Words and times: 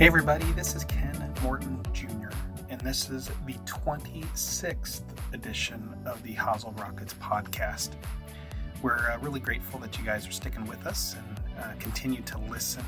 Hey, 0.00 0.06
everybody, 0.06 0.46
this 0.52 0.74
is 0.74 0.86
Ken 0.86 1.34
Morton 1.42 1.78
Jr., 1.92 2.30
and 2.70 2.80
this 2.80 3.10
is 3.10 3.30
the 3.44 3.52
26th 3.66 5.02
edition 5.34 5.94
of 6.06 6.22
the 6.22 6.32
Hazel 6.32 6.72
Rockets 6.78 7.12
podcast. 7.20 7.90
We're 8.80 9.10
uh, 9.10 9.18
really 9.18 9.40
grateful 9.40 9.78
that 9.80 9.98
you 9.98 10.04
guys 10.06 10.26
are 10.26 10.32
sticking 10.32 10.64
with 10.64 10.86
us 10.86 11.16
and 11.18 11.58
uh, 11.58 11.72
continue 11.78 12.22
to 12.22 12.38
listen 12.48 12.82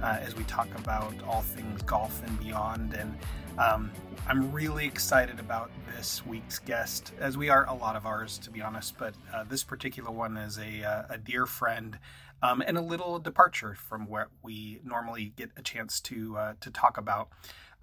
uh, 0.00 0.18
as 0.20 0.36
we 0.36 0.44
talk 0.44 0.68
about 0.76 1.12
all 1.24 1.42
things 1.42 1.82
golf 1.82 2.22
and 2.24 2.38
beyond. 2.38 2.94
And 2.94 3.18
um, 3.58 3.90
I'm 4.28 4.50
really 4.52 4.86
excited 4.86 5.38
about 5.38 5.70
this 5.94 6.24
week's 6.24 6.58
guest, 6.58 7.12
as 7.18 7.36
we 7.36 7.48
are 7.48 7.66
a 7.66 7.74
lot 7.74 7.96
of 7.96 8.06
ours, 8.06 8.38
to 8.38 8.50
be 8.50 8.62
honest. 8.62 8.96
But 8.98 9.14
uh, 9.32 9.44
this 9.44 9.62
particular 9.64 10.10
one 10.10 10.36
is 10.36 10.58
a, 10.58 10.84
uh, 10.84 11.02
a 11.10 11.18
dear 11.18 11.44
friend 11.46 11.98
um, 12.42 12.62
and 12.66 12.78
a 12.78 12.82
little 12.82 13.18
departure 13.18 13.74
from 13.74 14.06
what 14.06 14.28
we 14.42 14.80
normally 14.84 15.32
get 15.36 15.50
a 15.56 15.62
chance 15.62 16.00
to 16.02 16.36
uh, 16.36 16.52
to 16.60 16.70
talk 16.70 16.96
about. 16.96 17.28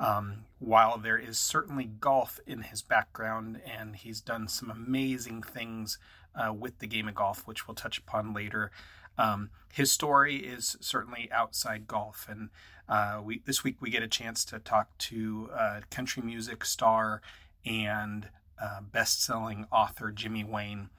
Um, 0.01 0.45
while 0.59 0.97
there 0.97 1.17
is 1.17 1.37
certainly 1.37 1.83
golf 1.83 2.39
in 2.47 2.61
his 2.61 2.81
background, 2.81 3.59
and 3.65 3.97
he's 3.97 4.21
done 4.21 4.47
some 4.47 4.71
amazing 4.71 5.43
things 5.43 5.99
uh, 6.33 6.53
with 6.53 6.79
the 6.79 6.88
game 6.88 7.09
of 7.09 7.15
golf, 7.15 7.45
which 7.45 7.67
we'll 7.67 7.75
touch 7.75 7.97
upon 7.97 8.33
later. 8.33 8.71
Um, 9.17 9.49
his 9.73 9.91
story 9.91 10.38
is 10.38 10.77
certainly 10.79 11.29
outside 11.33 11.85
golf, 11.85 12.27
and 12.29 12.49
uh, 12.89 13.21
we 13.23 13.41
this 13.45 13.63
week 13.63 13.77
we 13.79 13.89
get 13.89 14.03
a 14.03 14.07
chance 14.07 14.43
to 14.45 14.59
talk 14.59 14.97
to 14.97 15.49
uh, 15.53 15.80
country 15.89 16.23
music 16.23 16.66
star 16.66 17.21
and 17.66 18.30
uh, 18.61 18.81
best-selling 18.81 19.66
author 19.71 20.11
Jimmy 20.11 20.43
Wayne. 20.43 20.89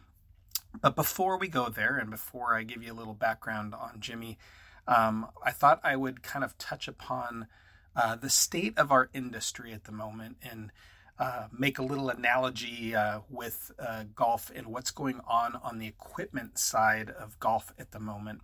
But 0.80 0.94
before 0.94 1.36
we 1.36 1.48
go 1.48 1.68
there, 1.68 1.96
and 1.98 2.10
before 2.10 2.54
I 2.54 2.62
give 2.62 2.82
you 2.82 2.92
a 2.92 2.94
little 2.94 3.14
background 3.14 3.74
on 3.74 3.96
Jimmy, 3.98 4.38
um, 4.86 5.26
I 5.44 5.50
thought 5.50 5.80
I 5.82 5.96
would 5.96 6.22
kind 6.22 6.44
of 6.44 6.56
touch 6.58 6.86
upon 6.86 7.48
uh, 7.96 8.14
the 8.16 8.30
state 8.30 8.78
of 8.78 8.92
our 8.92 9.10
industry 9.12 9.72
at 9.72 9.84
the 9.84 9.92
moment 9.92 10.36
and 10.42 10.70
uh, 11.18 11.48
make 11.52 11.78
a 11.78 11.82
little 11.82 12.08
analogy 12.08 12.94
uh, 12.94 13.20
with 13.28 13.72
uh, 13.78 14.04
golf 14.14 14.50
and 14.54 14.68
what's 14.68 14.90
going 14.90 15.20
on 15.26 15.56
on 15.62 15.78
the 15.78 15.86
equipment 15.86 16.58
side 16.58 17.10
of 17.10 17.38
golf 17.40 17.72
at 17.78 17.90
the 17.90 18.00
moment. 18.00 18.40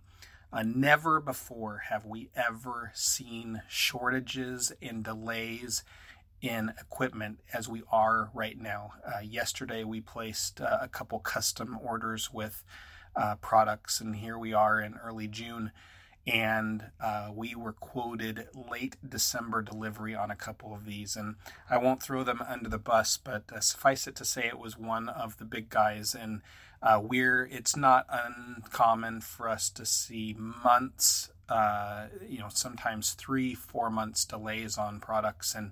Uh, 0.51 0.63
never 0.63 1.19
before 1.19 1.83
have 1.89 2.05
we 2.05 2.29
ever 2.35 2.91
seen 2.93 3.61
shortages 3.67 4.71
and 4.81 5.03
delays 5.03 5.83
in 6.41 6.71
equipment 6.79 7.39
as 7.53 7.67
we 7.67 7.81
are 7.91 8.29
right 8.33 8.59
now. 8.59 8.91
Uh, 9.05 9.19
yesterday, 9.19 9.83
we 9.83 9.99
placed 9.99 10.61
uh, 10.61 10.77
a 10.81 10.87
couple 10.87 11.19
custom 11.19 11.77
orders 11.81 12.31
with 12.31 12.63
uh, 13.15 13.35
products, 13.35 13.99
and 13.99 14.17
here 14.17 14.37
we 14.37 14.53
are 14.53 14.79
in 14.79 14.95
early 15.03 15.27
June. 15.27 15.71
And 16.25 16.91
uh, 16.99 17.31
we 17.33 17.55
were 17.55 17.71
quoted 17.71 18.47
late 18.53 18.97
December 19.07 19.61
delivery 19.61 20.13
on 20.13 20.29
a 20.29 20.35
couple 20.35 20.73
of 20.73 20.85
these. 20.85 21.15
And 21.15 21.35
I 21.69 21.77
won't 21.77 22.03
throw 22.03 22.23
them 22.23 22.43
under 22.45 22.67
the 22.67 22.77
bus, 22.77 23.17
but 23.17 23.43
uh, 23.53 23.61
suffice 23.61 24.07
it 24.07 24.15
to 24.17 24.25
say, 24.25 24.45
it 24.45 24.59
was 24.59 24.77
one 24.77 25.07
of 25.07 25.37
the 25.37 25.45
big 25.45 25.69
guys. 25.69 26.13
And 26.13 26.41
uh, 26.81 27.01
we're, 27.01 27.45
it's 27.45 27.75
not 27.75 28.05
uncommon 28.09 29.21
for 29.21 29.49
us 29.49 29.69
to 29.71 29.85
see 29.85 30.35
months, 30.37 31.29
you 32.27 32.39
know, 32.39 32.49
sometimes 32.49 33.13
three, 33.13 33.53
four 33.53 33.89
months 33.89 34.25
delays 34.25 34.77
on 34.77 34.99
products. 34.99 35.55
And 35.55 35.71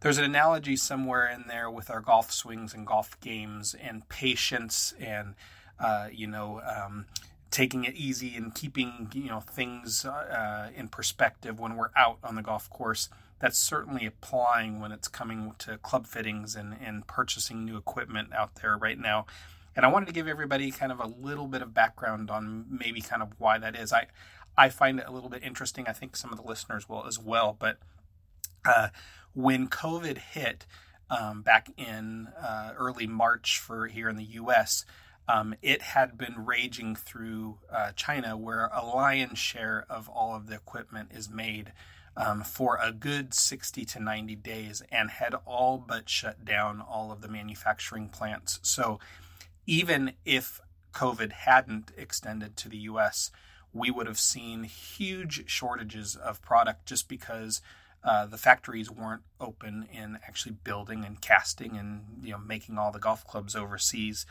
there's 0.00 0.18
an 0.18 0.24
analogy 0.24 0.76
somewhere 0.76 1.28
in 1.28 1.44
there 1.48 1.70
with 1.70 1.90
our 1.90 2.00
golf 2.00 2.30
swings 2.30 2.74
and 2.74 2.86
golf 2.86 3.18
games 3.20 3.74
and 3.74 4.08
patience 4.08 4.94
and 5.00 5.34
uh, 5.78 6.08
you 6.12 6.26
know 6.26 6.60
um, 6.60 7.06
taking 7.50 7.84
it 7.84 7.94
easy 7.94 8.36
and 8.36 8.54
keeping 8.54 9.10
you 9.12 9.28
know 9.28 9.40
things 9.40 10.04
uh, 10.04 10.70
in 10.76 10.88
perspective 10.88 11.58
when 11.58 11.76
we're 11.76 11.90
out 11.96 12.18
on 12.22 12.34
the 12.34 12.42
golf 12.42 12.68
course 12.70 13.08
that's 13.38 13.58
certainly 13.58 14.06
applying 14.06 14.80
when 14.80 14.92
it's 14.92 15.08
coming 15.08 15.52
to 15.58 15.76
club 15.78 16.06
fittings 16.06 16.56
and, 16.56 16.74
and 16.82 17.06
purchasing 17.06 17.64
new 17.64 17.76
equipment 17.76 18.32
out 18.32 18.54
there 18.62 18.76
right 18.76 18.98
now 18.98 19.26
and 19.76 19.86
i 19.86 19.88
wanted 19.88 20.06
to 20.06 20.12
give 20.12 20.26
everybody 20.26 20.70
kind 20.70 20.90
of 20.90 20.98
a 20.98 21.06
little 21.06 21.46
bit 21.46 21.62
of 21.62 21.72
background 21.72 22.30
on 22.30 22.64
maybe 22.68 23.00
kind 23.00 23.22
of 23.22 23.28
why 23.38 23.58
that 23.58 23.76
is 23.76 23.92
i 23.92 24.06
i 24.56 24.68
find 24.68 24.98
it 24.98 25.06
a 25.06 25.12
little 25.12 25.28
bit 25.28 25.42
interesting 25.44 25.86
i 25.86 25.92
think 25.92 26.16
some 26.16 26.32
of 26.32 26.36
the 26.36 26.46
listeners 26.46 26.88
will 26.88 27.06
as 27.06 27.18
well 27.18 27.56
but 27.58 27.78
uh, 28.66 28.88
when 29.32 29.68
COVID 29.68 30.18
hit 30.18 30.66
um, 31.10 31.42
back 31.42 31.68
in 31.76 32.28
uh, 32.40 32.72
early 32.76 33.06
March 33.06 33.58
for 33.58 33.86
here 33.86 34.08
in 34.08 34.16
the 34.16 34.24
U.S., 34.24 34.84
um, 35.28 35.54
it 35.60 35.82
had 35.82 36.16
been 36.16 36.44
raging 36.44 36.94
through 36.94 37.58
uh, 37.70 37.92
China, 37.96 38.36
where 38.36 38.70
a 38.72 38.84
lion's 38.84 39.38
share 39.38 39.84
of 39.90 40.08
all 40.08 40.34
of 40.34 40.46
the 40.46 40.54
equipment 40.54 41.10
is 41.12 41.28
made 41.28 41.72
um, 42.16 42.42
for 42.42 42.78
a 42.80 42.92
good 42.92 43.34
60 43.34 43.84
to 43.84 44.00
90 44.00 44.36
days 44.36 44.82
and 44.90 45.10
had 45.10 45.34
all 45.44 45.78
but 45.78 46.08
shut 46.08 46.44
down 46.44 46.80
all 46.80 47.12
of 47.12 47.20
the 47.20 47.28
manufacturing 47.28 48.08
plants. 48.08 48.60
So, 48.62 49.00
even 49.66 50.12
if 50.24 50.60
COVID 50.92 51.32
hadn't 51.32 51.92
extended 51.96 52.56
to 52.58 52.68
the 52.68 52.78
US, 52.78 53.30
we 53.72 53.90
would 53.90 54.06
have 54.06 54.18
seen 54.18 54.64
huge 54.64 55.48
shortages 55.50 56.16
of 56.16 56.40
product 56.40 56.86
just 56.86 57.08
because 57.08 57.60
uh, 58.02 58.24
the 58.24 58.38
factories 58.38 58.90
weren't 58.90 59.22
open 59.40 59.88
in 59.92 60.18
actually 60.26 60.54
building 60.62 61.04
and 61.04 61.20
casting 61.20 61.76
and 61.76 62.04
you 62.22 62.30
know 62.30 62.38
making 62.38 62.78
all 62.78 62.92
the 62.92 62.98
golf 62.98 63.26
clubs 63.26 63.56
overseas. 63.56 64.24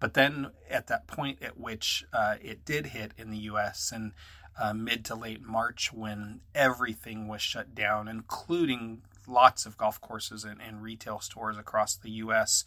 But 0.00 0.14
then 0.14 0.50
at 0.70 0.86
that 0.86 1.06
point 1.06 1.42
at 1.42 1.58
which 1.58 2.04
uh, 2.12 2.36
it 2.40 2.64
did 2.64 2.86
hit 2.86 3.12
in 3.18 3.30
the 3.30 3.38
U.S. 3.38 3.92
and 3.94 4.12
uh, 4.58 4.72
mid 4.72 5.04
to 5.04 5.14
late 5.14 5.42
March, 5.42 5.92
when 5.92 6.40
everything 6.54 7.28
was 7.28 7.42
shut 7.42 7.74
down, 7.74 8.08
including 8.08 9.02
lots 9.26 9.66
of 9.66 9.76
golf 9.76 10.00
courses 10.00 10.44
and, 10.44 10.60
and 10.60 10.82
retail 10.82 11.20
stores 11.20 11.58
across 11.58 11.94
the 11.94 12.10
U.S., 12.10 12.64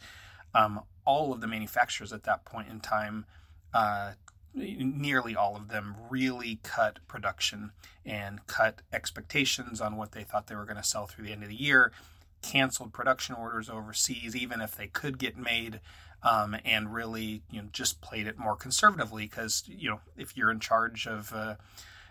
um, 0.53 0.81
all 1.06 1.34
of 1.34 1.41
the 1.41 1.47
manufacturers 1.47 2.13
at 2.13 2.23
that 2.23 2.45
point 2.45 2.67
in 2.69 2.79
time 2.79 3.25
uh, 3.73 4.12
nearly 4.53 5.35
all 5.35 5.56
of 5.56 5.69
them 5.69 5.95
really 6.09 6.59
cut 6.63 7.00
production 7.07 7.72
and 8.06 8.45
cut 8.47 8.81
expectations 8.91 9.79
on 9.79 9.95
what 9.95 10.12
they 10.12 10.23
thought 10.23 10.47
they 10.47 10.56
were 10.56 10.66
going 10.66 10.78
to 10.78 10.84
sell 10.84 11.07
through 11.07 11.25
the 11.25 11.31
end 11.31 11.44
of 11.44 11.50
the 11.50 11.56
year, 11.56 11.91
canceled 12.41 12.91
production 12.91 13.35
orders 13.35 13.69
overseas, 13.69 14.35
even 14.35 14.62
if 14.62 14.75
they 14.75 14.88
could 14.88 15.17
get 15.17 15.38
made, 15.38 15.79
um, 16.23 16.56
and 16.66 16.94
really 16.94 17.41
you 17.50 17.62
know 17.62 17.68
just 17.72 18.01
played 18.01 18.28
it 18.28 18.38
more 18.38 18.56
conservatively 18.56 19.25
because 19.25 19.63
you 19.68 19.89
know 19.89 20.01
if 20.18 20.35
you're 20.35 20.51
in 20.51 20.59
charge 20.59 21.07
of 21.07 21.33
uh, 21.33 21.56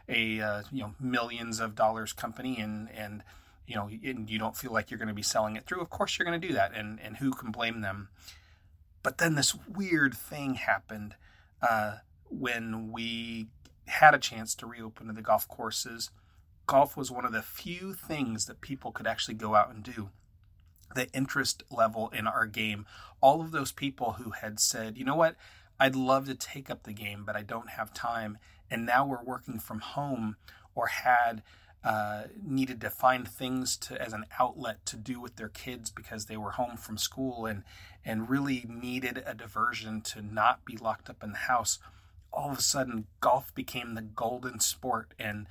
a 0.09 0.41
uh, 0.41 0.63
you 0.73 0.81
know 0.81 0.95
millions 0.99 1.61
of 1.61 1.75
dollars 1.75 2.13
company 2.13 2.59
and 2.59 2.89
and 2.91 3.23
you 3.71 3.77
know 3.77 3.89
and 3.89 4.29
you 4.29 4.39
don't 4.39 4.57
feel 4.57 4.73
like 4.73 4.91
you're 4.91 4.99
going 4.99 5.09
to 5.09 5.15
be 5.15 5.23
selling 5.23 5.55
it 5.55 5.65
through, 5.65 5.81
of 5.81 5.91
course 5.91 6.19
you're 6.19 6.27
going 6.27 6.41
to 6.41 6.49
do 6.49 6.55
that, 6.55 6.75
and 6.75 6.99
and 7.01 7.19
who 7.19 7.31
can 7.31 7.53
blame 7.53 7.81
them? 7.81 8.09
But 9.03 9.19
then 9.19 9.37
this 9.37 9.55
weird 9.55 10.15
thing 10.15 10.55
happened. 10.55 11.15
Uh, 11.63 11.99
when 12.29 12.91
we 12.91 13.49
had 13.87 14.15
a 14.15 14.19
chance 14.19 14.55
to 14.57 14.67
reopen 14.67 15.15
the 15.15 15.23
golf 15.23 15.47
courses, 15.47 16.11
golf 16.67 16.97
was 16.97 17.11
one 17.11 17.25
of 17.25 17.33
the 17.33 17.43
few 17.43 17.95
things 17.95 18.47
that 18.47 18.61
people 18.61 18.91
could 18.91 19.07
actually 19.07 19.35
go 19.35 19.55
out 19.55 19.73
and 19.73 19.83
do. 19.83 20.11
The 20.95 21.09
interest 21.13 21.63
level 21.71 22.09
in 22.09 22.27
our 22.27 22.47
game, 22.47 22.87
all 23.21 23.41
of 23.41 23.53
those 23.53 23.73
people 23.73 24.13
who 24.13 24.31
had 24.31 24.59
said, 24.59 24.99
you 24.99 25.05
know 25.05 25.17
what, 25.17 25.37
I'd 25.79 25.97
love 25.97 26.27
to 26.27 26.35
take 26.35 26.71
up 26.71 26.83
the 26.83 26.93
game, 26.93 27.25
but 27.25 27.37
I 27.37 27.43
don't 27.43 27.71
have 27.71 27.95
time. 27.95 28.39
And 28.71 28.85
now 28.85 29.07
we're 29.07 29.23
working 29.23 29.59
from 29.59 29.81
home 29.81 30.37
or 30.75 30.89
had 30.89 31.43
uh, 31.83 32.25
needed 32.43 32.81
to 32.81 32.91
find 32.91 33.27
things 33.27 33.77
to 33.77 34.01
as 34.01 34.13
an 34.13 34.27
outlet 34.39 34.85
to 34.87 34.97
do 34.97 35.21
with 35.21 35.37
their 35.37 35.49
kids 35.49 35.91
because 35.91 36.27
they 36.27 36.37
were 36.37 36.53
home 36.53 36.77
from 36.77 36.99
school 36.99 37.47
and 37.47 37.63
and 38.05 38.31
really 38.31 38.65
needed 38.69 39.23
a 39.27 39.35
diversion 39.35 40.01
to 40.01 40.23
not 40.23 40.65
be 40.65 40.77
locked 40.77 41.11
up 41.11 41.23
in 41.23 41.33
the 41.33 41.39
house 41.39 41.79
all 42.33 42.51
of 42.51 42.59
a 42.59 42.63
sudden 42.63 43.07
golf 43.21 43.55
became 43.55 43.95
the 43.95 44.03
golden 44.03 44.61
sport 44.61 45.13
and 45.19 45.47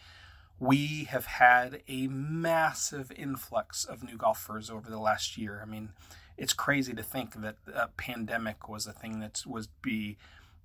we 0.60 1.06
have 1.06 1.26
had 1.26 1.82
a 1.88 2.08
massive 2.08 3.12
influx 3.16 3.86
of 3.86 4.04
new 4.04 4.18
golfers 4.18 4.70
over 4.70 4.90
the 4.90 5.00
last 5.00 5.38
year. 5.38 5.62
I 5.64 5.66
mean, 5.66 5.90
it's 6.38 6.54
crazy 6.54 6.94
to 6.94 7.04
think 7.04 7.42
that 7.42 7.56
a 7.74 7.88
pandemic 7.88 8.68
was 8.68 8.86
a 8.86 8.92
thing 8.92 9.20
that 9.20 9.44
was 9.48 9.68
be, 9.82 10.18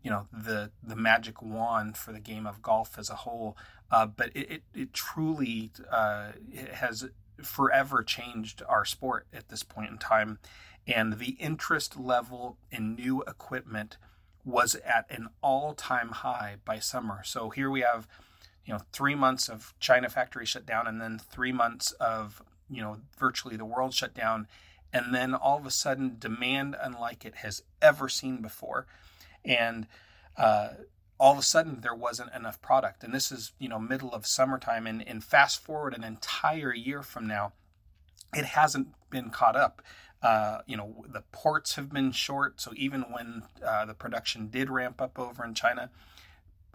you 0.04 0.10
know, 0.10 0.28
the 0.32 0.70
the 0.82 0.94
magic 0.94 1.42
wand 1.42 1.96
for 1.96 2.12
the 2.12 2.20
game 2.20 2.46
of 2.46 2.62
golf 2.62 2.96
as 2.98 3.10
a 3.10 3.16
whole. 3.16 3.56
Uh, 3.90 4.06
but 4.06 4.30
it, 4.34 4.50
it, 4.50 4.62
it 4.74 4.92
truly 4.92 5.70
uh, 5.90 6.32
has 6.72 7.08
forever 7.42 8.02
changed 8.02 8.62
our 8.68 8.84
sport 8.84 9.26
at 9.32 9.48
this 9.48 9.62
point 9.62 9.90
in 9.90 9.98
time, 9.98 10.38
and 10.86 11.14
the 11.18 11.36
interest 11.40 11.98
level 11.98 12.58
in 12.70 12.94
new 12.94 13.22
equipment 13.22 13.96
was 14.44 14.74
at 14.84 15.06
an 15.10 15.28
all-time 15.42 16.10
high 16.10 16.56
by 16.66 16.78
summer. 16.78 17.22
So 17.24 17.48
here 17.48 17.70
we 17.70 17.80
have, 17.80 18.06
you 18.66 18.74
know, 18.74 18.80
three 18.92 19.14
months 19.14 19.48
of 19.48 19.72
China 19.80 20.10
factory 20.10 20.44
shut 20.44 20.66
down, 20.66 20.86
and 20.86 21.00
then 21.00 21.18
three 21.18 21.52
months 21.52 21.92
of 21.92 22.42
you 22.68 22.82
know 22.82 22.98
virtually 23.18 23.56
the 23.56 23.64
world 23.64 23.94
shut 23.94 24.12
down, 24.12 24.48
and 24.92 25.14
then 25.14 25.34
all 25.34 25.56
of 25.56 25.64
a 25.64 25.70
sudden 25.70 26.16
demand 26.18 26.76
unlike 26.78 27.24
it 27.24 27.36
has 27.36 27.62
ever 27.80 28.10
seen 28.10 28.42
before, 28.42 28.86
and 29.44 29.86
uh, 30.36 30.68
all 31.18 31.32
of 31.32 31.38
a 31.38 31.42
sudden 31.42 31.80
there 31.80 31.94
wasn't 31.94 32.34
enough 32.34 32.60
product. 32.60 33.04
And 33.04 33.14
this 33.14 33.30
is, 33.30 33.52
you 33.58 33.68
know, 33.68 33.78
middle 33.78 34.12
of 34.12 34.26
summertime 34.26 34.86
and, 34.86 35.06
and 35.06 35.22
fast 35.22 35.62
forward 35.62 35.94
an 35.94 36.04
entire 36.04 36.74
year 36.74 37.02
from 37.02 37.26
now, 37.26 37.52
it 38.34 38.44
hasn't 38.44 38.88
been 39.10 39.30
caught 39.30 39.56
up. 39.56 39.82
Uh, 40.22 40.58
you 40.66 40.76
know, 40.76 41.04
the 41.06 41.22
ports 41.32 41.76
have 41.76 41.92
been 41.92 42.10
short. 42.10 42.60
So 42.60 42.72
even 42.76 43.02
when 43.02 43.42
uh, 43.64 43.84
the 43.84 43.94
production 43.94 44.48
did 44.48 44.70
ramp 44.70 45.00
up 45.00 45.18
over 45.18 45.44
in 45.44 45.54
China, 45.54 45.90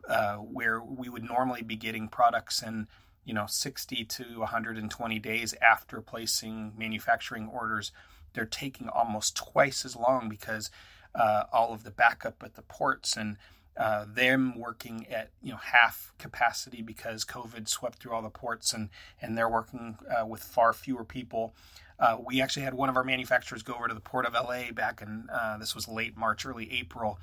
uh, 0.07 0.36
where 0.36 0.81
we 0.81 1.10
would 1.10 1.24
normally 1.24 1.62
be 1.62 1.75
getting 1.75 2.07
products 2.07 2.62
in, 2.62 2.88
you 3.25 3.33
know, 3.33 3.45
60 3.48 4.06
to 4.06 4.39
120 4.39 5.19
days 5.19 5.54
after 5.62 6.01
placing 6.01 6.74
manufacturing 6.77 7.48
orders, 7.48 7.92
they're 8.33 8.45
taking 8.45 8.88
almost 8.88 9.36
twice 9.36 9.83
as 9.83 9.95
long 9.95 10.30
because 10.30 10.69
uh, 11.16 11.44
all 11.52 11.74
of 11.74 11.84
the 11.84 11.92
backup 11.92 12.44
at 12.44 12.56
the 12.56 12.62
ports 12.62 13.18
and 13.18 13.38
uh, 13.78 14.06
them 14.08 14.58
working 14.58 15.08
at 15.10 15.30
you 15.42 15.52
know 15.52 15.58
half 15.58 16.14
capacity 16.18 16.82
because 16.82 17.24
COVID 17.24 17.68
swept 17.68 18.00
through 18.00 18.14
all 18.14 18.22
the 18.22 18.30
ports 18.30 18.74
and 18.74 18.90
and 19.22 19.38
they're 19.38 19.50
working 19.50 19.98
uh, 20.10 20.26
with 20.26 20.44
far 20.44 20.74
fewer 20.74 21.04
people. 21.04 21.54
Uh, 22.00 22.18
we 22.26 22.42
actually 22.42 22.64
had 22.64 22.74
one 22.74 22.88
of 22.88 22.96
our 22.96 23.04
manufacturers 23.04 23.62
go 23.62 23.74
over 23.74 23.88
to 23.88 23.94
the 23.94 24.00
port 24.00 24.26
of 24.26 24.34
LA 24.34 24.72
back 24.74 25.02
in 25.02 25.28
uh, 25.32 25.58
this 25.58 25.76
was 25.76 25.88
late 25.88 26.16
March, 26.16 26.46
early 26.46 26.72
April, 26.72 27.20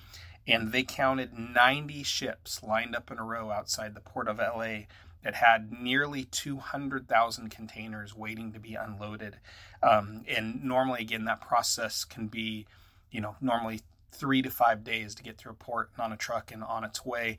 and 0.47 0.73
they 0.73 0.83
counted 0.83 1.38
90 1.38 2.03
ships 2.03 2.62
lined 2.62 2.94
up 2.94 3.11
in 3.11 3.19
a 3.19 3.25
row 3.25 3.50
outside 3.50 3.94
the 3.94 4.00
port 4.00 4.29
of 4.29 4.38
LA 4.38 4.85
that 5.27 5.35
had 5.35 5.73
nearly 5.73 6.25
200,000 6.25 7.50
containers 7.50 8.15
waiting 8.15 8.53
to 8.53 8.61
be 8.61 8.77
unloaded. 8.77 9.38
Um, 9.83 10.23
and 10.29 10.62
normally, 10.62 11.00
again, 11.00 11.25
that 11.25 11.41
process 11.41 12.05
can 12.05 12.29
be, 12.29 12.67
you 13.16 13.22
know, 13.22 13.34
normally 13.40 13.80
three 14.12 14.42
to 14.42 14.50
five 14.50 14.84
days 14.84 15.14
to 15.14 15.22
get 15.22 15.38
through 15.38 15.52
a 15.52 15.54
port 15.54 15.88
and 15.94 16.04
on 16.04 16.12
a 16.12 16.18
truck 16.18 16.52
and 16.52 16.62
on 16.62 16.84
its 16.84 17.04
way. 17.04 17.38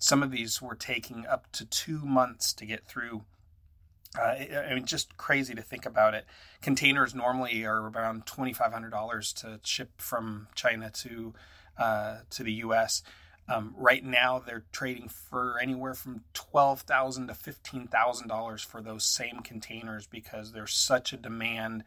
Some 0.00 0.24
of 0.24 0.32
these 0.32 0.60
were 0.60 0.74
taking 0.74 1.24
up 1.24 1.50
to 1.52 1.64
two 1.64 2.00
months 2.04 2.52
to 2.54 2.66
get 2.66 2.84
through. 2.84 3.22
Uh, 4.18 4.34
I 4.68 4.74
mean, 4.74 4.86
just 4.86 5.16
crazy 5.16 5.54
to 5.54 5.62
think 5.62 5.86
about 5.86 6.14
it. 6.14 6.26
Containers 6.60 7.14
normally 7.14 7.64
are 7.64 7.88
around 7.90 8.26
twenty 8.26 8.52
five 8.52 8.72
hundred 8.72 8.90
dollars 8.90 9.32
to 9.34 9.60
ship 9.62 9.90
from 9.98 10.48
China 10.56 10.90
to 10.90 11.32
uh, 11.78 12.16
to 12.30 12.42
the 12.42 12.54
U.S. 12.54 13.04
Um, 13.48 13.72
right 13.76 14.04
now, 14.04 14.40
they're 14.40 14.64
trading 14.72 15.08
for 15.08 15.60
anywhere 15.60 15.94
from 15.94 16.22
twelve 16.32 16.80
thousand 16.80 17.28
to 17.28 17.34
fifteen 17.34 17.86
thousand 17.86 18.26
dollars 18.26 18.62
for 18.62 18.80
those 18.80 19.04
same 19.04 19.40
containers 19.44 20.08
because 20.08 20.50
there's 20.50 20.74
such 20.74 21.12
a 21.12 21.16
demand 21.16 21.84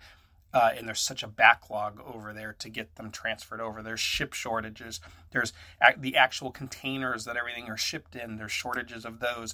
uh, 0.57 0.71
and 0.75 0.87
there's 0.87 1.01
such 1.01 1.21
a 1.21 1.27
backlog 1.27 2.01
over 2.03 2.33
there 2.33 2.55
to 2.57 2.67
get 2.67 2.95
them 2.95 3.11
transferred 3.11 3.61
over. 3.61 3.83
There's 3.83 3.99
ship 3.99 4.33
shortages. 4.33 4.99
There's 5.29 5.53
the 5.95 6.15
actual 6.15 6.49
containers 6.49 7.25
that 7.25 7.37
everything 7.37 7.69
are 7.69 7.77
shipped 7.77 8.15
in. 8.15 8.37
There's 8.37 8.51
shortages 8.51 9.05
of 9.05 9.19
those. 9.19 9.53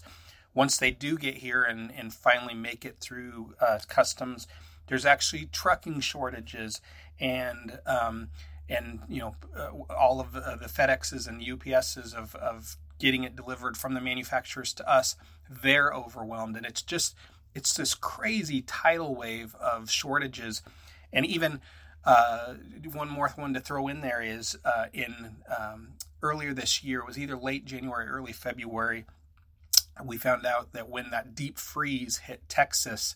Once 0.53 0.77
they 0.77 0.91
do 0.91 1.17
get 1.17 1.35
here 1.35 1.61
and, 1.61 1.91
and 1.91 2.13
finally 2.13 2.53
make 2.53 2.85
it 2.85 3.01
through 3.01 3.53
uh, 3.59 3.79
customs, 3.89 4.47
there's 4.87 5.05
actually 5.05 5.49
trucking 5.51 5.99
shortages 5.99 6.79
and 7.19 7.79
um, 7.85 8.29
and 8.69 9.01
you 9.09 9.19
know 9.19 9.35
uh, 9.57 9.93
all 9.93 10.21
of 10.21 10.31
the, 10.31 10.39
uh, 10.39 10.55
the 10.55 10.67
FedExes 10.67 11.27
and 11.27 11.41
UPSs 11.41 12.13
of, 12.13 12.33
of 12.35 12.77
getting 12.97 13.25
it 13.25 13.35
delivered 13.35 13.75
from 13.75 13.93
the 13.93 13.99
manufacturers 13.99 14.71
to 14.75 14.89
us. 14.89 15.17
They're 15.49 15.91
overwhelmed, 15.91 16.55
and 16.55 16.65
it's 16.65 16.81
just 16.81 17.13
it's 17.53 17.73
this 17.73 17.93
crazy 17.93 18.61
tidal 18.61 19.15
wave 19.15 19.53
of 19.55 19.89
shortages 19.89 20.61
and 21.13 21.25
even 21.25 21.61
uh, 22.03 22.55
one 22.91 23.09
more 23.09 23.29
one 23.35 23.53
to 23.53 23.61
throw 23.61 23.87
in 23.87 24.01
there 24.01 24.21
is 24.21 24.57
uh, 24.65 24.85
in 24.91 25.37
um, 25.57 25.93
earlier 26.21 26.53
this 26.53 26.83
year, 26.83 26.99
it 26.99 27.07
was 27.07 27.17
either 27.17 27.37
late 27.37 27.63
January, 27.63 28.07
early 28.07 28.33
February, 28.33 29.05
we 30.03 30.17
found 30.17 30.45
out 30.45 30.73
that 30.73 30.89
when 30.89 31.11
that 31.11 31.35
deep 31.35 31.57
freeze 31.57 32.17
hit 32.17 32.47
Texas, 32.49 33.15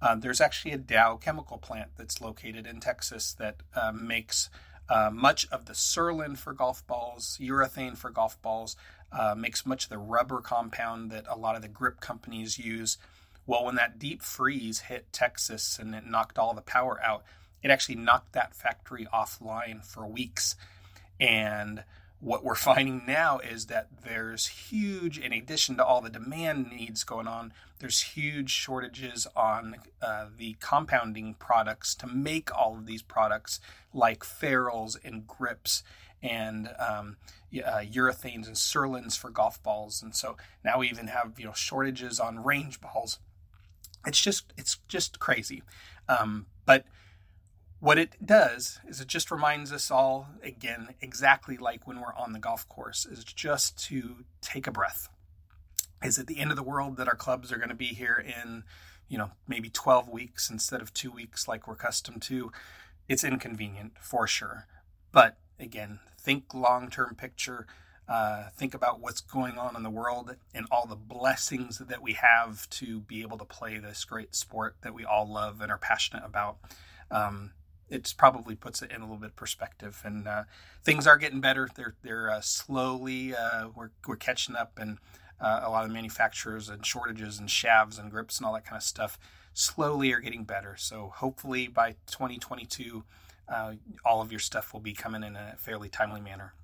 uh, 0.00 0.14
there's 0.14 0.40
actually 0.40 0.72
a 0.72 0.78
Dow 0.78 1.16
chemical 1.16 1.58
plant 1.58 1.90
that's 1.96 2.20
located 2.20 2.66
in 2.66 2.80
Texas 2.80 3.32
that 3.34 3.56
um, 3.74 4.06
makes 4.06 4.50
uh, 4.88 5.10
much 5.12 5.48
of 5.50 5.66
the 5.66 5.72
surlyn 5.72 6.36
for 6.36 6.52
golf 6.52 6.86
balls, 6.86 7.38
urethane 7.40 7.96
for 7.96 8.10
golf 8.10 8.40
balls, 8.42 8.76
uh, 9.12 9.34
makes 9.36 9.66
much 9.66 9.84
of 9.84 9.90
the 9.90 9.98
rubber 9.98 10.40
compound 10.40 11.10
that 11.10 11.24
a 11.28 11.36
lot 11.36 11.56
of 11.56 11.62
the 11.62 11.68
grip 11.68 12.00
companies 12.00 12.58
use. 12.58 12.98
Well, 13.52 13.66
when 13.66 13.74
that 13.74 13.98
deep 13.98 14.22
freeze 14.22 14.80
hit 14.80 15.12
Texas 15.12 15.78
and 15.78 15.94
it 15.94 16.06
knocked 16.06 16.38
all 16.38 16.54
the 16.54 16.62
power 16.62 16.98
out, 17.04 17.22
it 17.62 17.70
actually 17.70 17.96
knocked 17.96 18.32
that 18.32 18.54
factory 18.56 19.06
offline 19.12 19.84
for 19.84 20.06
weeks. 20.06 20.56
And 21.20 21.84
what 22.18 22.42
we're 22.42 22.54
finding 22.72 23.02
now 23.06 23.40
is 23.40 23.66
that 23.66 23.88
there's 24.04 24.46
huge, 24.46 25.18
in 25.18 25.34
addition 25.34 25.76
to 25.76 25.84
all 25.84 26.00
the 26.00 26.08
demand 26.08 26.70
needs 26.70 27.04
going 27.04 27.26
on, 27.28 27.52
there's 27.78 28.00
huge 28.00 28.48
shortages 28.48 29.26
on 29.36 29.76
uh, 30.00 30.28
the 30.34 30.56
compounding 30.58 31.34
products 31.34 31.94
to 31.96 32.06
make 32.06 32.56
all 32.56 32.78
of 32.78 32.86
these 32.86 33.02
products 33.02 33.60
like 33.92 34.24
ferrules 34.24 34.96
and 35.04 35.26
grips 35.26 35.82
and 36.22 36.70
um, 36.78 37.18
uh, 37.62 37.80
urethanes 37.80 38.46
and 38.46 38.56
surlyns 38.56 39.14
for 39.18 39.28
golf 39.28 39.62
balls. 39.62 40.02
And 40.02 40.16
so 40.16 40.38
now 40.64 40.78
we 40.78 40.88
even 40.88 41.08
have 41.08 41.38
you 41.38 41.44
know 41.44 41.52
shortages 41.52 42.18
on 42.18 42.42
range 42.42 42.80
balls 42.80 43.18
it's 44.06 44.20
just 44.20 44.52
it's 44.56 44.78
just 44.88 45.18
crazy. 45.18 45.62
Um, 46.08 46.46
but 46.64 46.84
what 47.80 47.98
it 47.98 48.14
does 48.24 48.80
is 48.88 49.00
it 49.00 49.08
just 49.08 49.30
reminds 49.30 49.72
us 49.72 49.90
all 49.90 50.28
again 50.42 50.94
exactly 51.00 51.56
like 51.56 51.86
when 51.86 52.00
we're 52.00 52.14
on 52.14 52.32
the 52.32 52.38
golf 52.38 52.68
course 52.68 53.06
is 53.06 53.24
just 53.24 53.82
to 53.86 54.24
take 54.40 54.66
a 54.66 54.72
breath. 54.72 55.08
Is 56.02 56.18
it 56.18 56.26
the 56.26 56.38
end 56.38 56.50
of 56.50 56.56
the 56.56 56.62
world 56.62 56.96
that 56.96 57.08
our 57.08 57.16
clubs 57.16 57.52
are 57.52 57.58
going 57.58 57.68
to 57.68 57.74
be 57.74 57.86
here 57.86 58.24
in 58.24 58.64
you 59.08 59.18
know 59.18 59.30
maybe 59.46 59.68
12 59.68 60.08
weeks 60.08 60.50
instead 60.50 60.80
of 60.80 60.92
2 60.94 61.10
weeks 61.10 61.48
like 61.48 61.66
we're 61.66 61.74
accustomed 61.74 62.22
to? 62.22 62.52
It's 63.08 63.24
inconvenient 63.24 63.94
for 64.00 64.26
sure. 64.26 64.66
But 65.10 65.36
again, 65.58 66.00
think 66.18 66.54
long-term 66.54 67.16
picture 67.16 67.66
uh, 68.08 68.44
think 68.56 68.74
about 68.74 69.00
what's 69.00 69.20
going 69.20 69.56
on 69.56 69.76
in 69.76 69.82
the 69.82 69.90
world 69.90 70.36
and 70.54 70.66
all 70.70 70.86
the 70.86 70.96
blessings 70.96 71.78
that 71.78 72.02
we 72.02 72.14
have 72.14 72.68
to 72.70 73.00
be 73.00 73.22
able 73.22 73.38
to 73.38 73.44
play 73.44 73.78
this 73.78 74.04
great 74.04 74.34
sport 74.34 74.76
that 74.82 74.94
we 74.94 75.04
all 75.04 75.26
love 75.26 75.60
and 75.60 75.70
are 75.70 75.78
passionate 75.78 76.24
about. 76.24 76.58
Um, 77.10 77.52
it 77.88 78.12
probably 78.16 78.54
puts 78.54 78.82
it 78.82 78.90
in 78.90 79.02
a 79.02 79.04
little 79.04 79.18
bit 79.18 79.36
perspective, 79.36 80.00
and 80.04 80.26
uh, 80.26 80.44
things 80.82 81.06
are 81.06 81.18
getting 81.18 81.40
better. 81.40 81.68
They're 81.74 81.94
they're 82.02 82.30
uh, 82.30 82.40
slowly 82.40 83.34
uh, 83.34 83.68
we're 83.74 83.90
we're 84.06 84.16
catching 84.16 84.56
up, 84.56 84.78
and 84.78 84.98
uh, 85.40 85.60
a 85.62 85.70
lot 85.70 85.84
of 85.84 85.90
manufacturers 85.90 86.68
and 86.68 86.84
shortages 86.86 87.38
and 87.38 87.50
shafts 87.50 87.98
and 87.98 88.10
grips 88.10 88.38
and 88.38 88.46
all 88.46 88.54
that 88.54 88.64
kind 88.64 88.78
of 88.78 88.82
stuff 88.82 89.18
slowly 89.54 90.12
are 90.12 90.20
getting 90.20 90.44
better. 90.44 90.76
So 90.78 91.12
hopefully 91.16 91.68
by 91.68 91.92
2022, 92.06 93.04
uh, 93.48 93.74
all 94.04 94.22
of 94.22 94.30
your 94.30 94.38
stuff 94.40 94.72
will 94.72 94.80
be 94.80 94.94
coming 94.94 95.22
in 95.22 95.36
a 95.36 95.56
fairly 95.58 95.88
timely 95.88 96.20
manner. 96.20 96.54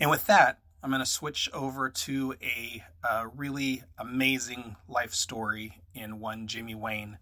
And 0.00 0.08
with 0.08 0.26
that, 0.28 0.58
I'm 0.82 0.88
going 0.88 1.00
to 1.00 1.06
switch 1.06 1.50
over 1.52 1.90
to 1.90 2.34
a, 2.40 2.82
a, 3.06 3.28
really 3.28 3.82
amazing 3.98 4.76
life 4.88 5.12
story 5.12 5.82
in 5.94 6.20
one 6.20 6.46
Jimmy 6.46 6.74
Wayne 6.74 7.18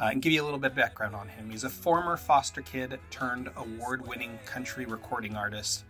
uh, 0.00 0.08
and 0.10 0.22
give 0.22 0.32
you 0.32 0.42
a 0.42 0.46
little 0.46 0.58
bit 0.58 0.70
of 0.70 0.76
background 0.76 1.14
on 1.14 1.28
him. 1.28 1.50
He's 1.50 1.64
a 1.64 1.68
former 1.68 2.16
foster 2.16 2.62
kid 2.62 2.98
turned 3.10 3.50
award 3.54 4.08
winning 4.08 4.38
country 4.46 4.86
recording 4.86 5.36
artist 5.36 5.84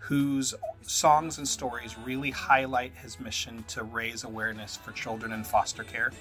whose 0.00 0.52
songs 0.82 1.38
and 1.38 1.46
stories 1.46 1.96
really 1.96 2.30
highlight 2.32 2.92
his 2.94 3.20
mission 3.20 3.64
to 3.68 3.84
raise 3.84 4.24
awareness 4.24 4.76
for 4.76 4.90
children 4.90 5.30
in 5.30 5.44
foster 5.44 5.84
care. 5.84 6.12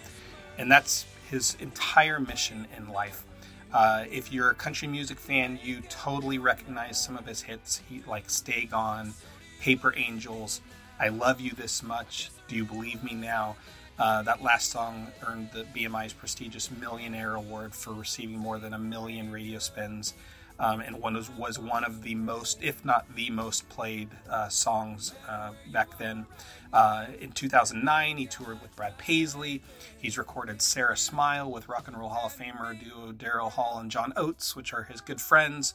And 0.59 0.71
that's 0.71 1.07
his 1.31 1.57
entire 1.59 2.19
mission 2.19 2.67
in 2.77 2.89
life. 2.89 3.25
Uh, 3.73 4.05
if 4.11 4.31
you're 4.31 4.51
a 4.51 4.55
country 4.55 4.87
music 4.87 5.19
fan, 5.19 5.59
you 5.63 5.81
totally 5.89 6.37
recognize 6.37 7.01
some 7.03 7.17
of 7.17 7.25
his 7.25 7.41
hits, 7.41 7.81
he, 7.89 8.03
like 8.07 8.29
Stay 8.29 8.65
Gone. 8.65 9.13
Paper 9.59 9.93
Angels, 9.95 10.61
I 10.99 11.09
Love 11.09 11.41
You 11.41 11.51
This 11.51 11.83
Much, 11.83 12.31
Do 12.47 12.55
You 12.55 12.65
Believe 12.65 13.03
Me 13.03 13.13
Now? 13.13 13.55
Uh, 13.99 14.21
that 14.21 14.43
last 14.43 14.71
song 14.71 15.07
earned 15.25 15.49
the 15.51 15.65
BMI's 15.75 16.13
prestigious 16.13 16.69
Millionaire 16.69 17.33
Award 17.33 17.73
for 17.73 17.93
receiving 17.93 18.37
more 18.37 18.59
than 18.59 18.73
a 18.73 18.79
million 18.79 19.31
radio 19.31 19.57
spins, 19.57 20.13
um, 20.59 20.81
and 20.81 21.01
was, 21.01 21.31
was 21.31 21.57
one 21.57 21.83
of 21.83 22.03
the 22.03 22.13
most, 22.13 22.59
if 22.61 22.85
not 22.85 23.05
the 23.15 23.31
most 23.31 23.67
played 23.69 24.09
uh, 24.29 24.49
songs 24.49 25.15
uh, 25.27 25.51
back 25.71 25.97
then. 25.97 26.27
Uh, 26.71 27.07
in 27.19 27.31
2009, 27.31 28.17
he 28.17 28.25
toured 28.27 28.61
with 28.61 28.75
Brad 28.75 28.97
Paisley. 28.99 29.63
He's 29.97 30.17
recorded 30.17 30.61
"Sara 30.61 30.97
Smile" 30.97 31.51
with 31.51 31.67
Rock 31.67 31.87
and 31.87 31.97
Roll 31.97 32.09
Hall 32.09 32.27
of 32.27 32.37
Famer 32.37 32.79
duo 32.79 33.11
Daryl 33.13 33.51
Hall 33.51 33.79
and 33.79 33.89
John 33.89 34.13
Oates, 34.15 34.55
which 34.55 34.73
are 34.73 34.83
his 34.83 35.01
good 35.01 35.21
friends. 35.21 35.73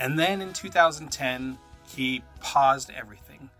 And 0.00 0.18
then 0.18 0.40
in 0.40 0.52
2010, 0.52 1.58
he 1.86 2.22
paused 2.40 2.90
everything 2.90 3.50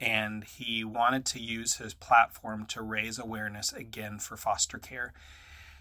and 0.00 0.44
he 0.44 0.84
wanted 0.84 1.24
to 1.24 1.40
use 1.40 1.76
his 1.76 1.94
platform 1.94 2.66
to 2.66 2.82
raise 2.82 3.18
awareness 3.18 3.72
again 3.72 4.18
for 4.18 4.36
foster 4.36 4.78
care. 4.78 5.12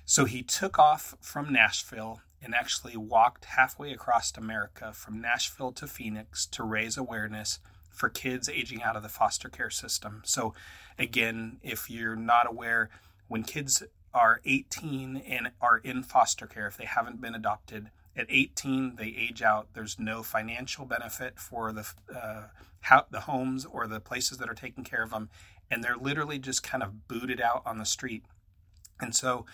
So 0.05 0.25
he 0.25 0.43
took 0.43 0.77
off 0.77 1.15
from 1.19 1.51
Nashville 1.51 2.21
and 2.41 2.53
actually 2.53 2.97
walked 2.97 3.45
halfway 3.45 3.91
across 3.91 4.35
America 4.37 4.91
from 4.93 5.21
Nashville 5.21 5.71
to 5.73 5.87
Phoenix 5.87 6.45
to 6.47 6.63
raise 6.63 6.97
awareness 6.97 7.59
for 7.89 8.09
kids 8.09 8.49
aging 8.49 8.83
out 8.83 8.95
of 8.95 9.03
the 9.03 9.09
foster 9.09 9.49
care 9.49 9.69
system. 9.69 10.21
So, 10.25 10.53
again, 10.97 11.57
if 11.61 11.89
you're 11.89 12.15
not 12.15 12.49
aware, 12.49 12.89
when 13.27 13.43
kids 13.43 13.83
are 14.13 14.41
18 14.45 15.17
and 15.17 15.51
are 15.61 15.77
in 15.77 16.03
foster 16.03 16.47
care, 16.47 16.67
if 16.67 16.75
they 16.75 16.85
haven't 16.85 17.21
been 17.21 17.35
adopted, 17.35 17.89
at 18.15 18.27
18 18.29 18.95
they 18.95 19.15
age 19.17 19.41
out. 19.41 19.69
There's 19.73 19.99
no 19.99 20.23
financial 20.23 20.85
benefit 20.85 21.39
for 21.39 21.71
the 21.71 21.87
uh, 22.13 22.43
how, 22.81 23.05
the 23.09 23.21
homes 23.21 23.65
or 23.65 23.87
the 23.87 23.99
places 23.99 24.37
that 24.39 24.49
are 24.49 24.53
taking 24.55 24.83
care 24.83 25.03
of 25.03 25.11
them, 25.11 25.29
and 25.71 25.83
they're 25.83 25.97
literally 25.97 26.37
just 26.37 26.63
kind 26.63 26.83
of 26.83 27.07
booted 27.07 27.39
out 27.39 27.61
on 27.65 27.77
the 27.77 27.85
street. 27.85 28.25
And 28.99 29.15
so, 29.15 29.45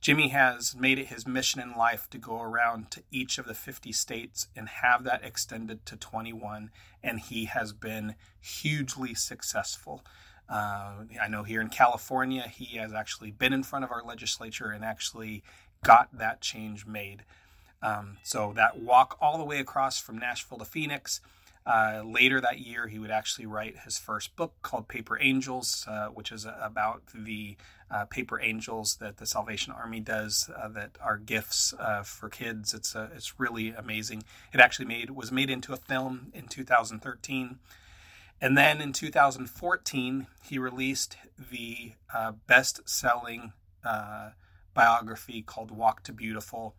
Jimmy 0.00 0.28
has 0.28 0.74
made 0.74 0.98
it 0.98 1.06
his 1.06 1.28
mission 1.28 1.60
in 1.60 1.76
life 1.76 2.10
to 2.10 2.18
go 2.18 2.40
around 2.40 2.90
to 2.90 3.04
each 3.12 3.38
of 3.38 3.46
the 3.46 3.54
50 3.54 3.92
states 3.92 4.48
and 4.56 4.68
have 4.68 5.04
that 5.04 5.24
extended 5.24 5.86
to 5.86 5.96
21, 5.96 6.70
and 7.04 7.20
he 7.20 7.44
has 7.44 7.72
been 7.72 8.16
hugely 8.40 9.14
successful. 9.14 10.04
Uh, 10.48 11.04
I 11.20 11.28
know 11.28 11.44
here 11.44 11.60
in 11.60 11.68
California, 11.68 12.42
he 12.42 12.78
has 12.78 12.92
actually 12.92 13.30
been 13.30 13.52
in 13.52 13.62
front 13.62 13.84
of 13.84 13.92
our 13.92 14.02
legislature 14.02 14.70
and 14.70 14.84
actually 14.84 15.44
got 15.84 16.08
that 16.18 16.40
change 16.40 16.84
made. 16.84 17.24
Um, 17.82 18.18
so 18.22 18.52
that 18.54 18.78
walk 18.78 19.18
all 19.20 19.38
the 19.38 19.44
way 19.44 19.58
across 19.58 19.98
from 19.98 20.18
Nashville 20.18 20.58
to 20.58 20.64
Phoenix. 20.64 21.20
Uh, 21.64 22.02
later 22.04 22.40
that 22.40 22.58
year, 22.58 22.88
he 22.88 22.98
would 22.98 23.10
actually 23.10 23.46
write 23.46 23.76
his 23.84 23.96
first 23.98 24.34
book 24.34 24.54
called 24.62 24.88
Paper 24.88 25.18
Angels, 25.20 25.86
uh, 25.88 26.06
which 26.06 26.32
is 26.32 26.44
about 26.44 27.02
the 27.14 27.56
uh, 27.90 28.04
paper 28.06 28.40
angels 28.40 28.96
that 28.96 29.18
the 29.18 29.26
Salvation 29.26 29.72
Army 29.72 30.00
does 30.00 30.50
uh, 30.56 30.68
that 30.68 30.96
are 31.00 31.18
gifts 31.18 31.74
uh, 31.78 32.02
for 32.02 32.28
kids. 32.28 32.74
It's 32.74 32.96
uh, 32.96 33.10
it's 33.14 33.38
really 33.38 33.68
amazing. 33.68 34.24
It 34.52 34.60
actually 34.60 34.86
made 34.86 35.10
was 35.10 35.30
made 35.30 35.50
into 35.50 35.72
a 35.72 35.76
film 35.76 36.32
in 36.32 36.48
2013. 36.48 37.58
And 38.40 38.58
then 38.58 38.80
in 38.80 38.92
2014, 38.92 40.26
he 40.42 40.58
released 40.58 41.16
the 41.38 41.92
best 42.48 42.88
selling 42.88 43.52
biography 44.74 45.42
called 45.42 45.70
Walk 45.70 46.02
to 46.04 46.12
Beautiful 46.12 46.74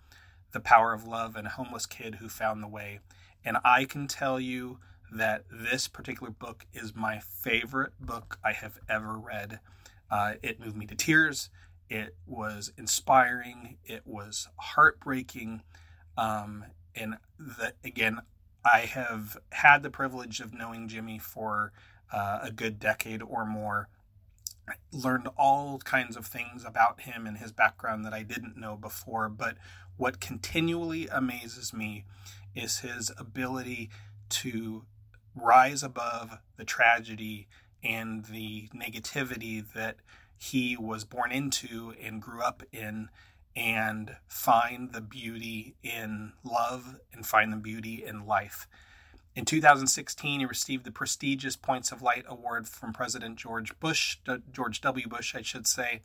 The 0.54 0.60
Power 0.60 0.94
of 0.94 1.06
Love 1.06 1.36
and 1.36 1.48
a 1.48 1.52
Homeless 1.52 1.86
Kid 1.86 2.16
Who 2.16 2.30
Found 2.30 2.64
the 2.64 2.68
Way. 2.68 3.00
And 3.44 3.58
I 3.66 3.86
can 3.86 4.08
tell 4.08 4.40
you 4.40 4.80
that 5.12 5.44
this 5.52 5.88
particular 5.88 6.32
book 6.32 6.66
is 6.74 6.96
my 6.96 7.20
favorite 7.20 7.94
book 8.00 8.40
I 8.44 8.54
have 8.54 8.80
ever 8.90 9.18
read. 9.18 9.60
Uh, 10.10 10.34
it 10.42 10.60
moved 10.60 10.78
me 10.78 10.86
to 10.88 10.96
tears. 10.96 11.50
It 11.90 12.16
was 12.26 12.72
inspiring. 12.78 13.78
It 13.84 14.04
was 14.06 14.48
heartbreaking. 14.58 15.64
Um, 16.18 16.66
and 16.96 17.18
that 17.40 17.76
again, 17.84 18.20
I 18.66 18.82
have 18.82 19.38
had 19.52 19.84
the 19.84 19.90
privilege 19.90 20.40
of 20.40 20.54
knowing 20.54 20.88
Jimmy 20.88 21.20
for 21.20 21.74
uh, 22.12 22.40
a 22.44 22.52
good 22.52 22.80
decade 22.80 23.22
or 23.22 23.46
more. 23.46 23.90
I 24.68 24.74
learned 24.92 25.28
all 25.38 25.80
kinds 25.80 26.16
of 26.16 26.26
things 26.26 26.64
about 26.64 27.02
him 27.02 27.28
and 27.28 27.38
his 27.38 27.52
background 27.52 28.06
that 28.06 28.14
I 28.14 28.24
didn't 28.24 28.56
know 28.58 28.78
before. 28.78 29.28
But 29.28 29.58
what 29.98 30.20
continually 30.20 31.08
amazes 31.08 31.74
me 31.74 32.06
is 32.56 32.80
his 32.80 33.12
ability 33.18 33.90
to 34.30 34.86
rise 35.36 35.84
above 35.84 36.40
the 36.58 36.66
tragedy 36.66 37.48
and 37.84 38.26
the 38.26 38.70
negativity 38.76 39.64
that 39.74 39.98
he 40.38 40.76
was 40.78 41.04
born 41.04 41.32
into 41.32 41.94
and 42.02 42.22
grew 42.22 42.42
up 42.42 42.64
in 42.72 43.10
and 43.56 44.16
find 44.28 44.94
the 44.94 45.02
beauty 45.02 45.76
in 45.84 46.34
love 46.44 47.00
and 47.14 47.26
find 47.26 47.54
the 47.54 47.58
beauty 47.58 48.04
in 48.04 48.26
life. 48.26 48.68
In 49.36 49.46
2016, 49.46 50.40
he 50.40 50.46
received 50.46 50.86
the 50.86 50.92
prestigious 50.92 51.56
Points 51.56 51.92
of 51.92 52.02
Light 52.02 52.26
Award 52.28 52.68
from 52.68 52.94
President 52.94 53.36
George 53.36 53.78
Bush, 53.80 54.18
George 54.52 54.82
W. 54.82 55.08
Bush, 55.08 55.36
I 55.36 55.42
should 55.42 55.68
say, 55.68 56.02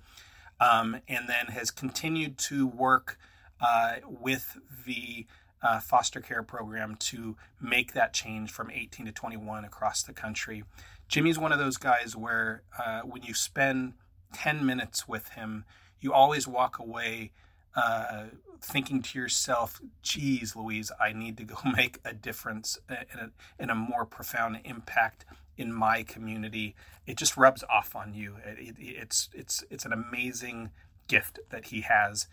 um, 0.61 1.01
and 1.09 1.29
then 1.29 1.47
has 1.49 1.71
continued 1.71 2.39
to 2.39 2.67
work 2.67 3.19
uh, 3.61 3.97
with 4.07 4.57
the 4.87 5.27
uh, 5.63 5.81
foster 5.81 6.21
care 6.21 6.43
program 6.43 6.95
to 6.97 7.37
make 7.61 7.93
that 7.93 8.13
change 8.13 8.51
from 8.51 8.71
18 8.71 9.07
to 9.07 9.13
21 9.13 9.65
across 9.65 10.03
the 10.03 10.13
country. 10.13 10.65
Jimmy's 11.09 11.39
one 11.39 11.53
of 11.53 11.59
those 11.59 11.77
guys 11.77 12.15
where 12.15 12.63
uh, 12.79 13.01
when 13.01 13.23
you 13.23 13.35
spend 13.35 13.95
10 14.35 14.65
minutes 14.65 15.09
with 15.09 15.31
him, 15.31 15.65
you 16.01 16.13
always 16.13 16.47
walk 16.47 16.79
away 16.79 17.33
uh, 17.75 18.25
thinking 18.61 19.03
to 19.03 19.19
yourself, 19.19 19.81
geez, 20.03 20.55
Louise, 20.55 20.91
I 21.01 21.13
need 21.13 21.37
to 21.39 21.45
go 21.45 21.57
make 21.77 21.99
a 22.05 22.13
difference 22.13 22.79
and 22.89 23.21
a, 23.21 23.63
in 23.63 23.71
a 23.71 23.75
more 23.75 24.05
profound 24.05 24.61
impact 24.65 25.25
in 25.57 25.73
my 25.73 26.03
community. 26.03 26.75
It 27.07 27.17
just 27.17 27.37
rubs 27.37 27.65
off 27.69 27.97
on 27.97 28.15
you. 28.15 28.37
It, 28.45 28.59
it, 28.59 28.75
it's, 28.79 29.29
it's, 29.33 29.65
it's 29.71 29.85
an 29.85 29.93
amazing 29.93 30.71
gift 31.09 31.41
that 31.51 31.67
he 31.67 31.83
has. 31.83 32.29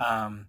Um, 0.00 0.46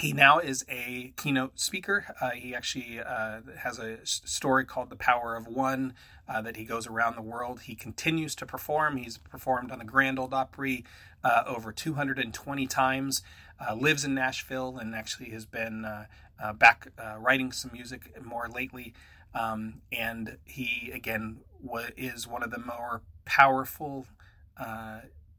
he 0.00 0.12
now 0.12 0.38
is 0.38 0.64
a 0.68 1.12
keynote 1.16 1.60
speaker. 1.60 2.14
Uh, 2.20 2.30
he 2.30 2.54
actually 2.54 3.00
uh, 3.00 3.40
has 3.58 3.78
a 3.78 3.98
story 4.04 4.64
called 4.64 4.90
The 4.90 4.96
Power 4.96 5.36
of 5.36 5.46
One 5.46 5.94
uh, 6.28 6.42
that 6.42 6.56
he 6.56 6.64
goes 6.64 6.86
around 6.86 7.16
the 7.16 7.22
world. 7.22 7.62
He 7.62 7.74
continues 7.74 8.34
to 8.36 8.46
perform. 8.46 8.96
He's 8.96 9.18
performed 9.18 9.70
on 9.70 9.78
the 9.78 9.84
Grand 9.84 10.18
Ole 10.18 10.34
Opry 10.34 10.84
uh, 11.22 11.44
over 11.46 11.72
220 11.72 12.66
times, 12.66 13.22
uh, 13.60 13.74
lives 13.74 14.04
in 14.04 14.14
Nashville, 14.14 14.78
and 14.78 14.94
actually 14.94 15.30
has 15.30 15.46
been 15.46 15.84
uh, 15.84 16.52
back 16.54 16.88
writing 17.18 17.52
some 17.52 17.70
music 17.72 18.22
more 18.22 18.48
lately. 18.48 18.94
Um, 19.32 19.82
and 19.90 20.38
he, 20.44 20.90
again, 20.94 21.38
is 21.96 22.26
one 22.26 22.42
of 22.42 22.50
the 22.50 22.58
more 22.58 23.02
powerful 23.24 24.06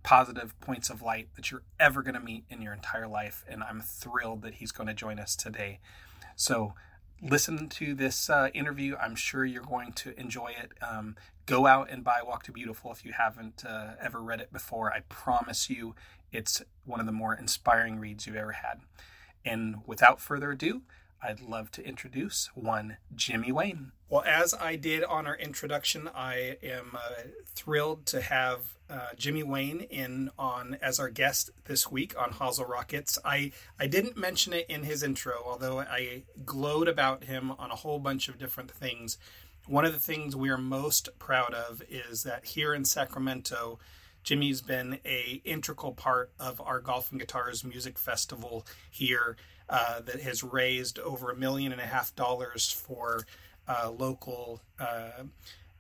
positive 0.06 0.58
points 0.62 0.92
of 0.92 1.02
light 1.02 1.28
that 1.36 1.50
you're 1.50 1.64
ever 1.80 2.04
going 2.04 2.14
to 2.14 2.20
meet 2.20 2.46
in 2.48 2.62
your 2.62 2.74
entire 2.74 3.08
life. 3.08 3.44
And 3.50 3.64
I'm 3.64 3.82
thrilled 3.82 4.44
that 4.44 4.56
he's 4.56 4.72
going 4.72 4.88
to 4.88 4.94
join 4.94 5.20
us 5.20 5.36
today. 5.36 5.80
So, 6.36 6.74
listen 7.22 7.70
to 7.70 7.96
this 7.96 8.30
uh, 8.30 8.50
interview. 8.54 8.96
I'm 9.02 9.16
sure 9.16 9.44
you're 9.46 9.64
going 9.64 9.94
to 9.94 10.18
enjoy 10.20 10.54
it. 10.62 10.74
Um, 10.82 11.16
go 11.48 11.66
out 11.66 11.90
and 11.90 12.04
buy 12.04 12.20
Walk 12.24 12.44
to 12.44 12.52
Beautiful 12.52 12.92
if 12.92 13.04
you 13.04 13.14
haven't 13.14 13.66
uh, 13.66 13.94
ever 14.00 14.22
read 14.22 14.42
it 14.42 14.54
before. 14.54 14.94
I 14.94 15.00
promise 15.10 15.70
you, 15.70 15.96
it's 16.32 16.62
one 16.86 17.00
of 17.00 17.08
the 17.08 17.12
more 17.12 17.34
inspiring 17.34 17.98
reads 18.00 18.28
you've 18.28 18.36
ever 18.36 18.52
had. 18.52 18.82
And 19.44 19.78
without 19.88 20.22
further 20.22 20.52
ado, 20.52 20.84
I'd 21.22 21.42
love 21.42 21.72
to 21.72 21.86
introduce 21.86 22.50
one 22.54 22.98
Jimmy 23.16 23.52
Wayne. 23.52 23.92
Well, 24.10 24.24
as 24.26 24.54
I 24.54 24.76
did 24.76 25.04
on 25.04 25.26
our 25.26 25.36
introduction, 25.36 26.10
I 26.14 26.58
am 26.62 26.92
uh, 26.96 27.24
thrilled 27.48 28.06
to 28.08 28.22
have 28.22 28.76
uh, 28.90 29.10
Jimmy 29.18 29.42
Wayne 29.42 29.82
in 29.82 30.30
on 30.38 30.78
as 30.82 31.00
our 31.00 31.10
guest 31.10 31.50
this 31.66 31.92
week 31.92 32.14
on 32.22 32.34
Hazel 32.34 32.66
Rockets. 32.66 33.18
I 33.26 33.52
I 33.80 33.88
didn't 33.88 34.18
mention 34.18 34.54
it 34.54 34.68
in 34.70 34.84
his 34.84 35.02
intro, 35.02 35.42
although 35.44 35.80
I 35.80 36.24
glowed 36.46 36.88
about 36.88 37.24
him 37.24 37.52
on 37.52 37.72
a 37.72 37.76
whole 37.76 38.00
bunch 38.00 38.30
of 38.30 38.38
different 38.38 38.70
things. 38.70 39.18
One 39.68 39.86
of 39.86 39.94
the 39.94 40.00
things 40.00 40.36
we 40.36 40.50
are 40.50 40.58
most 40.58 41.10
proud 41.18 41.56
of 41.56 41.82
is 41.90 42.22
that 42.24 42.46
here 42.46 42.76
in 42.76 42.86
Sacramento, 42.86 43.80
Jimmy's 44.24 44.62
been 44.62 45.00
a 45.04 45.42
integral 45.44 45.94
part 45.94 46.32
of 46.40 46.62
our 46.62 46.80
Golf 46.80 47.10
and 47.12 47.20
Guitars 47.20 47.64
Music 47.64 47.98
Festival 47.98 48.66
here 48.92 49.36
uh, 49.70 50.02
that 50.02 50.22
has 50.22 50.44
raised 50.44 51.00
over 51.00 51.32
a 51.32 51.36
million 51.36 51.72
and 51.72 51.82
a 51.82 51.86
half 51.86 52.16
dollars 52.16 52.72
for 52.72 53.26
uh, 53.68 53.92
local 53.92 54.62
uh, 54.80 55.24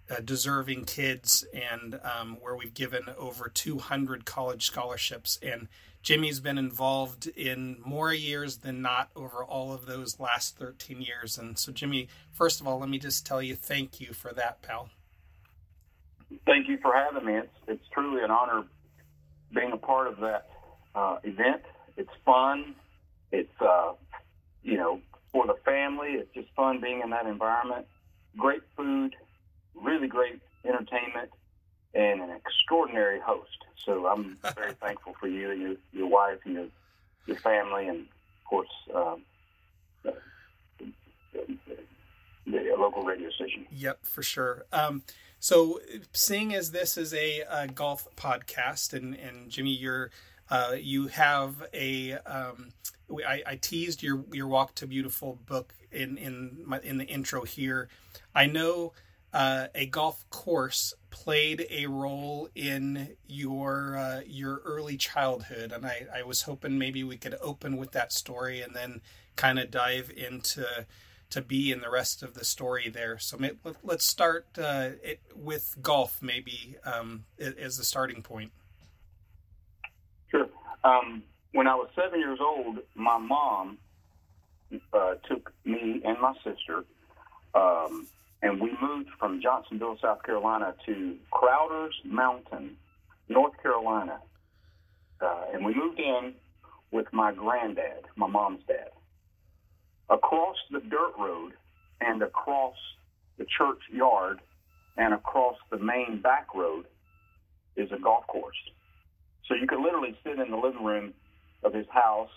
uh, 0.09 0.19
deserving 0.23 0.85
kids, 0.85 1.45
and 1.53 1.99
um, 2.03 2.37
where 2.41 2.55
we've 2.55 2.73
given 2.73 3.03
over 3.17 3.49
200 3.49 4.25
college 4.25 4.65
scholarships. 4.65 5.39
And 5.41 5.67
Jimmy's 6.03 6.39
been 6.39 6.59
involved 6.59 7.27
in 7.27 7.77
more 7.83 8.13
years 8.13 8.57
than 8.57 8.81
not 8.81 9.09
over 9.15 9.43
all 9.43 9.73
of 9.73 9.87
those 9.87 10.19
last 10.19 10.57
13 10.57 11.01
years. 11.01 11.37
And 11.37 11.57
so, 11.57 11.71
Jimmy, 11.71 12.07
first 12.31 12.61
of 12.61 12.67
all, 12.67 12.79
let 12.79 12.89
me 12.89 12.99
just 12.99 13.25
tell 13.25 13.41
you 13.41 13.55
thank 13.55 13.99
you 13.99 14.13
for 14.13 14.31
that, 14.33 14.61
pal. 14.61 14.89
Thank 16.45 16.67
you 16.67 16.77
for 16.81 16.93
having 16.93 17.25
me. 17.25 17.37
It's, 17.37 17.57
it's 17.67 17.87
truly 17.91 18.23
an 18.23 18.29
honor 18.29 18.65
being 19.53 19.71
a 19.71 19.77
part 19.77 20.05
of 20.05 20.19
that 20.19 20.47
uh, 20.93 21.17
event. 21.23 21.63
It's 21.97 22.11
fun. 22.23 22.75
It's, 23.35 23.61
uh, 23.61 23.93
you 24.63 24.77
know, 24.77 25.01
for 25.31 25.45
the 25.45 25.55
family. 25.65 26.11
It's 26.11 26.33
just 26.33 26.47
fun 26.55 26.79
being 26.79 27.01
in 27.01 27.09
that 27.09 27.25
environment. 27.25 27.85
Great 28.37 28.61
food, 28.77 29.15
really 29.75 30.07
great 30.07 30.39
entertainment, 30.63 31.31
and 31.93 32.21
an 32.21 32.31
extraordinary 32.31 33.19
host. 33.19 33.57
So 33.83 34.07
I'm 34.07 34.37
very 34.55 34.73
thankful 34.73 35.15
for 35.19 35.27
you 35.27 35.51
and 35.51 35.61
your, 35.61 35.75
your 35.91 36.07
wife 36.07 36.39
and 36.45 36.53
your, 36.53 36.67
your 37.25 37.37
family, 37.37 37.87
and 37.87 38.01
of 38.01 38.49
course, 38.49 38.69
um, 38.93 39.21
the, 40.03 40.13
local 42.77 43.03
radio 43.03 43.29
station. 43.31 43.65
Yep, 43.71 44.05
for 44.05 44.21
sure. 44.23 44.65
Um, 44.71 45.03
so, 45.39 45.79
seeing 46.13 46.53
as 46.53 46.71
this 46.71 46.97
is 46.97 47.13
a, 47.13 47.41
a 47.49 47.67
golf 47.67 48.07
podcast, 48.15 48.93
and, 48.93 49.15
and 49.15 49.49
Jimmy, 49.49 49.71
you're 49.71 50.11
uh, 50.49 50.75
you 50.77 51.07
have 51.07 51.67
a 51.73 52.13
um, 52.13 52.71
I, 53.27 53.43
I, 53.45 53.55
teased 53.55 54.03
your 54.03 54.23
your 54.31 54.47
Walk 54.47 54.75
to 54.75 54.87
Beautiful 54.87 55.39
book 55.45 55.73
in 55.91 56.17
in 56.17 56.63
my, 56.65 56.79
in 56.79 56.97
the 56.97 57.05
intro 57.05 57.43
here. 57.43 57.89
I 58.33 58.45
know 58.47 58.93
uh, 59.33 59.67
a 59.75 59.85
golf 59.87 60.29
course 60.29 60.93
played 61.09 61.67
a 61.69 61.87
role 61.87 62.49
in 62.55 63.15
your 63.27 63.97
uh, 63.97 64.21
your 64.25 64.61
early 64.65 64.97
childhood, 64.97 65.71
and 65.71 65.85
I, 65.85 66.07
I 66.15 66.23
was 66.23 66.43
hoping 66.43 66.77
maybe 66.77 67.03
we 67.03 67.17
could 67.17 67.35
open 67.41 67.77
with 67.77 67.91
that 67.91 68.13
story 68.13 68.61
and 68.61 68.73
then 68.75 69.01
kind 69.35 69.59
of 69.59 69.71
dive 69.71 70.11
into 70.15 70.85
to 71.31 71.41
be 71.41 71.71
in 71.71 71.81
the 71.81 71.89
rest 71.89 72.23
of 72.23 72.33
the 72.33 72.45
story 72.45 72.87
there. 72.89 73.17
So 73.17 73.37
let's 73.83 74.05
start 74.05 74.45
uh, 74.57 74.91
it 75.03 75.19
with 75.35 75.75
golf, 75.81 76.21
maybe 76.21 76.75
um, 76.85 77.25
as 77.37 77.77
the 77.77 77.83
starting 77.83 78.21
point. 78.21 78.51
Sure. 80.29 80.47
Um, 80.83 81.23
when 81.55 81.67
I 81.67 81.75
was 81.75 81.87
seven 81.95 82.19
years 82.19 82.39
old, 82.41 82.79
my 82.95 83.17
mom 83.17 83.77
uh, 84.91 85.15
took 85.29 85.53
me 85.63 86.01
and 86.03 86.19
my 86.19 86.33
sister 86.43 86.83
um, 87.53 88.07
and 88.41 88.59
we 88.59 88.71
moved 88.81 89.09
from 89.17 89.41
Johnsonville, 89.41 89.97
South 90.01 90.21
Carolina, 90.23 90.75
to 90.85 91.15
Crowder's 91.31 91.95
Mountain, 92.03 92.75
North 93.29 93.53
Carolina. 93.63 94.19
Uh, 95.21 95.45
and 95.53 95.65
we 95.65 95.73
moved 95.73 95.97
in 95.97 96.33
with 96.91 97.07
my 97.13 97.31
granddad, 97.31 98.03
my 98.17 98.27
mom's 98.27 98.61
dad. 98.67 98.89
Across 100.09 100.57
the 100.71 100.81
dirt 100.81 101.13
road 101.17 101.53
and 102.01 102.21
across 102.21 102.75
the 103.37 103.45
church 103.57 103.79
yard 103.89 104.41
and 104.97 105.13
across 105.13 105.55
the 105.71 105.77
main 105.77 106.19
back 106.21 106.53
road 106.53 106.85
is 107.77 107.89
a 107.93 107.97
golf 107.97 108.27
course. 108.27 108.57
So 109.47 109.55
you 109.55 109.67
could 109.67 109.79
literally 109.79 110.17
sit 110.21 110.37
in 110.37 110.51
the 110.51 110.57
living 110.57 110.83
room 110.83 111.13
of 111.65 111.73
his 111.73 111.87
house 111.89 112.29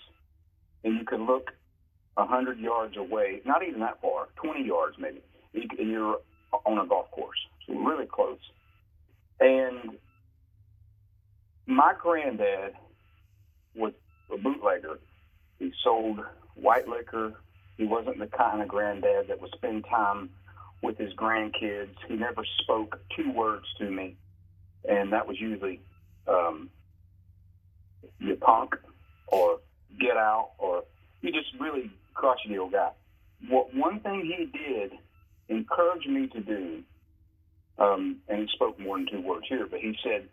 and 0.85 0.99
you 0.99 1.05
could 1.05 1.21
look 1.21 1.53
a 2.17 2.27
hundred 2.27 2.59
yards 2.59 2.97
away, 2.97 3.41
not 3.45 3.63
even 3.63 3.81
that 3.81 4.01
far, 4.01 4.29
20 4.37 4.65
yards 4.65 4.97
maybe, 4.99 5.23
and 5.55 5.91
you're 5.91 6.19
on 6.65 6.79
a 6.79 6.87
golf 6.87 7.11
course, 7.11 7.39
so 7.67 7.75
really 7.75 8.07
close. 8.07 8.39
And 9.41 9.97
my 11.67 11.93
granddad 12.01 12.75
was 13.77 13.93
a 14.33 14.37
bootlegger. 14.37 14.99
He 15.59 15.73
sold 15.85 16.21
white 16.55 16.89
liquor. 16.89 17.35
He 17.77 17.85
wasn't 17.85 18.19
the 18.19 18.27
kind 18.27 18.63
of 18.63 18.69
granddad 18.69 19.29
that 19.29 19.41
would 19.41 19.53
spend 19.55 19.85
time 19.85 20.31
with 20.83 20.99
his 20.99 21.13
grandkids. 21.15 21.95
He 22.09 22.17
never 22.17 22.43
spoke 22.63 23.01
two 23.17 23.31
words 23.33 23.67
to 23.79 23.89
me, 23.89 24.17
and 24.89 25.13
that 25.13 25.29
was 25.29 25.41
usually 25.41 25.81
um, 26.27 26.71
you 28.19 28.35
punk 28.37 28.75
or 29.31 29.59
get 30.01 30.17
out 30.17 30.51
or 30.59 30.85
he 31.23 31.33
just 31.33 31.49
really 31.59 31.91
crotchety 32.15 32.59
old 32.59 32.73
guy. 32.73 32.91
What 33.49 33.75
one 33.75 34.01
thing 34.01 34.23
he 34.25 34.47
did 34.47 34.93
encouraged 35.49 36.09
me 36.09 36.29
to 36.29 36.41
do, 36.41 36.83
um, 37.79 38.17
and 38.29 38.41
he 38.41 38.49
spoke 38.55 38.79
more 38.79 38.97
than 38.97 39.09
two 39.11 39.21
words 39.21 39.47
here, 39.49 39.67
but 39.71 39.81
he 39.81 39.97
said, 40.03 40.29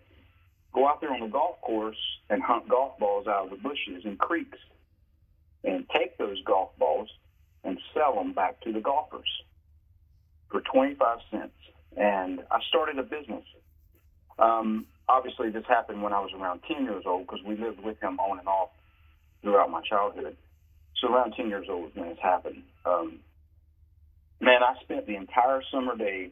go 0.73 0.87
out 0.87 1.01
there 1.01 1.11
on 1.11 1.21
the 1.21 1.27
golf 1.27 1.61
course 1.61 1.97
and 2.29 2.41
hunt 2.41 2.67
golf 2.67 2.97
balls 2.99 3.27
out 3.27 3.45
of 3.45 3.49
the 3.51 3.57
bushes 3.57 4.03
and 4.03 4.17
creeks 4.17 4.57
and 5.63 5.85
take 5.89 6.17
those 6.17 6.41
golf 6.43 6.69
balls 6.77 7.09
and 7.63 7.79
sell 7.93 8.15
them 8.15 8.33
back 8.33 8.61
to 8.61 8.71
the 8.71 8.79
golfers 8.79 9.29
for 10.49 10.61
25 10.61 11.19
cents. 11.31 11.53
And 11.97 12.41
I 12.51 12.59
started 12.69 12.99
a 12.99 13.03
business. 13.03 13.43
Um, 14.37 14.85
obviously, 15.07 15.49
this 15.49 15.63
happened 15.67 16.03
when 16.03 16.13
I 16.13 16.19
was 16.19 16.31
around 16.33 16.61
10 16.67 16.83
years 16.83 17.03
old 17.05 17.25
because 17.25 17.43
we 17.45 17.55
lived 17.55 17.83
with 17.83 17.99
him 18.01 18.19
on 18.19 18.39
and 18.39 18.47
off 18.47 18.69
throughout 19.45 19.71
my 19.71 19.81
childhood. 19.81 20.35
So 21.01 21.13
around 21.13 21.33
10 21.37 21.49
years 21.49 21.67
old 21.69 21.95
when 21.95 22.09
this 22.09 22.19
happened. 22.21 22.63
Um, 22.85 23.19
Man, 24.41 24.61
I 24.63 24.75
spent 24.83 25.07
the 25.07 25.15
entire 25.15 25.61
summer 25.71 25.95
day 25.95 26.31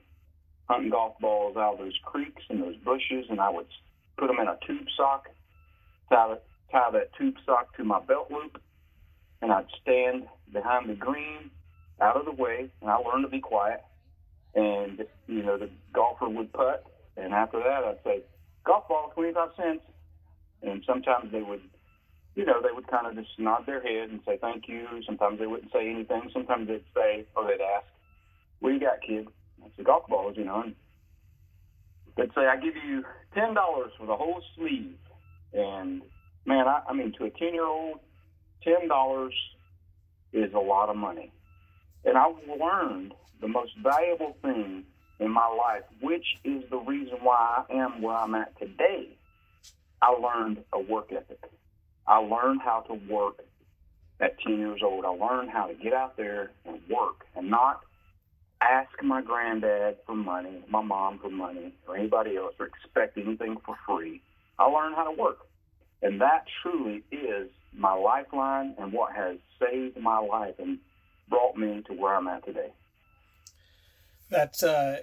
hunting 0.70 0.92
golf 0.92 1.18
balls 1.20 1.56
out 1.58 1.74
of 1.74 1.80
those 1.80 1.98
creeks 2.04 2.44
and 2.50 2.62
those 2.62 2.76
bushes, 2.78 3.26
and 3.30 3.40
I 3.40 3.50
would 3.50 3.68
put 4.18 4.28
them 4.28 4.40
in 4.40 4.48
a 4.48 4.58
tube 4.68 4.88
sock, 4.98 5.30
tie, 6.10 6.36
tie 6.72 6.92
that 6.92 7.16
tube 7.18 7.36
sock 7.46 7.76
to 7.78 7.84
my 7.84 8.02
belt 8.02 8.30
loop, 8.30 8.62
and 9.42 9.52
I'd 9.52 9.68
stand 9.82 10.28
behind 10.52 10.90
the 10.90 10.96
green, 10.96 11.50
out 12.02 12.18
of 12.18 12.26
the 12.26 12.32
way, 12.32 12.70
and 12.82 12.90
I 12.90 12.98
learned 12.98 13.26
to 13.26 13.30
be 13.30 13.40
quiet. 13.40 13.82
And 14.56 15.06
you 15.28 15.44
know, 15.44 15.58
the 15.58 15.70
golfer 15.94 16.30
would 16.30 16.54
putt, 16.54 16.86
and 17.18 17.34
after 17.34 17.60
that, 17.60 17.84
I'd 17.84 18.04
say, 18.04 18.24
"Golf 18.66 18.88
ball, 18.88 19.12
twenty-five 19.16 19.50
cents." 19.56 19.84
And 20.62 20.84
sometimes 20.86 21.32
they 21.32 21.42
would 21.42 21.62
you 22.36 22.46
know, 22.46 22.62
they 22.62 22.72
would 22.74 22.88
kind 22.88 23.06
of 23.06 23.16
just 23.16 23.38
nod 23.38 23.66
their 23.66 23.82
head 23.82 24.10
and 24.10 24.20
say 24.26 24.38
thank 24.38 24.68
you. 24.68 24.88
Sometimes 25.06 25.40
they 25.40 25.48
wouldn't 25.48 25.72
say 25.72 25.90
anything. 25.90 26.30
Sometimes 26.34 26.68
they'd 26.68 26.84
say, 26.96 27.26
or 27.36 27.46
they'd 27.46 27.62
ask, 27.62 27.86
what 28.60 28.70
do 28.70 28.76
you 28.76 28.82
got, 28.82 29.02
kid? 29.02 29.28
I 29.64 29.68
said, 29.76 29.86
golf 29.86 30.08
balls, 30.08 30.36
you 30.38 30.46
know. 30.46 30.62
And 30.62 30.76
they'd 32.18 32.34
say, 32.34 32.48
I 32.48 32.56
give 32.56 32.76
you 32.76 33.04
$10 33.36 33.56
for 33.98 34.08
the 34.08 34.16
whole 34.16 34.42
sleeve. 34.56 34.96
And, 35.54 36.02
man, 36.46 36.68
I, 36.68 36.82
I 36.90 36.94
mean, 36.94 37.14
to 37.20 37.26
a 37.26 37.30
10-year-old, 37.30 38.00
$10 38.66 39.30
is 40.34 40.54
a 40.54 40.60
lot 40.60 40.90
of 40.90 40.96
money. 40.96 41.32
And 42.06 42.18
I've 42.18 42.36
learned 42.60 43.14
the 43.42 43.48
most 43.48 43.72
valuable 43.82 44.36
thing 44.42 44.86
in 45.20 45.32
my 45.32 45.48
life, 45.48 45.84
which 46.02 46.26
is 46.44 46.64
the 46.70 46.78
reason 46.78 47.20
why 47.22 47.64
I 47.70 47.74
am 47.74 48.02
where 48.02 48.16
I'm 48.16 48.34
at 48.36 48.58
today. 48.58 49.10
I 50.02 50.12
learned 50.12 50.64
a 50.74 50.80
work 50.80 51.12
ethic. 51.12 51.40
I 52.08 52.18
learned 52.18 52.62
how 52.62 52.82
to 52.88 52.94
work 52.94 53.40
at 54.20 54.40
10 54.42 54.58
years 54.58 54.82
old. 54.84 55.06
I 55.06 55.10
learned 55.10 55.50
how 55.50 55.68
to 55.68 55.74
get 55.74 55.94
out 55.94 56.18
there 56.18 56.52
and 56.66 56.80
work 56.90 57.26
and 57.36 57.50
not 57.50 57.82
ask 58.62 58.92
my 59.02 59.22
granddad 59.22 59.98
for 60.06 60.16
money, 60.16 60.64
my 60.70 60.82
mom 60.82 61.20
for 61.20 61.30
money, 61.30 61.74
or 61.88 61.98
anybody 61.98 62.38
else, 62.38 62.54
or 62.60 62.68
expect 62.68 63.18
anything 63.18 63.58
for 63.66 63.76
free. 63.86 64.22
I 64.58 64.66
learned 64.66 64.96
how 64.96 65.04
to 65.04 65.12
work. 65.12 65.40
And 66.02 66.22
that 66.22 66.46
truly 66.62 67.04
is 67.12 67.50
my 67.74 67.94
lifeline 67.94 68.76
and 68.78 68.92
what 68.94 69.14
has 69.14 69.38
saved 69.60 69.98
my 70.00 70.20
life 70.20 70.56
and 70.60 70.80
brought 71.30 71.58
me 71.58 71.82
to 71.88 71.94
where 71.94 72.16
I'm 72.16 72.28
at 72.28 72.46
today. 72.46 72.72
That's 74.30 74.64
uh, 74.64 75.00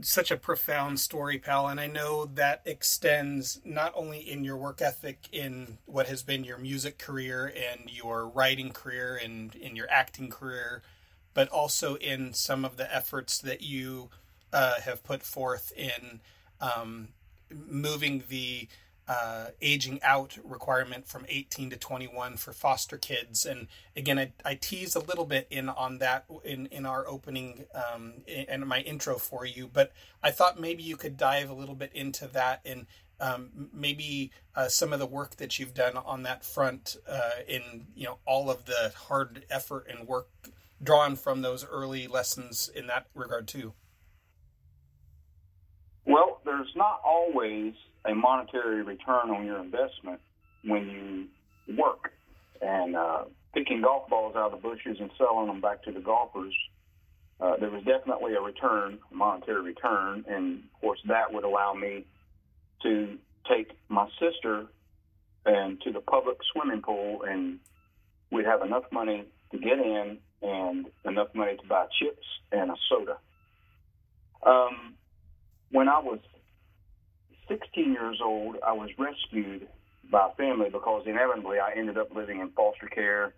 such 0.00 0.30
a 0.30 0.36
profound 0.36 1.00
story, 1.00 1.38
pal. 1.38 1.68
And 1.68 1.80
I 1.80 1.86
know 1.86 2.26
that 2.26 2.62
extends 2.64 3.60
not 3.64 3.92
only 3.94 4.18
in 4.18 4.44
your 4.44 4.56
work 4.56 4.80
ethic 4.80 5.28
in 5.32 5.78
what 5.86 6.06
has 6.06 6.22
been 6.22 6.44
your 6.44 6.58
music 6.58 6.98
career 6.98 7.46
and 7.46 7.90
your 7.90 8.26
writing 8.28 8.70
career 8.70 9.20
and 9.22 9.54
in 9.54 9.76
your 9.76 9.90
acting 9.90 10.30
career, 10.30 10.82
but 11.34 11.48
also 11.48 11.96
in 11.96 12.32
some 12.32 12.64
of 12.64 12.76
the 12.76 12.94
efforts 12.94 13.38
that 13.38 13.62
you 13.62 14.10
uh, 14.52 14.80
have 14.80 15.04
put 15.04 15.22
forth 15.22 15.72
in 15.76 16.20
um, 16.60 17.08
moving 17.50 18.24
the 18.28 18.68
uh, 19.10 19.46
aging 19.60 20.00
out 20.04 20.38
requirement 20.44 21.08
from 21.08 21.26
18 21.28 21.70
to 21.70 21.76
21 21.76 22.36
for 22.36 22.52
foster 22.52 22.96
kids. 22.96 23.44
And 23.44 23.66
again, 23.96 24.20
I, 24.20 24.32
I 24.44 24.54
teased 24.54 24.94
a 24.94 25.00
little 25.00 25.24
bit 25.24 25.48
in 25.50 25.68
on 25.68 25.98
that 25.98 26.26
in, 26.44 26.66
in 26.66 26.86
our 26.86 27.08
opening 27.08 27.64
um, 27.74 28.22
and 28.28 28.64
my 28.68 28.78
intro 28.82 29.16
for 29.16 29.44
you, 29.44 29.66
but 29.66 29.90
I 30.22 30.30
thought 30.30 30.60
maybe 30.60 30.84
you 30.84 30.96
could 30.96 31.16
dive 31.16 31.50
a 31.50 31.54
little 31.54 31.74
bit 31.74 31.90
into 31.92 32.28
that 32.28 32.60
and 32.64 32.86
um, 33.20 33.70
maybe 33.72 34.30
uh, 34.54 34.68
some 34.68 34.92
of 34.92 35.00
the 35.00 35.06
work 35.06 35.36
that 35.38 35.58
you've 35.58 35.74
done 35.74 35.96
on 35.96 36.22
that 36.22 36.44
front 36.44 36.96
uh, 37.08 37.42
in 37.48 37.88
you 37.96 38.04
know 38.04 38.18
all 38.26 38.48
of 38.48 38.64
the 38.66 38.92
hard 38.96 39.44
effort 39.50 39.88
and 39.90 40.06
work 40.06 40.28
drawn 40.80 41.16
from 41.16 41.42
those 41.42 41.66
early 41.66 42.06
lessons 42.06 42.70
in 42.72 42.86
that 42.86 43.06
regard 43.16 43.48
too. 43.48 43.72
Well, 46.06 46.40
there's 46.44 46.72
not 46.76 47.00
always 47.04 47.74
a 48.04 48.14
monetary 48.14 48.82
return 48.82 49.30
on 49.30 49.44
your 49.44 49.60
investment 49.60 50.20
when 50.64 50.88
you 51.68 51.76
work. 51.76 52.12
And 52.60 52.96
uh, 52.96 53.24
picking 53.54 53.82
golf 53.82 54.08
balls 54.08 54.36
out 54.36 54.52
of 54.52 54.62
the 54.62 54.68
bushes 54.68 54.98
and 55.00 55.10
selling 55.16 55.46
them 55.46 55.60
back 55.60 55.82
to 55.84 55.92
the 55.92 56.00
golfers, 56.00 56.54
uh, 57.40 57.56
there 57.58 57.70
was 57.70 57.82
definitely 57.84 58.34
a 58.34 58.40
return, 58.40 58.98
a 59.10 59.14
monetary 59.14 59.62
return. 59.62 60.24
And 60.28 60.58
of 60.74 60.80
course, 60.80 61.00
that 61.08 61.32
would 61.32 61.44
allow 61.44 61.72
me 61.72 62.04
to 62.82 63.18
take 63.48 63.72
my 63.88 64.08
sister 64.18 64.66
and 65.46 65.80
to 65.82 65.92
the 65.92 66.00
public 66.00 66.36
swimming 66.52 66.82
pool, 66.82 67.22
and 67.22 67.58
we'd 68.30 68.44
have 68.44 68.62
enough 68.62 68.84
money 68.92 69.24
to 69.52 69.58
get 69.58 69.78
in 69.78 70.18
and 70.42 70.86
enough 71.04 71.28
money 71.34 71.56
to 71.56 71.66
buy 71.66 71.86
chips 71.98 72.26
and 72.52 72.70
a 72.70 72.74
soda. 72.88 73.16
Um, 74.44 74.94
when 75.70 75.88
I 75.88 75.98
was 75.98 76.18
16 77.50 77.92
years 77.92 78.20
old, 78.24 78.56
I 78.66 78.72
was 78.72 78.90
rescued 78.96 79.68
by 80.10 80.30
family 80.36 80.70
because 80.70 81.02
inevitably 81.06 81.58
I 81.58 81.72
ended 81.76 81.98
up 81.98 82.14
living 82.14 82.40
in 82.40 82.50
foster 82.50 82.86
care 82.86 83.34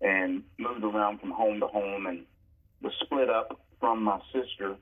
and 0.00 0.42
moved 0.58 0.84
around 0.84 1.20
from 1.20 1.30
home 1.30 1.60
to 1.60 1.66
home 1.66 2.06
and 2.06 2.24
was 2.82 2.92
split 3.04 3.30
up 3.30 3.60
from 3.80 4.02
my 4.02 4.20
sister 4.32 4.76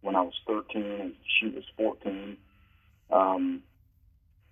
when 0.00 0.16
I 0.16 0.22
was 0.22 0.34
13 0.46 0.82
and 0.82 1.14
she 1.38 1.48
was 1.48 1.64
14. 1.76 2.36
Um, 3.10 3.62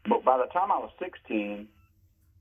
but 0.09 0.25
by 0.25 0.38
the 0.38 0.53
time 0.53 0.71
I 0.71 0.79
was 0.79 0.90
16, 1.01 1.66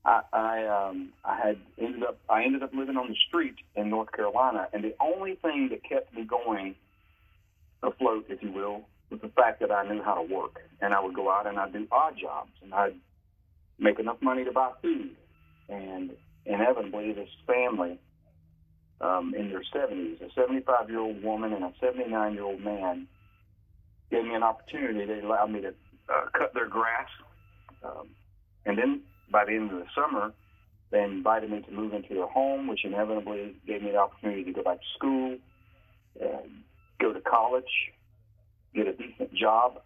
I, 0.04 0.20
I, 0.32 0.66
um, 0.66 1.12
I 1.24 1.36
had 1.36 1.58
ended 1.78 2.04
up 2.04 2.18
I 2.30 2.44
ended 2.44 2.62
up 2.62 2.72
living 2.72 2.96
on 2.96 3.08
the 3.08 3.16
street 3.26 3.56
in 3.74 3.90
North 3.90 4.12
Carolina, 4.12 4.68
and 4.72 4.84
the 4.84 4.94
only 5.00 5.34
thing 5.34 5.70
that 5.70 5.82
kept 5.82 6.14
me 6.14 6.24
going 6.24 6.76
afloat, 7.82 8.26
if 8.28 8.40
you 8.40 8.52
will, 8.52 8.82
with 9.10 9.20
the 9.22 9.28
fact 9.28 9.60
that 9.60 9.70
I 9.70 9.88
knew 9.88 10.02
how 10.02 10.14
to 10.14 10.34
work. 10.34 10.60
And 10.80 10.92
I 10.94 11.00
would 11.00 11.14
go 11.14 11.30
out 11.30 11.46
and 11.46 11.58
I'd 11.58 11.72
do 11.72 11.86
odd 11.90 12.14
jobs 12.20 12.52
and 12.62 12.74
I'd 12.74 12.94
make 13.78 13.98
enough 13.98 14.20
money 14.20 14.44
to 14.44 14.52
buy 14.52 14.72
food. 14.82 15.16
And 15.68 16.12
inevitably, 16.44 17.12
this 17.12 17.28
family 17.46 17.98
um, 19.00 19.34
in 19.36 19.50
their 19.50 19.62
70s, 19.74 20.20
a 20.22 20.32
75 20.34 20.90
year 20.90 21.00
old 21.00 21.22
woman 21.22 21.52
and 21.52 21.64
a 21.64 21.72
79 21.80 22.34
year 22.34 22.44
old 22.44 22.60
man, 22.60 23.06
gave 24.10 24.24
me 24.24 24.34
an 24.34 24.42
opportunity. 24.42 25.04
They 25.04 25.20
allowed 25.20 25.50
me 25.50 25.60
to 25.62 25.68
uh, 25.68 26.26
cut 26.36 26.54
their 26.54 26.68
grass. 26.68 27.08
Um, 27.84 28.08
and 28.64 28.78
then 28.78 29.02
by 29.30 29.44
the 29.44 29.52
end 29.52 29.72
of 29.72 29.78
the 29.78 29.86
summer, 29.94 30.32
they 30.90 31.02
invited 31.02 31.50
me 31.50 31.62
to 31.62 31.72
move 31.72 31.92
into 31.92 32.14
their 32.14 32.26
home, 32.26 32.68
which 32.68 32.84
inevitably 32.84 33.56
gave 33.66 33.82
me 33.82 33.90
the 33.90 33.98
opportunity 33.98 34.44
to 34.44 34.52
go 34.52 34.62
back 34.62 34.78
to 34.78 34.86
school, 34.96 35.36
uh, 36.22 36.46
go 37.00 37.12
to 37.12 37.20
college, 37.20 37.64
get 38.76 38.86
a 38.86 38.92
decent 38.92 39.34
job, 39.34 39.80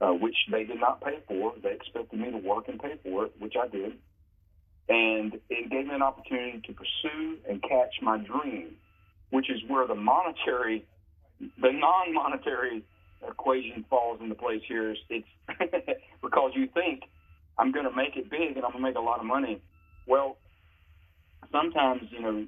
uh, 0.00 0.12
which 0.12 0.36
they 0.50 0.64
did 0.64 0.80
not 0.80 1.02
pay 1.02 1.18
for. 1.26 1.52
They 1.62 1.72
expected 1.72 2.18
me 2.18 2.30
to 2.30 2.38
work 2.38 2.68
and 2.68 2.80
pay 2.80 2.94
for 3.02 3.26
it, 3.26 3.32
which 3.38 3.54
I 3.60 3.68
did. 3.68 3.92
And 4.88 5.34
it 5.50 5.70
gave 5.70 5.86
me 5.86 5.94
an 5.94 6.02
opportunity 6.02 6.62
to 6.66 6.72
pursue 6.72 7.38
and 7.48 7.62
catch 7.62 7.94
my 8.00 8.18
dream, 8.18 8.76
which 9.30 9.50
is 9.50 9.60
where 9.68 9.86
the 9.86 9.94
monetary, 9.94 10.86
the 11.40 11.72
non-monetary 11.72 12.84
equation 13.28 13.84
falls 13.90 14.20
into 14.22 14.34
place 14.34 14.62
here. 14.66 14.94
It's 15.10 15.26
because 16.22 16.52
you 16.54 16.68
think 16.68 17.02
I'm 17.58 17.72
going 17.72 17.84
to 17.84 17.94
make 17.94 18.16
it 18.16 18.30
big 18.30 18.56
and 18.56 18.64
I'm 18.64 18.72
going 18.72 18.84
to 18.84 18.90
make 18.90 18.96
a 18.96 19.00
lot 19.00 19.18
of 19.18 19.26
money. 19.26 19.60
Well, 20.06 20.38
sometimes 21.52 22.02
you 22.10 22.20
know 22.20 22.46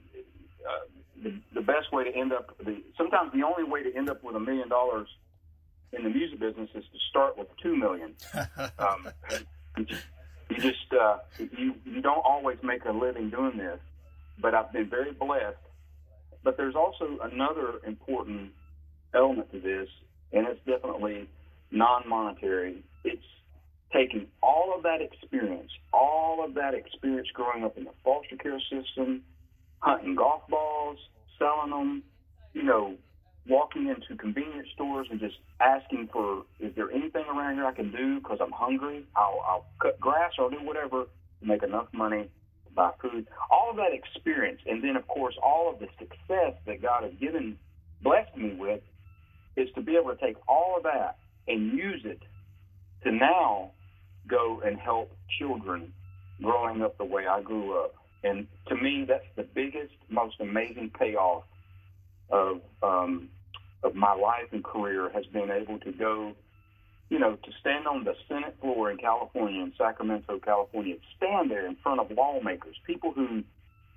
uh, 0.69 0.87
the, 1.23 1.41
the 1.55 1.61
best 1.61 1.93
way 1.93 2.05
to 2.05 2.11
end 2.17 2.33
up 2.33 2.57
the 2.59 2.83
sometimes 2.97 3.33
the 3.33 3.43
only 3.43 3.65
way 3.65 3.83
to 3.83 3.95
end 3.95 4.09
up 4.09 4.23
with 4.23 4.37
a 4.37 4.41
million 4.41 4.69
dollars 4.69 5.09
in 5.93 6.05
the 6.05 6.11
music 6.11 6.39
business 6.39 6.71
is 6.75 6.85
to 6.85 6.99
start 7.09 7.37
with 7.37 7.49
two 7.63 7.77
million. 7.77 8.15
um, 8.79 9.09
you 9.77 10.57
just 10.59 10.93
uh, 10.93 11.19
you 11.39 11.75
you 11.85 12.01
don't 12.01 12.25
always 12.25 12.59
make 12.63 12.85
a 12.85 12.93
living 12.93 13.31
doing 13.31 13.57
this, 13.57 13.79
but 14.41 14.55
I've 14.55 14.73
been 14.73 14.89
very 14.89 15.13
blessed. 15.13 15.57
But 16.43 16.57
there's 16.57 16.75
also 16.75 17.19
another 17.23 17.81
important 17.87 18.53
element 19.15 19.51
to 19.53 19.61
this, 19.61 19.89
and 20.33 20.47
it's 20.47 20.61
definitely 20.65 21.29
non-monetary. 21.71 22.83
It's 23.05 23.23
taking 23.93 24.27
all 24.43 24.73
of 24.75 24.83
that 24.85 25.01
experience, 25.01 25.71
all 25.93 26.45
of 26.45 26.55
that 26.55 26.75
experience 26.75 27.29
growing 27.35 27.65
up 27.65 27.77
in 27.77 27.85
the 27.85 27.93
foster 28.03 28.37
care 28.37 28.61
system, 28.61 29.23
hunting 29.81 30.15
golf 30.15 30.47
balls, 30.49 30.99
selling 31.39 31.71
them, 31.71 32.03
you 32.55 32.63
know, 32.63 32.95
walking 33.51 33.89
into 33.89 34.17
convenience 34.17 34.69
stores 34.73 35.09
and 35.11 35.19
just 35.19 35.35
asking 35.61 36.09
for, 36.13 36.45
is 36.61 36.73
there 36.77 36.91
anything 36.91 37.25
around 37.27 37.57
here 37.57 37.67
I 37.67 37.73
can 37.73 37.91
do 37.91 38.21
because 38.21 38.39
I'm 38.41 38.53
hungry? 38.53 39.05
I'll, 39.17 39.41
I'll 39.47 39.67
cut 39.83 39.99
grass 39.99 40.33
or 40.39 40.51
do 40.51 40.59
whatever 40.63 41.05
to 41.41 41.47
make 41.47 41.63
enough 41.65 41.89
money 41.93 42.31
to 42.67 42.73
buy 42.75 42.93
food. 43.03 43.27
All 43.51 43.71
of 43.71 43.77
that 43.77 43.93
experience, 43.93 44.61
and 44.67 44.83
then 44.83 44.97
of 44.97 45.07
course 45.09 45.35
all 45.43 45.69
of 45.69 45.81
the 45.81 45.89
success 45.99 46.55
that 46.67 46.81
God 46.81 47.03
has 47.03 47.13
given, 47.21 47.59
blessed 48.03 48.37
me 48.37 48.55
with, 48.57 48.81
is 49.57 49.69
to 49.75 49.83
be 49.83 49.97
able 49.97 50.15
to 50.15 50.25
take 50.25 50.37
all 50.49 50.77
of 50.77 50.85
that 50.85 51.19
and 51.49 51.77
use 51.77 52.03
it 52.05 52.23
to 53.03 53.11
now 53.11 53.73
go 54.29 54.63
and 54.65 54.79
help 54.79 55.11
children 55.39 55.93
growing 56.41 56.83
up 56.83 56.97
the 56.99 57.05
way 57.05 57.27
I 57.27 57.43
grew 57.43 57.83
up. 57.83 57.95
And 58.23 58.47
to 58.69 58.77
me, 58.77 59.07
that's 59.09 59.25
the 59.35 59.43
biggest, 59.43 59.95
most 60.09 60.37
amazing 60.41 60.93
payoff 60.97 61.45
of 62.31 62.61
um, 62.83 63.29
of 63.83 63.95
my 63.95 64.15
life 64.15 64.53
and 64.53 64.63
career 64.63 65.11
has 65.15 65.27
been 65.27 65.51
able 65.51 65.79
to 65.81 65.93
go, 65.93 66.33
you 67.09 67.19
know, 67.19 67.37
to 67.37 67.51
stand 67.61 67.87
on 67.87 68.05
the 68.05 68.15
Senate 68.29 68.57
floor 68.61 68.91
in 68.91 68.99
California, 68.99 69.63
in 69.63 69.73
Sacramento, 69.77 70.39
California, 70.39 70.97
stand 71.17 71.51
there 71.51 71.67
in 71.67 71.77
front 71.77 72.01
of 72.01 72.11
lawmakers, 72.11 72.77
people 72.87 73.13
who 73.13 73.43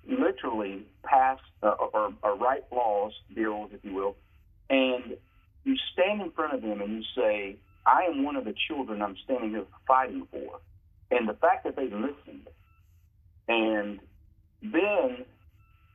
literally 0.07 0.85
pass 1.03 1.39
uh, 1.61 1.69
or, 1.69 2.13
or 2.23 2.35
write 2.35 2.63
laws, 2.71 3.13
bills, 3.33 3.71
if 3.73 3.83
you 3.83 3.93
will, 3.93 4.15
and 4.69 5.17
you 5.63 5.75
stand 5.93 6.21
in 6.21 6.31
front 6.31 6.53
of 6.53 6.61
them 6.61 6.81
and 6.81 6.93
you 6.93 7.03
say, 7.15 7.55
I 7.85 8.03
am 8.03 8.23
one 8.23 8.35
of 8.35 8.45
the 8.45 8.55
children 8.67 9.01
I'm 9.01 9.17
standing 9.23 9.51
here 9.51 9.65
fighting 9.87 10.27
for. 10.31 10.59
And 11.11 11.27
the 11.27 11.33
fact 11.33 11.65
that 11.65 11.75
they 11.75 11.85
listened 11.85 12.47
and 13.47 13.99
then 14.61 15.25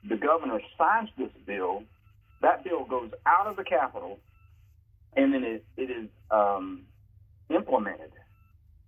the 0.09 0.17
governor 0.17 0.61
signs 0.77 1.09
this 1.17 1.31
bill, 1.47 1.83
that 2.43 2.65
bill 2.65 2.85
goes 2.85 3.11
out 3.27 3.47
of 3.47 3.57
the 3.57 3.65
Capitol 3.65 4.19
and 5.17 5.33
then 5.33 5.45
it, 5.45 5.65
it 5.77 5.91
is 5.91 6.09
um, 6.31 6.83
implemented. 7.51 8.13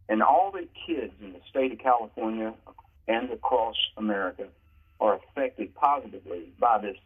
And 0.08 0.22
all 0.22 0.50
the 0.52 0.66
kids 0.86 1.12
in 1.20 1.32
the 1.32 1.40
state 1.48 1.72
of 1.72 1.78
California 1.78 2.54
and 3.08 3.30
across 3.30 3.76
America 3.96 4.48
are 5.00 5.14
affected 5.16 5.74
positively 5.74 6.52
by 6.58 6.78
this 6.78 6.96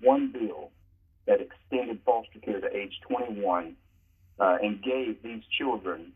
one 0.00 0.32
bill 0.32 0.70
that 1.26 1.40
extended 1.40 2.00
foster 2.04 2.38
care 2.40 2.60
to 2.60 2.74
age 2.74 3.00
21 3.08 3.76
uh, 4.40 4.56
and 4.62 4.82
gave 4.82 5.22
these 5.22 5.42
children, 5.56 6.12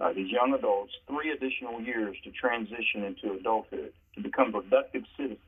uh, 0.00 0.12
these 0.12 0.30
young 0.30 0.54
adults, 0.54 0.92
three 1.06 1.30
additional 1.30 1.80
years 1.80 2.16
to 2.24 2.30
transition 2.30 3.04
into 3.04 3.34
adulthood, 3.38 3.92
to 4.14 4.20
become 4.22 4.52
productive 4.52 5.02
citizens. 5.16 5.38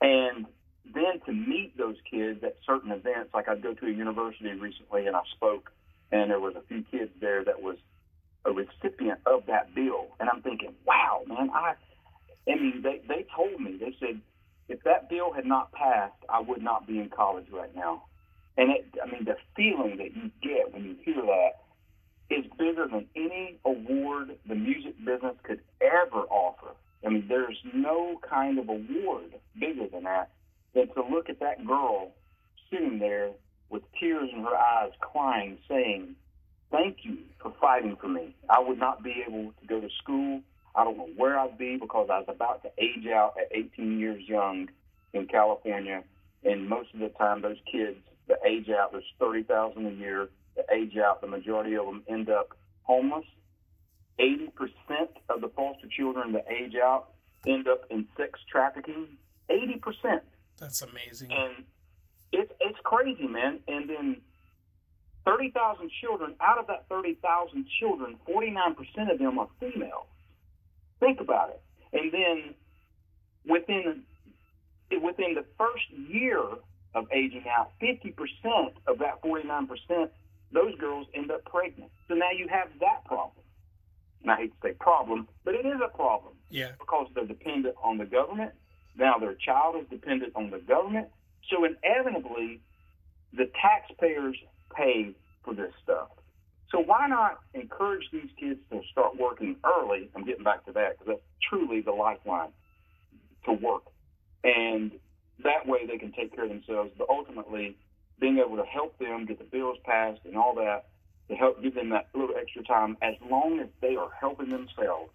And 0.00 0.46
then 0.94 1.20
to 1.26 1.32
meet 1.32 1.76
those 1.76 1.96
kids 2.10 2.42
at 2.42 2.56
certain 2.66 2.90
events, 2.90 3.30
like 3.34 3.48
I'd 3.48 3.62
go 3.62 3.74
to 3.74 3.86
a 3.86 3.90
university 3.90 4.52
recently 4.52 5.06
and 5.06 5.16
I 5.16 5.22
spoke, 5.34 5.70
and 6.10 6.30
there 6.30 6.40
was 6.40 6.54
a 6.56 6.62
few 6.62 6.82
kids 6.90 7.10
there 7.20 7.44
that 7.44 7.62
was 7.62 7.76
a 8.44 8.50
recipient 8.52 9.20
of 9.26 9.46
that 9.46 9.74
bill. 9.74 10.08
And 10.18 10.28
I'm 10.28 10.42
thinking, 10.42 10.74
wow, 10.86 11.22
man, 11.26 11.50
I, 11.50 11.74
I 12.48 12.54
mean, 12.56 12.82
they, 12.82 13.00
they 13.06 13.26
told 13.34 13.60
me, 13.60 13.76
they 13.78 13.96
said, 14.00 14.20
if 14.68 14.82
that 14.84 15.08
bill 15.08 15.32
had 15.32 15.46
not 15.46 15.72
passed, 15.72 16.14
I 16.28 16.40
would 16.40 16.62
not 16.62 16.86
be 16.86 16.98
in 16.98 17.08
college 17.08 17.46
right 17.52 17.74
now. 17.74 18.04
And 18.56 18.70
it, 18.70 18.86
I 19.02 19.10
mean, 19.10 19.24
the 19.24 19.36
feeling 19.56 19.96
that 19.98 20.14
you 20.16 20.30
get 20.42 20.72
when 20.72 20.84
you 20.84 20.96
hear 21.04 21.22
that 21.22 22.34
is 22.34 22.44
bigger 22.58 22.88
than 22.88 23.06
any 23.14 23.58
award 23.64 24.36
the 24.46 24.54
music 24.54 24.96
business 25.04 25.36
could 25.42 25.60
ever 25.80 26.22
offer. 26.30 26.74
I 27.04 27.10
mean, 27.10 27.26
there's 27.28 27.58
no 27.74 28.18
kind 28.28 28.58
of 28.58 28.68
award 28.68 29.34
bigger 29.58 29.88
than 29.88 30.04
that 30.04 30.30
than 30.74 30.88
to 30.94 31.02
look 31.02 31.28
at 31.28 31.40
that 31.40 31.66
girl 31.66 32.12
sitting 32.70 32.98
there 32.98 33.30
with 33.68 33.82
tears 33.98 34.30
in 34.32 34.42
her 34.42 34.56
eyes, 34.56 34.92
crying, 35.00 35.58
saying, 35.68 36.14
Thank 36.70 36.98
you 37.02 37.18
for 37.40 37.52
fighting 37.60 37.96
for 38.00 38.08
me. 38.08 38.34
I 38.48 38.58
would 38.60 38.78
not 38.78 39.02
be 39.02 39.22
able 39.26 39.52
to 39.60 39.66
go 39.66 39.80
to 39.80 39.88
school. 40.02 40.40
I 40.74 40.84
don't 40.84 40.96
know 40.96 41.10
where 41.16 41.38
I'd 41.38 41.58
be 41.58 41.76
because 41.76 42.08
I 42.10 42.18
was 42.18 42.28
about 42.28 42.62
to 42.62 42.70
age 42.78 43.06
out 43.06 43.34
at 43.38 43.54
18 43.54 43.98
years 43.98 44.22
young 44.26 44.70
in 45.12 45.26
California. 45.26 46.02
And 46.44 46.68
most 46.68 46.94
of 46.94 47.00
the 47.00 47.10
time, 47.10 47.42
those 47.42 47.58
kids 47.70 47.98
the 48.28 48.36
age 48.46 48.68
out. 48.70 48.92
There's 48.92 49.04
30,000 49.18 49.86
a 49.86 49.90
year. 49.90 50.28
The 50.56 50.64
age 50.72 50.96
out, 50.96 51.20
the 51.20 51.26
majority 51.26 51.76
of 51.76 51.86
them 51.86 52.02
end 52.08 52.28
up 52.30 52.56
homeless. 52.82 53.24
80% 54.18 54.48
of 55.28 55.40
the 55.40 55.48
foster 55.48 55.88
children 55.88 56.32
that 56.32 56.46
age 56.48 56.74
out 56.76 57.08
end 57.46 57.66
up 57.66 57.84
in 57.90 58.06
sex 58.16 58.38
trafficking. 58.50 59.08
80%. 59.50 60.20
That's 60.58 60.82
amazing. 60.82 61.32
And 61.32 61.64
it's 62.32 62.52
it's 62.60 62.78
crazy, 62.84 63.26
man. 63.26 63.60
And 63.68 63.88
then 63.88 64.16
30,000 65.24 65.90
children, 66.00 66.34
out 66.40 66.58
of 66.58 66.66
that 66.66 66.88
30,000 66.88 67.66
children, 67.78 68.16
49% 68.28 69.12
of 69.12 69.18
them 69.18 69.38
are 69.38 69.48
female. 69.60 70.06
Think 71.00 71.20
about 71.20 71.50
it. 71.50 71.62
And 71.92 72.12
then 72.12 72.54
within 73.46 74.02
within 75.02 75.34
the 75.34 75.44
first 75.56 75.90
year 75.90 76.42
of 76.94 77.06
aging 77.12 77.44
out, 77.48 77.72
50% 77.80 78.12
of 78.86 78.98
that 78.98 79.22
49%, 79.22 80.10
those 80.52 80.74
girls 80.78 81.06
end 81.14 81.30
up 81.30 81.44
pregnant. 81.46 81.90
So 82.08 82.14
now 82.14 82.30
you 82.30 82.46
have 82.48 82.68
that 82.80 83.04
problem. 83.06 83.44
And 84.22 84.30
I 84.30 84.36
hate 84.36 84.52
to 84.60 84.68
say 84.68 84.74
problem, 84.74 85.28
but 85.44 85.54
it 85.54 85.64
is 85.64 85.80
a 85.82 85.88
problem. 85.88 86.34
Yeah. 86.50 86.72
Because 86.78 87.08
they're 87.14 87.26
dependent 87.26 87.74
on 87.82 87.98
the 87.98 88.04
government. 88.04 88.52
Now 88.96 89.18
their 89.18 89.34
child 89.34 89.76
is 89.80 89.88
dependent 89.88 90.32
on 90.36 90.50
the 90.50 90.58
government. 90.58 91.08
So 91.50 91.64
inevitably, 91.64 92.60
the 93.32 93.50
taxpayers 93.60 94.36
pay 94.74 95.14
for 95.44 95.54
this 95.54 95.72
stuff. 95.82 96.08
So 96.70 96.78
why 96.78 97.06
not 97.06 97.40
encourage 97.52 98.04
these 98.12 98.30
kids 98.38 98.60
to 98.70 98.80
start 98.90 99.18
working 99.18 99.56
early? 99.64 100.10
I'm 100.16 100.24
getting 100.24 100.44
back 100.44 100.64
to 100.66 100.72
that 100.72 100.98
because 100.98 101.06
that's 101.06 101.22
truly 101.48 101.80
the 101.82 101.92
lifeline 101.92 102.50
to 103.44 103.52
work. 103.52 103.82
And 104.42 104.92
that 105.44 105.66
way 105.66 105.86
they 105.86 105.98
can 105.98 106.12
take 106.12 106.34
care 106.34 106.44
of 106.44 106.50
themselves. 106.50 106.90
But 106.96 107.08
ultimately, 107.10 107.76
being 108.20 108.38
able 108.38 108.56
to 108.56 108.64
help 108.64 108.98
them 108.98 109.26
get 109.26 109.38
the 109.38 109.44
bills 109.44 109.76
passed 109.84 110.20
and 110.24 110.36
all 110.36 110.54
that 110.54 110.86
to 111.28 111.34
help 111.34 111.62
give 111.62 111.74
them 111.74 111.90
that 111.90 112.08
little 112.14 112.36
extra 112.40 112.62
time, 112.62 112.96
as 113.02 113.14
long 113.28 113.60
as 113.60 113.68
they 113.80 113.96
are 113.96 114.10
helping 114.18 114.48
themselves, 114.48 115.10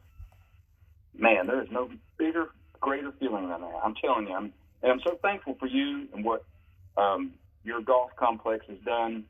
man, 1.17 1.47
there 1.47 1.61
is 1.61 1.69
no 1.71 1.89
bigger, 2.17 2.49
greater 2.79 3.11
feeling 3.19 3.49
than 3.49 3.61
that. 3.61 3.79
I'm 3.83 3.95
telling 3.95 4.27
you, 4.27 4.33
I'm, 4.33 4.53
and 4.83 4.91
I'm 4.91 5.01
so 5.05 5.17
thankful 5.21 5.55
for 5.59 5.67
you 5.67 6.07
and 6.13 6.23
what 6.23 6.43
um, 6.97 7.33
your 7.63 7.81
golf 7.81 8.11
complex 8.15 8.65
has 8.67 8.77
done 8.85 9.25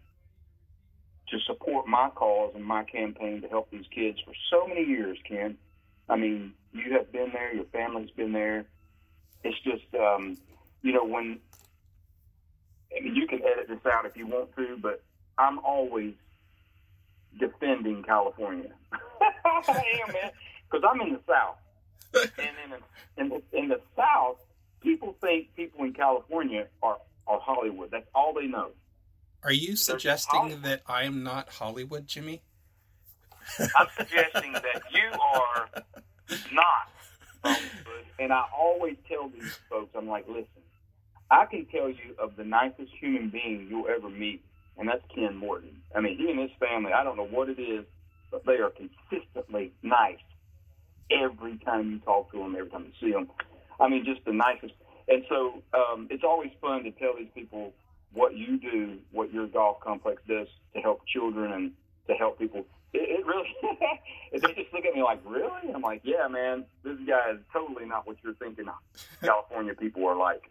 to 1.30 1.40
support 1.46 1.88
my 1.88 2.10
cause 2.16 2.54
and 2.56 2.64
my 2.64 2.84
campaign 2.84 3.42
to 3.42 3.48
help 3.48 3.70
these 3.72 3.86
kids 3.94 4.20
for 4.24 4.34
so 4.50 4.68
many 4.68 4.84
years, 4.84 5.18
Ken. 5.28 5.58
I 6.10 6.16
mean, 6.16 6.54
you 6.72 6.94
have 6.94 7.12
been 7.12 7.32
there, 7.34 7.54
your 7.54 7.66
family's 7.66 8.12
been 8.12 8.32
there. 8.32 8.66
It's 9.44 9.58
just, 9.64 9.94
um, 10.00 10.38
you 10.82 10.94
know, 10.94 11.04
when, 11.04 11.40
I 12.96 13.04
mean, 13.04 13.16
you 13.16 13.28
can 13.28 13.42
edit 13.42 13.68
this 13.68 13.86
out 13.86 14.06
if 14.06 14.16
you 14.16 14.28
want 14.28 14.56
to, 14.56 14.78
but 14.82 15.04
I'm 15.38 15.60
always 15.60 16.14
defending 17.38 18.04
California. 18.04 18.72
I 18.92 19.84
am, 20.08 20.14
man, 20.14 20.32
because 20.70 20.88
I'm 20.90 21.02
in 21.02 21.14
the 21.14 21.20
South. 21.28 21.58
And 22.14 22.32
in 22.38 22.70
the, 22.72 23.22
in, 23.22 23.30
the, 23.30 23.58
in 23.58 23.68
the 23.70 23.82
South, 23.96 24.38
people 24.82 25.16
think 25.22 25.56
people 25.56 25.84
in 25.84 25.94
California 25.94 26.68
are, 26.82 26.98
are 27.28 27.40
Hollywood. 27.40 27.92
That's 27.92 28.08
all 28.16 28.34
they 28.34 28.48
know. 28.48 28.70
Are 29.44 29.54
you 29.54 29.76
suggesting 29.76 30.62
that 30.64 30.82
I 30.88 31.04
am 31.04 31.24
not 31.24 31.50
Hollywood, 31.50 32.08
Jimmy? 32.08 32.42
I'm 33.60 33.88
suggesting 33.98 34.54
that 34.54 34.82
you 34.92 35.20
are 35.20 35.70
not 36.52 36.90
Hollywood. 37.44 38.06
And 38.20 38.34
I 38.34 38.46
always 38.58 38.98
tell 39.08 39.30
these 39.30 39.58
folks, 39.70 39.96
I'm 39.96 40.08
like, 40.08 40.28
listen, 40.28 40.48
I 41.30 41.46
can 41.46 41.66
tell 41.68 41.90
you 41.90 42.16
of 42.20 42.36
the 42.36 42.44
nicest 42.44 42.92
human 43.00 43.30
being 43.30 43.68
you'll 43.70 43.88
ever 43.88 44.10
meet, 44.10 44.44
and 44.78 44.88
that's 44.88 45.04
Ken 45.14 45.36
Morton. 45.36 45.82
I 45.96 46.02
mean, 46.02 46.18
he 46.18 46.30
and 46.32 46.40
his 46.40 46.52
family, 46.60 46.94
I 46.94 47.04
don't 47.04 47.16
know 47.16 47.28
what 47.28 47.50
it 47.50 47.60
is, 47.60 47.86
but 48.32 48.46
they 48.46 48.58
are 48.58 48.72
consistently 48.72 49.72
nice 49.84 50.18
every 51.12 51.58
time 51.60 51.92
you 51.92 52.00
talk 52.00 52.32
to 52.32 52.38
them, 52.38 52.56
every 52.56 52.70
time 52.70 52.86
you 52.86 53.08
see 53.08 53.14
them. 53.14 53.30
I 53.80 53.88
mean, 53.88 54.06
just 54.06 54.26
the 54.26 54.34
nicest. 54.34 54.74
And 55.08 55.24
so 55.30 55.64
um, 55.74 56.08
it's 56.10 56.24
always 56.24 56.52
fun 56.62 56.84
to 56.84 56.92
tell 56.92 57.14
these 57.18 57.30
people 57.34 57.74
what 58.14 58.36
you 58.36 58.58
do, 58.58 58.98
what 59.12 59.32
your 59.34 59.48
golf 59.48 59.80
complex 59.80 60.22
does 60.28 60.48
to 60.74 60.82
help 60.82 61.06
children 61.08 61.52
and 61.52 61.72
to 62.08 62.14
help 62.14 62.40
people. 62.40 62.66
It, 62.94 63.20
it 63.20 63.26
really, 63.26 63.56
they 64.32 64.54
just 64.62 64.74
look 64.74 64.86
at 64.86 64.94
me 64.94 65.04
like, 65.04 65.22
really? 65.26 65.74
I'm 65.74 65.82
like, 65.82 66.02
yeah, 66.04 66.28
man, 66.28 66.66
this 66.84 66.98
guy 67.08 67.32
is 67.32 67.40
totally 67.54 67.86
not 67.86 68.08
what 68.08 68.18
you're 68.24 68.34
thinking 68.36 68.66
California 69.22 69.74
people 69.74 70.06
are 70.06 70.16
like. 70.16 70.50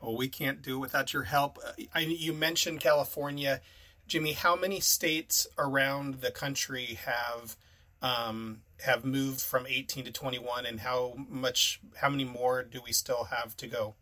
Well, 0.00 0.16
we 0.16 0.28
can't 0.28 0.62
do 0.62 0.78
without 0.78 1.12
your 1.12 1.22
help. 1.22 1.58
I, 1.94 2.00
you 2.00 2.32
mentioned 2.32 2.80
California. 2.80 3.60
Jimmy, 4.08 4.32
how 4.32 4.56
many 4.56 4.80
states 4.80 5.46
around 5.56 6.16
the 6.16 6.32
country 6.32 6.98
have 7.04 7.56
um, 8.02 8.62
have 8.84 9.04
moved 9.04 9.40
from 9.40 9.66
18 9.66 10.04
to 10.04 10.12
21, 10.12 10.66
and 10.66 10.80
how 10.80 11.14
much, 11.28 11.80
how 12.00 12.08
many 12.08 12.24
more 12.24 12.62
do 12.62 12.80
we 12.84 12.92
still 12.92 13.24
have 13.24 13.56
to 13.58 13.66
go? 13.66 13.94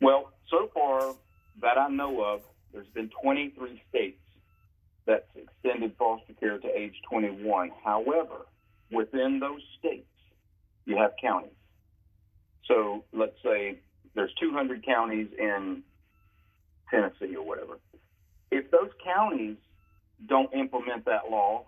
Well, 0.00 0.32
so 0.50 0.70
far 0.74 1.14
that 1.62 1.78
I 1.78 1.88
know 1.88 2.22
of, 2.22 2.42
there's 2.72 2.88
been 2.88 3.10
23 3.22 3.82
states 3.88 4.20
that's 5.06 5.24
extended 5.34 5.94
foster 5.98 6.34
care 6.38 6.58
to 6.58 6.68
age 6.78 6.94
21. 7.08 7.70
However, 7.82 8.46
within 8.92 9.40
those 9.40 9.62
states, 9.78 10.06
you 10.84 10.96
have 10.96 11.12
counties. 11.20 11.52
So 12.66 13.04
let's 13.12 13.36
say 13.42 13.78
there's 14.14 14.32
200 14.40 14.84
counties 14.84 15.28
in 15.38 15.82
Tennessee 16.90 17.34
or 17.36 17.46
whatever. 17.46 17.78
If 18.50 18.70
those 18.70 18.90
counties 19.04 19.56
don't 20.28 20.52
implement 20.52 21.04
that 21.06 21.30
law, 21.30 21.66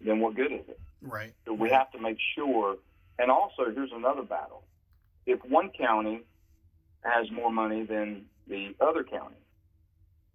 then 0.00 0.20
what 0.20 0.34
good 0.34 0.52
is 0.52 0.68
it? 0.68 0.80
Right. 1.02 1.32
So 1.44 1.52
we 1.52 1.70
have 1.70 1.90
to 1.92 1.98
make 1.98 2.18
sure. 2.34 2.76
And 3.18 3.30
also, 3.30 3.70
here's 3.74 3.92
another 3.92 4.22
battle. 4.22 4.62
If 5.24 5.44
one 5.44 5.70
county 5.70 6.22
has 7.02 7.30
more 7.30 7.50
money 7.50 7.84
than 7.84 8.26
the 8.46 8.74
other 8.80 9.02
county, 9.04 9.36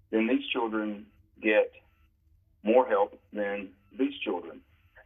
then 0.09 0.27
these 0.27 0.45
children 0.51 1.05
get 1.41 1.71
more 2.63 2.87
help 2.87 3.19
than 3.33 3.69
these 3.97 4.17
children. 4.23 4.61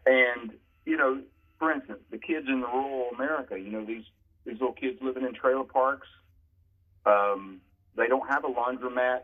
And, 0.06 0.52
you 0.86 0.98
know, 0.98 1.22
for 1.60 1.72
instance, 1.72 2.00
the 2.12 2.18
kids 2.18 2.48
in 2.48 2.62
the 2.62 2.68
rural 2.68 3.10
America, 3.14 3.58
you 3.58 3.72
know, 3.72 3.86
these, 3.86 4.04
these 4.46 4.60
little 4.60 4.74
kids 4.74 4.98
living 5.02 5.24
in 5.26 5.34
trailer 5.34 5.64
parks, 5.64 6.08
um, 7.06 7.62
they 7.96 8.08
don't 8.08 8.28
have 8.28 8.44
a 8.44 8.50
laundromat 8.50 9.22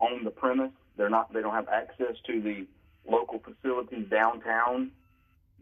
on 0.00 0.24
the 0.24 0.30
premise. 0.30 0.72
They're 0.96 1.10
not, 1.10 1.32
they 1.32 1.42
don't 1.42 1.54
have 1.54 1.68
access 1.68 2.16
to 2.26 2.40
the 2.40 2.66
local 3.08 3.40
facilities 3.40 4.06
downtown. 4.10 4.90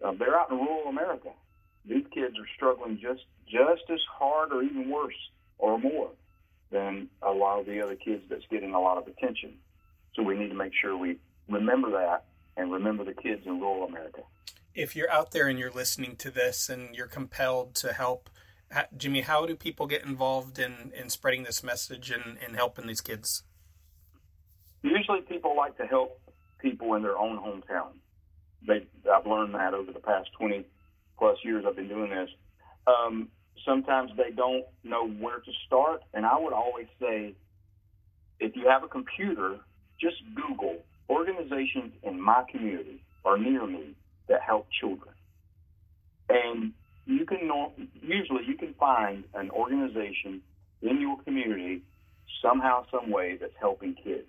Uh, 0.05 0.13
they're 0.19 0.39
out 0.39 0.51
in 0.51 0.59
rural 0.59 0.89
America. 0.89 1.31
These 1.85 2.05
kids 2.13 2.37
are 2.39 2.49
struggling 2.57 2.99
just, 3.01 3.25
just 3.47 3.83
as 3.93 4.01
hard 4.11 4.53
or 4.53 4.63
even 4.63 4.91
worse 4.91 5.15
or 5.59 5.79
more 5.79 6.11
than 6.71 7.09
a 7.23 7.31
lot 7.31 7.61
of 7.61 7.67
the 7.67 7.81
other 7.81 7.95
kids 7.95 8.23
that's 8.29 8.45
getting 8.51 8.75
a 8.75 8.81
lot 8.81 8.99
of 8.99 9.07
attention. 9.07 9.55
So 10.15 10.23
we 10.23 10.37
need 10.37 10.49
to 10.49 10.55
make 10.55 10.73
sure 10.81 10.97
we 10.97 11.19
remember 11.49 11.91
that 11.93 12.25
and 12.57 12.73
remember 12.73 13.05
the 13.05 13.15
kids 13.15 13.43
in 13.47 13.61
rural 13.61 13.85
America. 13.87 14.23
If 14.75 14.97
you're 14.97 15.11
out 15.11 15.31
there 15.31 15.47
and 15.47 15.59
you're 15.59 15.71
listening 15.71 16.17
to 16.17 16.31
this 16.31 16.69
and 16.69 16.95
you're 16.97 17.07
compelled 17.07 17.75
to 17.77 17.93
help, 17.93 18.29
Jimmy, 18.97 19.21
how 19.21 19.47
do 19.47 19.55
people 19.55 19.87
get 19.87 20.05
involved 20.05 20.59
in, 20.59 20.93
in 20.99 21.11
spreading 21.11 21.45
this 21.45 21.63
message 21.63 22.11
and, 22.11 22.39
and 22.45 22.57
helping 22.57 22.87
these 22.87 23.01
kids? 23.01 23.45
Usually 24.83 25.21
people 25.23 25.57
like 25.57 25.77
to 25.79 25.87
help 25.87 26.21
people 26.65 26.95
in 26.95 27.03
their 27.03 27.19
own 27.19 27.37
hometown. 27.39 27.93
They, 28.67 28.87
I've 29.13 29.27
learned 29.27 29.55
that 29.55 29.75
over 29.75 29.93
the 29.93 30.01
past 30.01 30.31
20 30.39 30.65
plus 31.19 31.37
years 31.45 31.65
I've 31.69 31.77
been 31.77 31.89
doing 31.89 32.11
this. 32.11 32.31
Um, 32.87 33.29
sometimes 33.65 34.11
they 34.17 34.31
don't 34.35 34.65
know 34.83 35.07
where 35.07 35.39
to 35.39 35.53
start. 35.67 36.03
And 36.15 36.25
I 36.25 36.39
would 36.39 36.55
always 36.55 36.87
say, 36.99 37.35
if 38.41 38.57
you 38.57 38.69
have 38.69 38.83
a 38.83 38.89
computer, 38.89 39.59
just 40.01 40.17
Google 40.35 40.79
organizations 41.09 41.93
in 42.03 42.21
my 42.21 42.45
community 42.51 43.03
or 43.25 43.39
near 43.39 43.67
me 43.67 43.95
that 44.29 44.41
help 44.41 44.67
children. 44.81 45.15
And 46.29 46.73
you 47.07 47.27
can 47.27 47.51
usually 48.01 48.45
you 48.47 48.57
can 48.57 48.75
find 48.75 49.25
an 49.35 49.51
organization 49.51 50.41
in 50.81 51.01
your 51.01 51.19
community 51.23 51.83
somehow, 52.43 52.87
some 52.91 53.11
way 53.11 53.37
that's 53.39 53.53
helping 53.61 53.95
kids. 53.95 54.27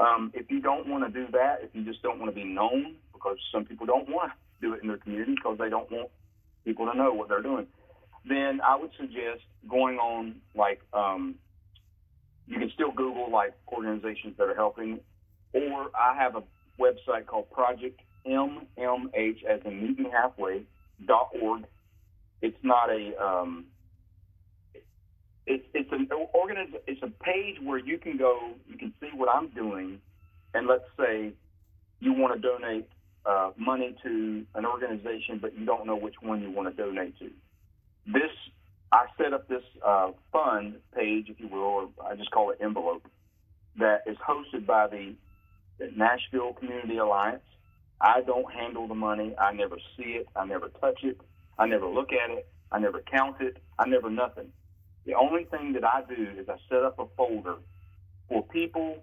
Um, 0.00 0.30
if 0.34 0.50
you 0.50 0.60
don't 0.60 0.86
want 0.88 1.04
to 1.04 1.10
do 1.10 1.30
that, 1.32 1.60
if 1.62 1.70
you 1.72 1.84
just 1.84 2.02
don't 2.02 2.18
want 2.18 2.30
to 2.30 2.34
be 2.34 2.44
known, 2.44 2.96
because 3.12 3.36
some 3.52 3.64
people 3.64 3.86
don't 3.86 4.08
want 4.08 4.30
to 4.32 4.66
do 4.66 4.74
it 4.74 4.82
in 4.82 4.88
their 4.88 4.98
community 4.98 5.34
because 5.34 5.58
they 5.58 5.68
don't 5.68 5.90
want 5.90 6.10
people 6.64 6.86
to 6.86 6.96
know 6.96 7.12
what 7.12 7.28
they're 7.28 7.42
doing, 7.42 7.66
then 8.28 8.60
I 8.60 8.76
would 8.76 8.90
suggest 8.96 9.42
going 9.68 9.98
on 9.98 10.36
like 10.54 10.80
um, 10.92 11.34
you 12.46 12.58
can 12.58 12.70
still 12.74 12.92
Google 12.92 13.30
like 13.30 13.54
organizations 13.72 14.36
that 14.38 14.44
are 14.44 14.54
helping, 14.54 15.00
or 15.52 15.90
I 15.98 16.16
have 16.16 16.36
a 16.36 16.42
website 16.80 17.26
called 17.26 17.50
Project 17.50 18.00
MMH 18.26 19.44
as 19.44 19.60
in 19.64 19.82
meet 19.82 19.98
me 19.98 20.06
halfway 20.12 20.62
dot 21.06 21.30
org. 21.40 21.64
It's 22.40 22.58
not 22.62 22.88
a 22.90 23.12
um, 23.22 23.66
it's 25.48 25.64
it's 25.74 25.92
an 25.92 26.08
organiz- 26.34 26.80
it's 26.86 27.02
a 27.02 27.10
page 27.24 27.56
where 27.62 27.78
you 27.78 27.98
can 27.98 28.16
go 28.16 28.52
you 28.68 28.78
can 28.78 28.94
see 29.00 29.08
what 29.14 29.28
I'm 29.34 29.48
doing, 29.48 30.00
and 30.54 30.66
let's 30.68 30.84
say 30.98 31.32
you 32.00 32.12
want 32.12 32.34
to 32.34 32.40
donate 32.40 32.88
uh, 33.26 33.50
money 33.56 33.96
to 34.04 34.46
an 34.54 34.64
organization, 34.64 35.38
but 35.40 35.58
you 35.58 35.66
don't 35.66 35.86
know 35.86 35.96
which 35.96 36.14
one 36.22 36.42
you 36.42 36.50
want 36.50 36.68
to 36.74 36.82
donate 36.82 37.18
to 37.18 37.30
this 38.06 38.30
I 38.90 39.06
set 39.22 39.34
up 39.34 39.48
this 39.48 39.62
uh, 39.86 40.12
fund 40.32 40.76
page, 40.96 41.26
if 41.28 41.38
you 41.38 41.48
will, 41.48 41.60
or 41.60 41.88
I 42.06 42.14
just 42.16 42.30
call 42.30 42.50
it 42.50 42.58
envelope, 42.62 43.06
that 43.78 44.02
is 44.06 44.16
hosted 44.26 44.66
by 44.66 44.86
the, 44.88 45.14
the 45.78 45.90
Nashville 45.94 46.54
Community 46.54 46.96
Alliance. 46.96 47.42
I 48.00 48.22
don't 48.22 48.50
handle 48.52 48.88
the 48.88 48.94
money. 48.94 49.34
I 49.38 49.52
never 49.52 49.76
see 49.96 50.12
it. 50.20 50.28
I 50.34 50.46
never 50.46 50.68
touch 50.80 51.00
it. 51.02 51.20
I 51.58 51.66
never 51.66 51.86
look 51.86 52.10
at 52.12 52.30
it. 52.30 52.48
I 52.72 52.78
never 52.78 53.02
count 53.02 53.36
it. 53.40 53.58
I 53.78 53.86
never 53.86 54.08
nothing. 54.08 54.52
The 55.08 55.14
only 55.14 55.44
thing 55.44 55.72
that 55.72 55.84
I 55.84 56.02
do 56.06 56.28
is 56.38 56.50
I 56.50 56.56
set 56.68 56.84
up 56.84 56.98
a 56.98 57.06
folder 57.16 57.54
for 58.28 58.42
people 58.42 59.02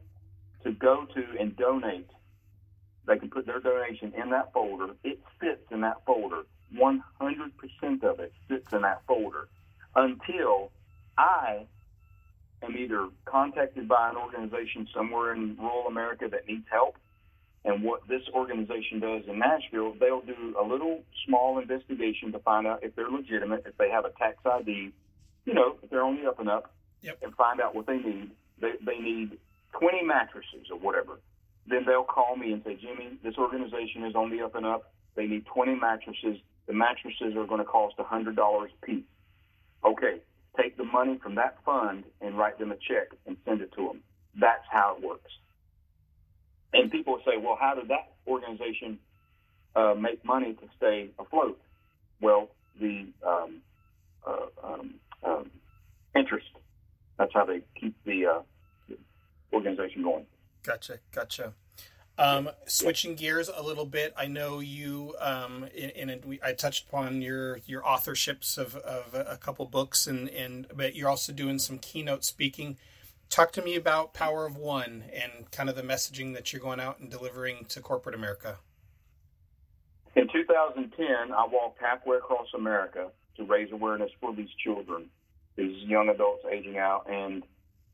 to 0.63 0.71
go 0.71 1.07
to 1.15 1.23
and 1.39 1.57
donate. 1.57 2.11
They 3.07 3.17
can 3.17 3.31
put 3.31 3.47
their 3.47 3.59
donation 3.59 4.13
in 4.15 4.29
that 4.29 4.53
folder. 4.53 4.93
It 5.03 5.19
fits 5.39 5.65
in 5.71 5.81
that 5.81 6.05
folder 6.05 6.43
100% 6.77 8.03
of 8.03 8.19
it 8.19 8.33
sits 8.47 8.71
in 8.71 8.83
that 8.83 9.01
folder 9.07 9.47
until 9.95 10.69
I 11.17 11.65
am 12.61 12.77
either 12.77 13.09
contacted 13.25 13.87
by 13.87 14.11
an 14.11 14.15
organization 14.15 14.87
somewhere 14.93 15.33
in 15.33 15.57
rural 15.57 15.87
America 15.87 16.27
that 16.29 16.47
needs 16.47 16.67
help. 16.69 16.97
And 17.63 17.83
what 17.83 18.07
this 18.07 18.21
organization 18.31 18.99
does 18.99 19.23
in 19.27 19.39
Nashville, 19.39 19.95
they'll 19.99 20.21
do 20.21 20.55
a 20.61 20.63
little 20.63 21.01
small 21.25 21.57
investigation 21.57 22.31
to 22.33 22.37
find 22.37 22.67
out 22.67 22.83
if 22.83 22.95
they're 22.95 23.09
legitimate, 23.09 23.63
if 23.65 23.75
they 23.77 23.89
have 23.89 24.05
a 24.05 24.11
tax 24.11 24.37
ID, 24.45 24.91
you 25.45 25.53
know, 25.53 25.77
if 25.81 25.89
they're 25.89 26.03
on 26.03 26.21
the 26.21 26.27
up 26.29 26.39
and 26.39 26.49
up, 26.49 26.73
yep. 27.01 27.17
and 27.21 27.33
find 27.35 27.61
out 27.61 27.75
what 27.75 27.87
they 27.87 27.97
need. 27.97 28.31
They, 28.59 28.73
they 28.85 28.99
need 28.99 29.37
20 29.79 30.03
mattresses 30.03 30.67
or 30.71 30.79
whatever. 30.79 31.19
Then 31.67 31.85
they'll 31.85 32.03
call 32.03 32.35
me 32.35 32.51
and 32.51 32.63
say, 32.63 32.75
Jimmy, 32.75 33.17
this 33.23 33.35
organization 33.37 34.05
is 34.05 34.15
on 34.15 34.29
the 34.29 34.43
up 34.43 34.55
and 34.55 34.65
up. 34.65 34.91
They 35.15 35.25
need 35.25 35.45
20 35.45 35.75
mattresses 35.75 36.37
the 36.67 36.73
mattresses 36.73 37.35
are 37.35 37.45
going 37.45 37.59
to 37.59 37.65
cost 37.65 37.97
$100 37.97 38.37
a 38.37 38.85
piece. 38.85 39.03
Okay, 39.85 40.19
take 40.57 40.77
the 40.77 40.83
money 40.83 41.19
from 41.21 41.35
that 41.35 41.57
fund 41.63 42.05
and 42.21 42.37
write 42.37 42.57
them 42.57 42.71
a 42.71 42.75
check 42.75 43.09
and 43.27 43.37
send 43.45 43.61
it 43.61 43.71
to 43.73 43.87
them. 43.87 44.01
That's 44.39 44.65
how 44.69 44.97
it 44.97 45.03
works. 45.05 45.31
And 46.73 46.91
people 46.91 47.19
say, 47.25 47.37
well, 47.37 47.57
how 47.59 47.75
did 47.75 47.87
that 47.89 48.11
organization 48.27 48.99
uh, 49.75 49.93
make 49.93 50.25
money 50.25 50.53
to 50.53 50.67
stay 50.75 51.09
afloat? 51.19 51.59
Well, 52.19 52.49
the 52.79 53.07
um, 53.25 53.54
interest. 56.15 56.47
That's 57.17 57.33
how 57.33 57.45
they 57.45 57.61
keep 57.79 57.95
the, 58.05 58.25
uh, 58.25 58.41
the 58.89 58.97
organization 59.53 60.03
going. 60.03 60.25
Gotcha, 60.63 60.99
gotcha. 61.11 61.53
Um, 62.17 62.49
switching 62.65 63.15
gears 63.15 63.49
a 63.53 63.61
little 63.61 63.85
bit, 63.85 64.13
I 64.17 64.27
know 64.27 64.59
you. 64.59 65.15
Um, 65.19 65.67
in, 65.75 66.09
in 66.09 66.21
we, 66.25 66.39
I 66.41 66.53
touched 66.53 66.87
upon 66.87 67.21
your 67.21 67.59
your 67.65 67.81
authorships 67.81 68.57
of, 68.57 68.77
of 68.77 69.13
a 69.13 69.37
couple 69.37 69.65
books, 69.65 70.07
and 70.07 70.29
and 70.29 70.65
but 70.73 70.95
you're 70.95 71.09
also 71.09 71.33
doing 71.33 71.59
some 71.59 71.77
keynote 71.77 72.23
speaking. 72.23 72.77
Talk 73.29 73.51
to 73.53 73.61
me 73.61 73.75
about 73.75 74.13
Power 74.13 74.45
of 74.45 74.55
One 74.55 75.03
and 75.11 75.51
kind 75.51 75.69
of 75.69 75.75
the 75.75 75.81
messaging 75.81 76.33
that 76.35 76.53
you're 76.53 76.61
going 76.61 76.79
out 76.79 76.99
and 76.99 77.11
delivering 77.11 77.65
to 77.69 77.81
corporate 77.81 78.15
America. 78.15 78.59
In 80.15 80.29
2010, 80.31 81.33
I 81.33 81.45
walked 81.51 81.81
halfway 81.81 82.15
across 82.17 82.47
America 82.55 83.09
to 83.35 83.43
raise 83.43 83.71
awareness 83.73 84.11
for 84.21 84.33
these 84.33 84.49
children, 84.63 85.09
these 85.55 85.83
young 85.83 86.09
adults 86.09 86.43
aging 86.51 86.77
out, 86.77 87.07
and 87.09 87.43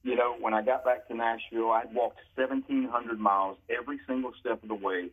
you 0.04 0.16
know, 0.16 0.36
when 0.40 0.54
I 0.54 0.62
got 0.64 0.84
back 0.84 1.08
to 1.08 1.16
Nashville, 1.16 1.72
I'd 1.72 1.94
walked 1.94 2.20
1,700 2.36 3.20
miles 3.20 3.58
every 3.70 4.00
single 4.08 4.32
step 4.40 4.64
of 4.64 4.70
the 4.70 4.76
way. 4.76 5.10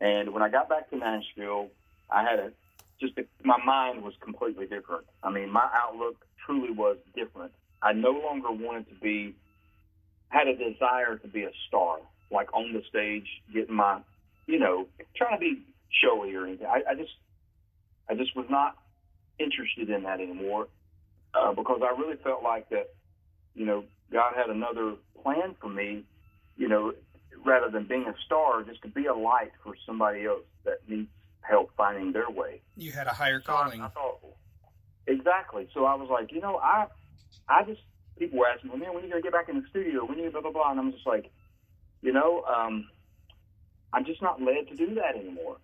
And 0.00 0.32
when 0.32 0.42
I 0.42 0.50
got 0.50 0.68
back 0.68 0.90
to 0.90 0.96
Nashville, 0.96 1.70
I 2.10 2.22
had 2.22 2.38
a 2.38 2.52
just 3.00 3.16
a, 3.16 3.24
my 3.44 3.56
mind 3.64 4.02
was 4.02 4.14
completely 4.20 4.66
different. 4.66 5.04
I 5.22 5.30
mean, 5.30 5.50
my 5.50 5.68
outlook 5.72 6.16
truly 6.44 6.70
was 6.70 6.96
different. 7.14 7.52
I 7.80 7.92
no 7.92 8.10
longer 8.10 8.50
wanted 8.50 8.88
to 8.88 8.94
be, 8.96 9.34
had 10.30 10.48
a 10.48 10.56
desire 10.56 11.16
to 11.16 11.28
be 11.28 11.44
a 11.44 11.52
star, 11.68 11.98
like 12.32 12.52
on 12.52 12.72
the 12.72 12.82
stage, 12.88 13.28
getting 13.52 13.76
my, 13.76 14.00
you 14.46 14.58
know, 14.58 14.86
trying 15.16 15.36
to 15.36 15.40
be 15.40 15.62
showy 15.90 16.34
or 16.34 16.44
anything. 16.44 16.66
I, 16.66 16.82
I 16.90 16.94
just, 16.96 17.12
I 18.10 18.14
just 18.14 18.34
was 18.34 18.46
not 18.50 18.76
interested 19.38 19.90
in 19.90 20.02
that 20.02 20.20
anymore 20.20 20.66
uh, 21.38 21.52
because 21.52 21.80
I 21.82 21.98
really 21.98 22.16
felt 22.22 22.42
like 22.42 22.68
that, 22.70 22.88
you 23.54 23.64
know, 23.66 23.84
God 24.12 24.32
had 24.36 24.50
another 24.50 24.94
plan 25.22 25.54
for 25.60 25.68
me, 25.68 26.04
you 26.56 26.68
know, 26.68 26.92
rather 27.44 27.70
than 27.70 27.86
being 27.86 28.06
a 28.06 28.14
star, 28.24 28.62
just 28.62 28.82
to 28.82 28.88
be 28.88 29.06
a 29.06 29.14
light 29.14 29.52
for 29.62 29.74
somebody 29.86 30.26
else 30.26 30.42
that 30.64 30.78
needs 30.88 31.08
help 31.40 31.70
finding 31.76 32.12
their 32.12 32.30
way. 32.30 32.60
You 32.76 32.92
had 32.92 33.06
a 33.06 33.12
higher 33.12 33.40
calling. 33.40 33.78
So 33.78 33.84
I, 33.84 33.86
I 33.86 33.90
thought, 33.90 34.18
exactly. 35.06 35.68
So 35.74 35.84
I 35.84 35.94
was 35.94 36.08
like, 36.10 36.32
you 36.32 36.40
know, 36.40 36.56
I, 36.56 36.86
I 37.48 37.64
just 37.64 37.80
people 38.18 38.38
were 38.38 38.46
asking 38.46 38.70
me, 38.70 38.78
man, 38.78 38.94
when 38.94 39.02
are 39.02 39.06
you 39.06 39.10
gonna 39.12 39.22
get 39.22 39.32
back 39.32 39.48
in 39.48 39.56
the 39.56 39.68
studio? 39.70 40.04
When 40.04 40.18
are 40.18 40.22
you 40.22 40.30
blah 40.30 40.40
blah 40.40 40.52
blah? 40.52 40.70
And 40.70 40.80
I'm 40.80 40.92
just 40.92 41.06
like, 41.06 41.30
you 42.02 42.12
know, 42.12 42.42
um, 42.44 42.88
I'm 43.92 44.04
just 44.04 44.22
not 44.22 44.40
led 44.40 44.68
to 44.68 44.76
do 44.76 44.94
that 44.96 45.16
anymore. 45.16 45.56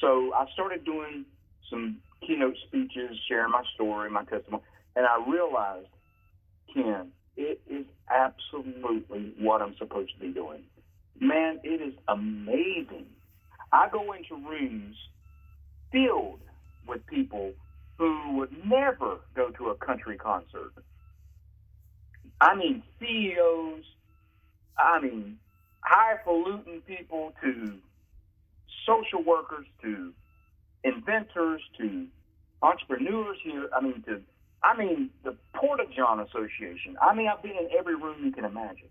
So 0.00 0.32
I 0.34 0.46
started 0.52 0.84
doing 0.84 1.24
some 1.70 1.98
keynote 2.24 2.56
speeches, 2.66 3.18
sharing 3.28 3.50
my 3.52 3.62
story, 3.74 4.10
my 4.10 4.24
testimony, 4.24 4.62
and 4.94 5.06
I 5.06 5.22
realized, 5.28 5.88
Ken, 6.72 7.12
it 7.36 7.60
is 7.68 7.86
absolutely 8.10 9.34
what 9.38 9.62
I'm 9.62 9.76
supposed 9.76 10.12
to 10.14 10.20
be 10.20 10.32
doing. 10.32 10.62
Man, 11.20 11.60
it 11.64 11.80
is 11.80 11.94
amazing. 12.08 13.06
I 13.72 13.88
go 13.90 14.12
into 14.12 14.36
rooms 14.48 14.96
filled 15.92 16.40
with 16.86 17.06
people 17.06 17.52
who 17.98 18.36
would 18.36 18.52
never 18.66 19.18
go 19.34 19.50
to 19.50 19.68
a 19.68 19.74
country 19.74 20.16
concert. 20.16 20.72
I 22.40 22.54
mean, 22.54 22.82
CEOs, 23.00 23.84
I 24.78 25.00
mean, 25.00 25.38
highfalutin 25.80 26.82
people 26.86 27.32
to 27.42 27.78
social 28.86 29.22
workers 29.24 29.66
to 29.82 30.12
inventors 30.84 31.62
to 31.78 32.06
entrepreneurs 32.62 33.38
here. 33.44 33.68
I 33.76 33.80
mean, 33.80 34.02
to 34.06 34.20
I 34.62 34.76
mean, 34.76 35.10
the 35.22 35.36
Porta 35.54 35.84
John 35.96 36.20
Association. 36.20 36.96
I 37.00 37.14
mean, 37.14 37.28
I've 37.28 37.42
been 37.42 37.52
in 37.52 37.68
every 37.78 37.94
room 37.94 38.24
you 38.24 38.32
can 38.32 38.44
imagine. 38.44 38.88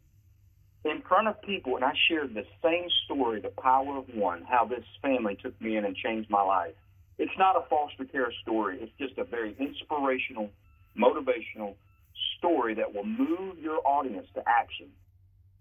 In 0.85 1.01
front 1.01 1.27
of 1.27 1.41
people, 1.41 1.75
and 1.75 1.83
I 1.83 1.93
shared 2.07 2.33
the 2.33 2.45
same 2.63 2.87
story, 3.05 3.41
the 3.41 3.49
power 3.49 3.97
of 3.97 4.05
one, 4.13 4.43
how 4.43 4.65
this 4.65 4.85
family 5.01 5.35
took 5.41 5.59
me 5.59 5.75
in 5.75 5.83
and 5.83 5.95
changed 5.95 6.29
my 6.29 6.43
life. 6.43 6.75
It's 7.17 7.37
not 7.37 7.55
a 7.55 7.67
foster 7.67 8.05
care 8.05 8.31
story. 8.43 8.77
It's 8.81 8.91
just 8.99 9.17
a 9.17 9.23
very 9.23 9.55
inspirational, 9.59 10.49
motivational 10.97 11.75
story 12.37 12.75
that 12.75 12.93
will 12.93 13.05
move 13.05 13.57
your 13.59 13.79
audience 13.85 14.27
to 14.35 14.43
action 14.47 14.87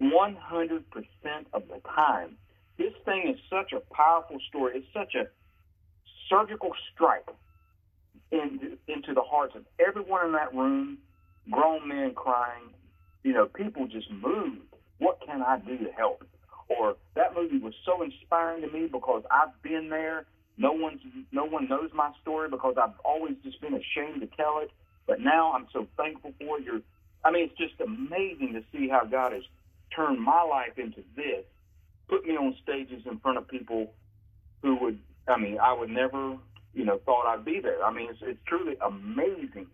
100% 0.00 0.84
of 1.52 1.62
the 1.68 1.80
time. 1.88 2.37
This 2.76 2.92
thing 3.04 3.28
is 3.28 3.40
such 3.48 3.72
a 3.72 3.80
powerful 3.94 4.38
story. 4.48 4.78
It's 4.78 4.92
such 4.92 5.14
a 5.14 5.26
surgical 6.28 6.70
strike 6.92 7.28
in, 8.30 8.78
into 8.88 9.14
the 9.14 9.22
hearts 9.22 9.54
of 9.54 9.64
everyone 9.78 10.26
in 10.26 10.32
that 10.32 10.54
room, 10.54 10.98
grown 11.50 11.88
men 11.88 12.14
crying, 12.14 12.70
you 13.22 13.32
know, 13.32 13.46
people 13.46 13.87
just 13.87 14.10
moved. 14.10 14.60
What 14.98 15.20
can 15.26 15.42
I 15.42 15.58
do 15.58 15.78
to 15.78 15.92
help? 15.92 16.24
Or 16.68 16.96
that 17.14 17.34
movie 17.34 17.58
was 17.58 17.74
so 17.84 18.02
inspiring 18.02 18.62
to 18.62 18.70
me 18.70 18.87
because 18.87 19.22
I've 19.30 19.60
been 19.62 19.90
there. 19.90 20.26
No 20.56 20.72
one's 20.72 21.00
no 21.32 21.44
one 21.44 21.68
knows 21.68 21.90
my 21.92 22.12
story 22.22 22.48
because 22.48 22.76
I've 22.80 22.98
always 23.04 23.34
just 23.42 23.60
been 23.60 23.74
ashamed 23.74 24.20
to 24.20 24.28
tell 24.37 24.60
it. 24.62 24.70
But 25.06 25.20
now 25.20 25.52
I'm 25.52 25.66
so 25.72 25.87
thankful 25.96 26.32
for 26.38 26.58
it. 26.58 26.64
You're, 26.64 26.80
I 27.24 27.30
mean, 27.30 27.44
it's 27.50 27.58
just 27.58 27.80
amazing 27.80 28.54
to 28.54 28.62
see 28.72 28.88
how 28.88 29.04
God 29.04 29.32
has 29.32 29.42
turned 29.94 30.20
my 30.20 30.42
life 30.42 30.78
into 30.78 31.02
this, 31.16 31.44
put 32.08 32.26
me 32.26 32.37
on 32.37 32.56
stages 32.62 33.02
in 33.06 33.18
front 33.18 33.38
of 33.38 33.48
people 33.48 33.92
who 34.62 34.76
would, 34.76 34.98
I 35.26 35.38
mean, 35.38 35.58
I 35.58 35.72
would 35.72 35.90
never 35.90 36.37
you 36.74 36.84
know, 36.84 37.00
thought 37.06 37.26
I'd 37.26 37.44
be 37.44 37.60
there. 37.60 37.82
I 37.84 37.92
mean, 37.92 38.08
it's, 38.10 38.18
it's 38.22 38.38
truly 38.46 38.76
amazing 38.84 39.68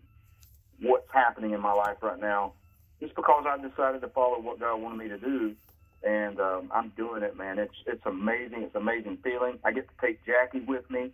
what's 0.79 1.11
happening 1.11 1.51
in 1.51 1.59
my 1.59 1.73
life 1.73 1.97
right 2.01 2.19
now, 2.19 2.53
just 2.99 3.15
because 3.15 3.45
I 3.47 3.57
decided 3.57 4.01
to 4.01 4.07
follow 4.09 4.39
what 4.39 4.59
God 4.59 4.81
wanted 4.81 4.97
me 4.97 5.09
to 5.09 5.17
do, 5.17 5.55
and 6.03 6.39
um, 6.39 6.71
I'm 6.73 6.89
doing 6.89 7.23
it, 7.23 7.35
man. 7.37 7.59
It's 7.59 7.73
it's 7.85 8.05
amazing. 8.05 8.63
It's 8.63 8.75
amazing 8.75 9.17
feeling. 9.23 9.59
I 9.63 9.71
get 9.71 9.87
to 9.87 9.93
take 10.05 10.19
Jackie 10.25 10.61
with 10.65 10.89
me. 10.89 11.11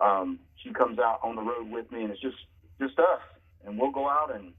Um, 0.00 0.40
she 0.62 0.72
comes 0.72 0.98
out 0.98 1.20
on 1.22 1.36
the 1.36 1.42
road 1.42 1.70
with 1.70 1.90
me, 1.92 2.02
and 2.02 2.10
it's 2.10 2.20
just 2.20 2.36
just 2.80 2.98
us. 2.98 3.20
And 3.66 3.78
we'll 3.78 3.90
go 3.90 4.08
out 4.08 4.34
and 4.34 4.52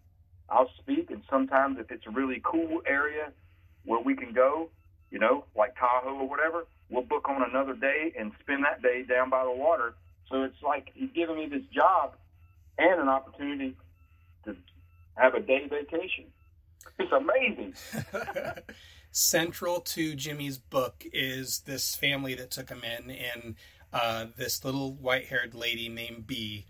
I'll 0.50 0.70
speak. 0.80 1.10
And 1.10 1.24
sometimes 1.30 1.78
if 1.80 1.90
it's 1.92 2.06
a 2.06 2.12
really 2.12 2.42
cool 2.44 2.82
area 2.86 3.32
where 3.86 4.00
we 4.00 4.16
can 4.16 4.32
go, 4.32 4.70
you 5.10 5.18
know, 5.18 5.46
like 5.56 5.76
Tahoe 5.76 6.20
or 6.20 6.30
whatever, 6.30 6.66
we'll 6.92 7.02
book 7.02 7.28
on 7.28 7.42
another 7.50 7.74
day 7.74 8.14
and 8.20 8.32
spend 8.42 8.64
that 8.64 8.82
day 8.82 9.04
down 9.04 9.30
by 9.30 9.44
the 9.44 9.52
water 9.52 9.96
so 10.32 10.44
it's 10.44 10.64
like 10.64 10.92
he's 10.94 11.10
giving 11.14 11.36
me 11.36 11.48
this 11.48 11.66
job 11.74 12.14
and 12.78 13.02
an 13.02 13.10
opportunity 13.10 13.76
to 14.46 14.56
have 15.16 15.36
a 15.36 15.42
day 15.42 15.68
vacation. 15.68 16.26
It's 16.98 17.12
amazing. 17.12 17.74
Central 19.12 19.82
to 19.82 20.16
Jimmy's 20.16 20.58
book 20.58 21.04
is 21.12 21.60
this 21.66 21.96
family 21.96 22.34
that 22.36 22.50
took 22.50 22.70
him 22.70 22.82
in, 22.84 23.12
and 23.12 23.56
uh, 23.92 24.28
this 24.38 24.64
little 24.64 24.94
white-haired 24.94 25.54
lady 25.54 25.90
named 25.90 26.26
Bea, 26.26 26.66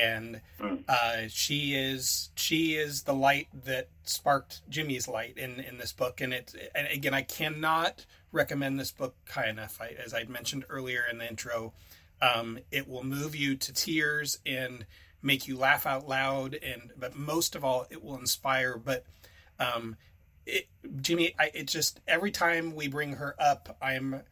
and 0.00 0.40
hmm. 0.60 0.76
uh, 0.88 1.22
she 1.28 1.74
is 1.74 2.30
she 2.34 2.74
is 2.74 3.02
the 3.02 3.14
light 3.14 3.48
that 3.64 3.88
sparked 4.04 4.68
Jimmy's 4.68 5.08
light 5.08 5.36
in 5.36 5.60
in 5.60 5.78
this 5.78 5.92
book. 5.92 6.20
And 6.20 6.32
it 6.32 6.54
and 6.74 6.86
again, 6.88 7.14
I 7.14 7.22
cannot 7.22 8.06
recommend 8.30 8.80
this 8.80 8.90
book 8.90 9.14
high 9.28 9.48
enough. 9.48 9.78
I, 9.80 9.94
as 10.02 10.14
I 10.14 10.24
mentioned 10.24 10.64
earlier 10.68 11.04
in 11.10 11.18
the 11.18 11.28
intro, 11.28 11.72
um, 12.20 12.58
it 12.70 12.88
will 12.88 13.04
move 13.04 13.36
you 13.36 13.56
to 13.56 13.72
tears 13.72 14.38
and 14.46 14.86
make 15.22 15.46
you 15.46 15.56
laugh 15.56 15.86
out 15.86 16.08
loud, 16.08 16.54
and 16.54 16.90
but 16.96 17.14
most 17.14 17.54
of 17.54 17.64
all, 17.64 17.86
it 17.90 18.02
will 18.02 18.18
inspire. 18.18 18.76
But 18.76 19.04
um, 19.58 19.96
it, 20.46 20.66
Jimmy, 21.00 21.34
I, 21.38 21.50
it 21.54 21.68
just 21.68 22.00
every 22.08 22.30
time 22.30 22.74
we 22.74 22.88
bring 22.88 23.14
her 23.14 23.34
up, 23.38 23.76
I'm 23.80 24.22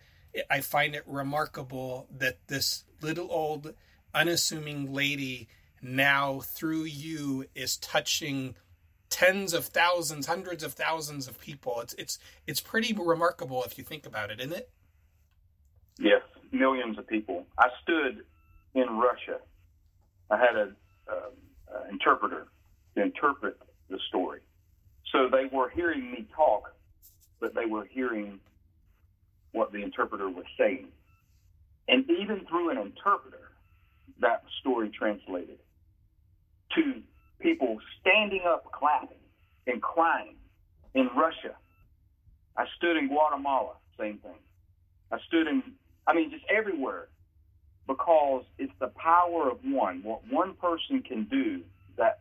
I 0.49 0.61
find 0.61 0.95
it 0.95 1.03
remarkable 1.07 2.07
that 2.19 2.39
this 2.47 2.85
little 3.03 3.31
old 3.31 3.75
unassuming 4.15 4.93
lady 4.93 5.49
now 5.83 6.41
through 6.41 6.85
you 6.85 7.47
is 7.55 7.77
touching 7.77 8.55
tens 9.09 9.53
of 9.53 9.67
thousands, 9.67 10.27
hundreds 10.27 10.63
of 10.63 10.75
thousands 10.75 11.27
of 11.27 11.41
people. 11.41 11.81
It's 11.81 11.95
it's 11.95 12.19
it's 12.47 12.61
pretty 12.61 12.93
remarkable 12.93 13.63
if 13.65 13.79
you 13.79 13.85
think 13.85 14.07
about 14.07 14.31
it, 14.31 14.41
isn't 14.41 14.53
it? 14.53 14.71
Yes, 15.99 16.23
millions 16.53 16.99
of 16.99 17.07
people. 17.07 17.47
I 17.59 17.69
stood 17.83 18.25
in 18.75 18.99
Russia. 18.99 19.39
I 20.31 20.39
had 20.39 20.57
an 20.57 20.77
interpreter 21.91 22.47
to 22.95 23.03
interpret 23.03 23.59
the 23.89 23.99
story. 24.09 24.41
So 25.13 25.29
they 25.29 25.47
were 25.53 25.69
hearing 25.69 26.13
me 26.13 26.27
talk, 26.35 26.73
but 27.41 27.55
they 27.55 27.67
were 27.67 27.85
hearing 27.85 28.39
what 29.53 29.73
the 29.73 29.83
interpreter 29.83 30.29
was 30.29 30.45
saying. 30.57 30.87
And 31.89 32.09
even 32.09 32.47
through 32.49 32.71
an 32.71 32.79
interpreter, 32.79 33.40
that 34.21 34.43
story 34.61 34.91
translated 34.91 35.59
to 36.75 37.03
people 37.41 37.79
standing 38.01 38.43
up, 38.47 38.71
clapping 38.73 39.19
and 39.67 39.81
crying. 39.83 40.37
In 40.95 41.09
Russia, 41.17 41.55
I 42.57 42.65
stood 42.77 42.97
in 42.97 43.09
Guatemala, 43.09 43.75
same 43.99 44.19
thing. 44.19 44.35
I 45.13 45.19
stood 45.29 45.47
in, 45.47 45.63
I 46.07 46.15
mean, 46.15 46.31
just 46.31 46.45
everywhere 46.51 47.09
because 47.87 48.45
it's 48.59 48.73
the 48.81 48.89
power 48.89 49.51
of 49.51 49.59
one. 49.65 50.03
What 50.03 50.23
one 50.31 50.55
person 50.55 51.03
can 51.03 51.25
do 51.25 51.63
that 51.97 52.21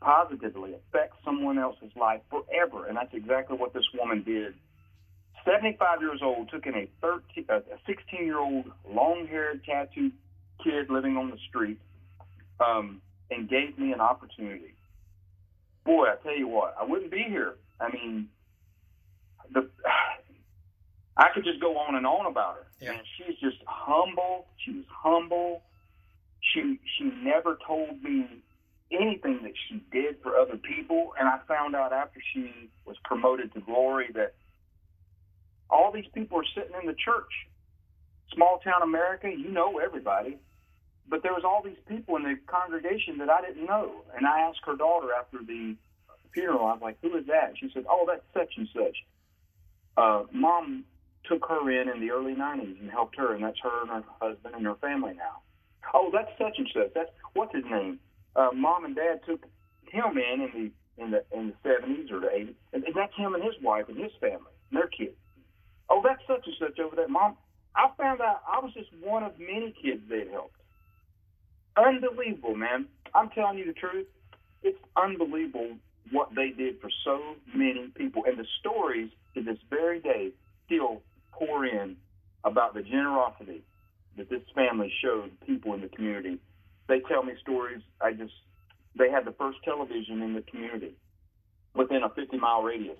positively 0.00 0.74
affects 0.74 1.16
someone 1.24 1.58
else's 1.58 1.90
life 1.96 2.20
forever. 2.30 2.86
And 2.86 2.96
that's 2.96 3.14
exactly 3.14 3.56
what 3.56 3.72
this 3.72 3.84
woman 3.98 4.22
did. 4.22 4.54
75 5.44 6.00
years 6.00 6.20
old, 6.22 6.50
took 6.50 6.66
in 6.66 6.74
a 6.74 6.88
13, 7.00 7.46
a 7.48 7.60
16 7.86 8.24
year 8.24 8.38
old 8.38 8.66
long 8.88 9.26
haired 9.26 9.64
tattooed 9.64 10.12
kid 10.62 10.90
living 10.90 11.16
on 11.16 11.30
the 11.30 11.38
street, 11.48 11.78
um, 12.60 13.00
and 13.30 13.48
gave 13.48 13.78
me 13.78 13.92
an 13.92 14.00
opportunity. 14.00 14.74
Boy, 15.84 16.06
I 16.06 16.16
tell 16.22 16.36
you 16.36 16.48
what, 16.48 16.74
I 16.80 16.84
wouldn't 16.84 17.10
be 17.10 17.24
here. 17.28 17.54
I 17.80 17.90
mean, 17.90 18.28
the 19.52 19.68
I 21.16 21.28
could 21.32 21.44
just 21.44 21.60
go 21.60 21.76
on 21.78 21.94
and 21.94 22.06
on 22.06 22.26
about 22.26 22.56
her. 22.56 22.66
Yeah. 22.80 22.92
And 22.92 23.00
she's 23.16 23.38
just 23.38 23.58
humble. 23.66 24.46
She 24.64 24.72
was 24.72 24.84
humble. 24.88 25.62
She 26.40 26.80
she 26.98 27.04
never 27.22 27.56
told 27.66 28.02
me 28.02 28.26
anything 28.90 29.40
that 29.42 29.52
she 29.68 29.82
did 29.92 30.16
for 30.22 30.36
other 30.36 30.56
people. 30.56 31.14
And 31.18 31.28
I 31.28 31.38
found 31.46 31.76
out 31.76 31.92
after 31.92 32.20
she 32.32 32.68
was 32.84 32.96
promoted 33.04 33.52
to 33.54 33.60
glory 33.60 34.08
that 34.14 34.34
all 35.70 35.92
these 35.92 36.06
people 36.14 36.38
are 36.38 36.44
sitting 36.54 36.74
in 36.80 36.86
the 36.86 36.94
church. 36.94 37.32
Small 38.32 38.58
town 38.64 38.82
America, 38.82 39.28
you 39.28 39.50
know 39.50 39.78
everybody. 39.78 40.38
But 41.08 41.22
there 41.22 41.32
was 41.32 41.44
all 41.44 41.62
these 41.62 41.80
people 41.86 42.16
in 42.16 42.22
the 42.22 42.36
congregation 42.46 43.18
that 43.18 43.28
I 43.28 43.42
didn't 43.42 43.66
know. 43.66 44.02
And 44.16 44.26
I 44.26 44.40
asked 44.40 44.60
her 44.64 44.74
daughter 44.74 45.08
after 45.12 45.38
the 45.38 45.76
funeral, 46.32 46.66
I 46.66 46.72
was 46.72 46.82
like, 46.82 46.98
who 47.02 47.16
is 47.16 47.26
that? 47.26 47.54
She 47.60 47.70
said, 47.72 47.84
oh, 47.88 48.06
that's 48.08 48.24
such 48.32 48.54
and 48.56 48.68
such. 48.72 48.96
Uh, 49.96 50.24
Mom 50.32 50.84
took 51.28 51.46
her 51.48 51.70
in 51.70 51.88
in 51.88 52.00
the 52.00 52.10
early 52.10 52.34
90s 52.34 52.80
and 52.80 52.90
helped 52.90 53.16
her, 53.16 53.34
and 53.34 53.44
that's 53.44 53.58
her 53.62 53.82
and 53.82 53.90
her 53.90 54.02
husband 54.20 54.54
and 54.54 54.64
her 54.66 54.74
family 54.76 55.14
now. 55.14 55.40
Oh, 55.92 56.10
that's 56.12 56.30
such 56.38 56.58
and 56.58 56.68
such. 56.72 56.92
That's 56.94 57.10
what's 57.34 57.54
his 57.54 57.64
name? 57.64 58.00
Uh, 58.34 58.50
Mom 58.54 58.84
and 58.84 58.96
Dad 58.96 59.20
took 59.26 59.44
him 59.90 60.18
in 60.18 60.40
in 60.40 60.50
the 60.52 61.02
in 61.02 61.10
the 61.10 61.24
in 61.36 61.52
the 61.62 61.68
70s 61.68 62.10
or 62.10 62.20
the 62.20 62.26
80s, 62.26 62.54
and, 62.72 62.84
and 62.84 62.94
that's 62.94 63.14
him 63.16 63.34
and 63.34 63.42
his 63.44 63.54
wife 63.62 63.88
and 63.88 63.98
his 63.98 64.12
family 64.20 64.52
and 64.70 64.78
their 64.80 64.88
kids. 64.88 65.16
Oh, 65.88 66.00
that's 66.02 66.22
such 66.26 66.46
and 66.46 66.56
such 66.58 66.78
over 66.80 66.96
there, 66.96 67.08
Mom. 67.08 67.36
I 67.76 67.88
found 67.96 68.20
out 68.20 68.42
I 68.48 68.60
was 68.60 68.72
just 68.72 68.90
one 69.02 69.22
of 69.24 69.32
many 69.38 69.74
kids 69.82 70.02
they'd 70.08 70.30
helped. 70.30 70.56
Unbelievable, 71.76 72.54
man. 72.54 72.86
I'm 73.14 73.30
telling 73.30 73.58
you 73.58 73.66
the 73.66 73.72
truth. 73.72 74.06
It's 74.62 74.78
unbelievable 74.96 75.76
what 76.12 76.28
they 76.34 76.50
did 76.50 76.80
for 76.80 76.90
so 77.04 77.34
many 77.54 77.88
people. 77.96 78.24
And 78.26 78.38
the 78.38 78.46
stories 78.60 79.10
to 79.34 79.42
this 79.42 79.58
very 79.70 80.00
day 80.00 80.30
still 80.66 81.02
pour 81.32 81.66
in 81.66 81.96
about 82.44 82.74
the 82.74 82.82
generosity 82.82 83.62
that 84.16 84.30
this 84.30 84.42
family 84.54 84.92
showed 85.02 85.32
people 85.46 85.74
in 85.74 85.80
the 85.80 85.88
community. 85.88 86.38
They 86.88 87.00
tell 87.00 87.24
me 87.24 87.32
stories. 87.42 87.82
I 88.00 88.12
just, 88.12 88.34
they 88.96 89.10
had 89.10 89.24
the 89.24 89.32
first 89.32 89.58
television 89.64 90.22
in 90.22 90.34
the 90.34 90.42
community 90.42 90.94
within 91.74 92.02
a 92.04 92.08
50 92.08 92.38
mile 92.38 92.62
radius. 92.62 92.98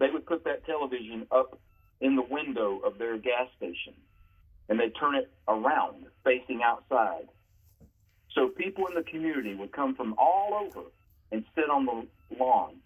They 0.00 0.10
would 0.12 0.26
put 0.26 0.44
that 0.44 0.66
television 0.66 1.26
up 1.30 1.58
in 2.00 2.16
the 2.16 2.22
window 2.28 2.80
of 2.84 2.98
their 2.98 3.16
gas 3.18 3.46
station 3.56 3.94
and 4.68 4.78
they'd 4.78 4.94
turn 4.98 5.14
it 5.14 5.30
around 5.46 6.06
facing 6.24 6.60
outside. 6.62 7.28
So 8.34 8.48
people 8.48 8.86
in 8.86 8.94
the 8.94 9.02
community 9.02 9.54
would 9.54 9.72
come 9.72 9.94
from 9.94 10.14
all 10.18 10.60
over 10.66 10.86
and 11.32 11.44
sit 11.54 11.70
on 11.70 11.86
the 11.86 12.06
lawn 12.38 12.76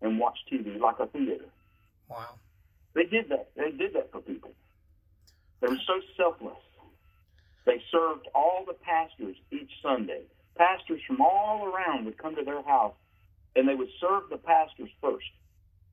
and 0.00 0.18
watch 0.18 0.38
TV 0.50 0.78
like 0.78 0.98
a 0.98 1.06
theater. 1.06 1.46
Wow. 2.08 2.34
They 2.94 3.04
did 3.04 3.28
that. 3.30 3.50
They 3.56 3.70
did 3.70 3.94
that 3.94 4.12
for 4.12 4.20
people. 4.20 4.52
They 5.60 5.68
were 5.68 5.80
so 5.86 6.00
selfless. 6.16 6.58
They 7.64 7.80
served 7.90 8.28
all 8.34 8.64
the 8.66 8.74
pastors 8.74 9.36
each 9.50 9.70
Sunday. 9.82 10.22
Pastors 10.56 11.00
from 11.06 11.20
all 11.20 11.66
around 11.66 12.04
would 12.04 12.18
come 12.18 12.34
to 12.36 12.44
their 12.44 12.62
house 12.62 12.94
and 13.56 13.68
they 13.68 13.74
would 13.74 13.88
serve 14.00 14.24
the 14.30 14.36
pastors 14.36 14.90
first. 15.00 15.26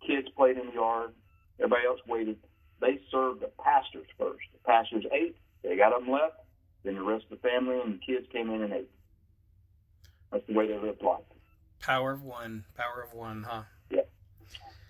Kids 0.05 0.27
played 0.35 0.57
in 0.57 0.67
the 0.67 0.73
yard. 0.73 1.11
Everybody 1.59 1.87
else 1.87 1.99
waited. 2.07 2.37
They 2.81 2.99
served 3.11 3.41
the 3.41 3.51
pastors 3.63 4.07
first. 4.17 4.45
The 4.53 4.59
pastors 4.65 5.05
ate. 5.11 5.35
They 5.63 5.75
got 5.75 5.97
them 5.97 6.09
left. 6.09 6.37
Then 6.83 6.95
the 6.95 7.03
rest 7.03 7.25
of 7.29 7.41
the 7.41 7.49
family 7.49 7.79
and 7.79 7.95
the 7.95 8.05
kids 8.05 8.25
came 8.31 8.49
in 8.49 8.61
and 8.61 8.73
ate. 8.73 8.89
That's 10.31 10.45
the 10.47 10.53
way 10.53 10.67
they 10.67 10.77
lived 10.77 11.01
life. 11.01 11.23
Power 11.81 12.11
of 12.11 12.23
one. 12.23 12.63
Power 12.77 13.03
of 13.03 13.13
one, 13.13 13.43
huh? 13.47 13.63
Yep. 13.89 14.09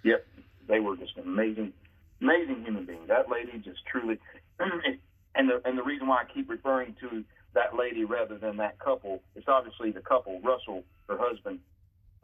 Yep. 0.04 0.28
They 0.68 0.80
were 0.80 0.98
just 0.98 1.18
amazing, 1.18 1.74
amazing 2.22 2.64
human 2.64 2.86
beings. 2.86 3.08
That 3.08 3.30
lady 3.30 3.58
just 3.64 3.86
truly, 3.86 4.20
and 4.60 5.50
the 5.50 5.62
and 5.66 5.78
the 5.78 5.84
reason 5.84 6.08
why 6.08 6.18
I 6.18 6.26
keep 6.32 6.50
referring 6.50 6.96
to 7.02 7.24
that 7.54 7.76
lady 7.76 8.06
rather 8.06 8.38
than 8.38 8.58
that 8.58 8.78
couple, 8.80 9.22
it's 9.36 9.48
obviously 9.48 9.92
the 9.92 10.02
couple, 10.02 10.40
Russell, 10.42 10.84
her 11.08 11.18
husband. 11.18 11.60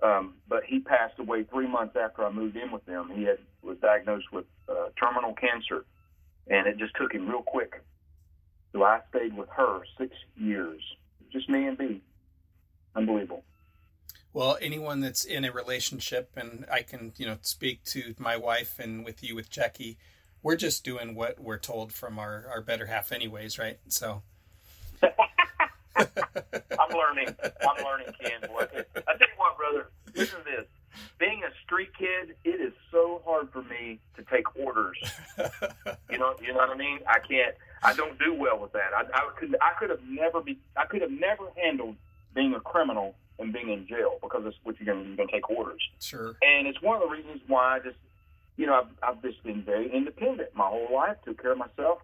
Um, 0.03 0.35
but 0.47 0.63
he 0.65 0.79
passed 0.79 1.17
away 1.19 1.43
three 1.43 1.67
months 1.67 1.95
after 1.95 2.25
I 2.25 2.31
moved 2.31 2.57
in 2.57 2.71
with 2.71 2.85
them. 2.85 3.11
He 3.15 3.23
had 3.23 3.39
was 3.61 3.77
diagnosed 3.79 4.31
with 4.31 4.45
uh, 4.69 4.89
terminal 4.99 5.33
cancer, 5.33 5.85
and 6.47 6.67
it 6.67 6.77
just 6.77 6.95
took 6.95 7.13
him 7.13 7.27
real 7.27 7.41
quick. 7.41 7.81
So 8.73 8.83
I 8.83 8.99
stayed 9.09 9.35
with 9.35 9.49
her 9.49 9.81
six 9.97 10.13
years, 10.35 10.81
just 11.31 11.49
me 11.49 11.65
and 11.65 11.77
Bea. 11.77 12.01
Unbelievable. 12.95 13.43
Well, 14.33 14.57
anyone 14.59 14.99
that's 14.99 15.23
in 15.23 15.45
a 15.45 15.51
relationship, 15.51 16.31
and 16.35 16.65
I 16.69 16.81
can, 16.81 17.13
you 17.15 17.25
know, 17.25 17.37
speak 17.41 17.85
to 17.85 18.15
my 18.19 18.35
wife 18.35 18.79
and 18.79 19.05
with 19.05 19.23
you, 19.23 19.33
with 19.33 19.49
Jackie, 19.49 19.97
we're 20.43 20.57
just 20.57 20.83
doing 20.83 21.15
what 21.15 21.39
we're 21.39 21.57
told 21.57 21.93
from 21.93 22.19
our, 22.19 22.45
our 22.51 22.61
better 22.61 22.87
half, 22.87 23.13
anyways, 23.13 23.57
right? 23.57 23.79
So. 23.87 24.23
I'm 25.97 26.91
learning. 26.91 27.35
I'm 27.61 27.83
learning, 27.83 28.07
Ken. 28.21 28.41
Boy. 28.47 28.67
I 28.95 29.17
tell 29.17 29.27
you 29.27 29.37
what, 29.37 29.57
brother. 29.57 29.87
Listen 30.15 30.39
to 30.39 30.45
this. 30.45 30.65
Being 31.19 31.43
a 31.43 31.51
street 31.65 31.89
kid, 31.97 32.35
it 32.43 32.61
is 32.61 32.73
so 32.91 33.21
hard 33.25 33.49
for 33.51 33.63
me 33.63 33.99
to 34.15 34.23
take 34.23 34.55
orders. 34.57 34.97
You 36.09 36.17
know, 36.17 36.35
you 36.41 36.53
know 36.53 36.59
what 36.59 36.69
I 36.69 36.77
mean. 36.77 36.99
I 37.07 37.19
can't. 37.19 37.55
I 37.83 37.93
don't 37.93 38.17
do 38.19 38.33
well 38.33 38.59
with 38.59 38.71
that. 38.73 38.91
I, 38.95 39.03
I 39.13 39.29
could. 39.37 39.55
I 39.61 39.73
could 39.79 39.89
have 39.89 40.03
never 40.07 40.41
be. 40.41 40.59
I 40.77 40.85
could 40.85 41.01
have 41.01 41.11
never 41.11 41.43
handled 41.55 41.95
being 42.33 42.53
a 42.53 42.59
criminal 42.59 43.15
and 43.39 43.51
being 43.51 43.69
in 43.69 43.87
jail 43.87 44.17
because 44.21 44.43
it's 44.45 44.57
what 44.63 44.79
you're 44.79 44.93
going 44.93 45.17
to 45.17 45.27
take 45.27 45.49
orders. 45.49 45.81
Sure. 45.99 46.35
And 46.41 46.67
it's 46.67 46.81
one 46.81 47.01
of 47.01 47.01
the 47.01 47.09
reasons 47.09 47.41
why 47.47 47.75
I 47.75 47.79
just, 47.79 47.97
you 48.57 48.65
know, 48.65 48.73
I've, 48.75 48.87
I've 49.03 49.21
just 49.21 49.43
been 49.43 49.61
very 49.63 49.91
independent 49.91 50.49
my 50.55 50.67
whole 50.67 50.87
life, 50.93 51.17
took 51.25 51.41
care 51.41 51.51
of 51.51 51.57
myself, 51.57 51.99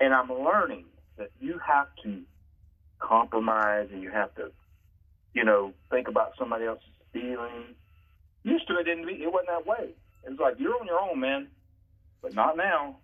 and 0.00 0.14
I'm 0.14 0.30
learning 0.32 0.84
that 1.18 1.30
you 1.40 1.58
have 1.66 1.88
to 2.04 2.22
compromise 2.98 3.88
and 3.92 4.02
you 4.02 4.10
have 4.10 4.34
to, 4.36 4.50
you 5.34 5.44
know, 5.44 5.72
think 5.90 6.08
about 6.08 6.32
somebody 6.38 6.64
else's 6.64 6.84
feelings. 7.12 7.74
Used 8.42 8.66
to 8.68 8.78
it 8.78 8.84
didn't 8.84 9.06
be, 9.06 9.14
it 9.22 9.32
wasn't 9.32 9.48
that 9.48 9.66
way. 9.66 9.90
It 10.24 10.30
was 10.30 10.38
like 10.38 10.54
you're 10.58 10.78
on 10.80 10.86
your 10.86 11.00
own, 11.00 11.20
man, 11.20 11.48
but 12.22 12.34
not 12.34 12.56
now. 12.56 12.96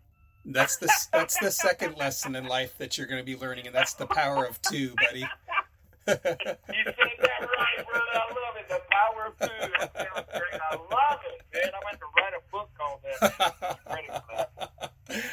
That's 0.44 0.76
the 0.76 0.88
that's 1.12 1.38
the 1.38 1.50
second 1.52 1.96
lesson 1.96 2.34
in 2.34 2.46
life 2.46 2.76
that 2.78 2.98
you're 2.98 3.06
going 3.06 3.20
to 3.20 3.24
be 3.24 3.36
learning, 3.36 3.66
and 3.66 3.74
that's 3.74 3.94
the 3.94 4.06
power 4.06 4.44
of 4.44 4.60
two, 4.62 4.92
buddy. 5.06 5.20
you 5.20 5.26
said 6.06 6.20
that 6.24 6.26
right, 6.26 7.86
brother. 7.86 8.12
I 8.12 8.26
love 8.26 8.56
it. 8.58 8.68
The 8.68 8.80
power 8.90 9.26
of 9.28 9.38
two. 9.38 9.70
That 9.78 9.92
sounds 9.94 10.26
great. 10.32 10.60
I 10.68 10.74
love 10.74 11.20
it, 11.30 11.42
man. 11.54 11.70
I'm 11.76 11.82
going 11.82 11.96
to 11.96 12.08
write 12.16 12.32
a 12.36 12.50
book 12.50 12.70
called 12.76 13.00
that. 13.04 13.78
Ready 13.88 14.08
for 14.08 14.22
that. 14.36 15.24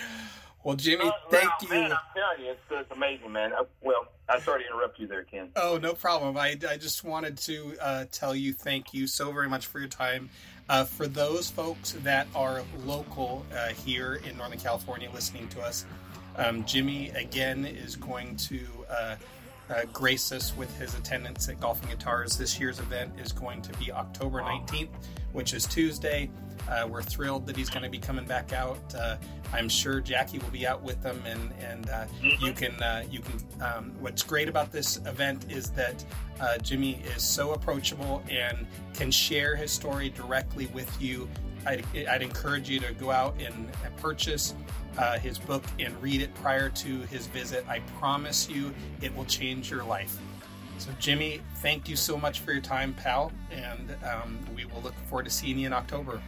well, 0.64 0.76
Jimmy, 0.76 1.06
Uh, 1.08 1.12
thank 1.32 1.46
wow, 1.50 1.58
you. 1.64 1.70
Man, 1.70 1.92
I'm 1.92 1.98
telling 2.16 2.46
you, 2.46 2.52
it's, 2.52 2.62
it's 2.70 2.92
amazing, 2.92 3.32
man. 3.32 3.52
Uh, 3.54 3.64
well, 3.82 3.99
Sorry 4.40 4.64
to 4.64 4.70
interrupt 4.70 5.00
you 5.00 5.08
there, 5.08 5.24
Ken. 5.24 5.50
Oh, 5.56 5.78
no 5.82 5.94
problem. 5.94 6.38
I, 6.38 6.58
I 6.70 6.78
just 6.78 7.04
wanted 7.04 7.38
to 7.40 7.76
uh, 7.82 8.06
tell 8.12 8.36
you 8.36 8.54
thank 8.54 8.94
you 8.94 9.08
so 9.08 9.32
very 9.32 9.50
much 9.50 9.68
for 9.68 9.80
your 9.80 9.88
time. 9.88 10.30
Uh, 10.68 10.84
for 10.84 11.08
those 11.08 11.50
folks 11.50 11.94
that 12.04 12.28
are 12.36 12.64
local 12.86 13.46
uh, 13.56 13.70
here 13.70 14.22
in 14.28 14.38
Northern 14.38 14.60
California 14.60 15.10
listening 15.14 15.48
to 15.50 15.62
us, 15.62 15.86
um, 16.36 16.64
Jimmy 16.66 17.10
again 17.10 17.66
is 17.66 17.96
going 17.96 18.36
to 18.38 18.60
uh, 19.70 19.82
grace 19.94 20.32
us 20.32 20.56
with 20.56 20.76
his 20.78 20.96
attendance 20.96 21.48
at 21.50 21.60
Golfing 21.60 21.90
Guitars. 21.90 22.38
This 22.38 22.60
year's 22.60 22.80
event 22.80 23.14
is 23.20 23.32
going 23.32 23.62
to 23.62 23.78
be 23.78 23.92
October 23.92 24.42
19th, 24.42 24.90
which 25.32 25.54
is 25.54 25.66
Tuesday. 25.66 26.30
Uh, 26.68 26.88
we're 26.88 27.02
thrilled 27.02 27.46
that 27.48 27.56
he's 27.56 27.70
going 27.70 27.84
to 27.84 27.90
be 27.90 27.98
coming 27.98 28.26
back 28.26 28.54
out. 28.54 28.78
Uh, 28.96 29.18
I'm 29.54 29.70
sure 29.70 30.02
Jackie 30.02 30.40
will 30.40 30.50
be 30.50 30.68
out 30.68 30.84
with 30.84 31.02
them, 31.02 31.22
and 31.26 31.52
and 31.62 31.90
uh, 31.90 32.06
you 32.22 32.54
can 32.54 32.82
uh, 32.82 33.04
you 33.10 33.22
can. 33.22 33.40
Um, 33.62 33.94
what's 34.00 34.22
great 34.24 34.48
about 34.48 34.72
this 34.72 34.98
event 34.98 35.52
is 35.52 35.72
that 35.72 36.04
uh, 36.40 36.58
Jimmy 36.60 37.02
is 37.16 37.24
so 37.24 37.54
approachable 37.54 38.24
and 38.30 38.68
can 38.94 39.10
share 39.10 39.56
his 39.56 39.72
story 39.72 40.10
directly 40.10 40.68
with 40.68 41.02
you. 41.02 41.28
I'd, 41.66 41.84
I'd 42.08 42.22
encourage 42.22 42.70
you 42.70 42.80
to 42.80 42.94
go 42.94 43.12
out 43.12 43.36
and 43.42 43.70
purchase 43.98 44.56
uh, 45.00 45.18
his 45.18 45.38
book 45.38 45.64
and 45.80 46.00
read 46.02 46.22
it 46.22 46.34
prior 46.36 46.70
to 46.70 47.00
his 47.04 47.28
visit. 47.28 47.66
I 47.70 47.80
promise 48.00 48.50
you, 48.50 48.74
it 49.02 49.16
will 49.16 49.26
change 49.26 49.72
your 49.72 49.84
life. 49.84 50.20
So, 50.78 50.92
Jimmy, 51.00 51.42
thank 51.58 51.88
you 51.88 51.96
so 51.96 52.18
much 52.18 52.42
for 52.42 52.52
your 52.52 52.62
time, 52.62 52.94
pal, 52.94 53.32
and 53.50 53.96
um, 54.04 54.38
we 54.56 54.66
will 54.66 54.82
look 54.82 54.96
forward 55.08 55.24
to 55.24 55.30
seeing 55.30 55.58
you 55.58 55.68
in 55.68 55.74
October. 55.74 56.22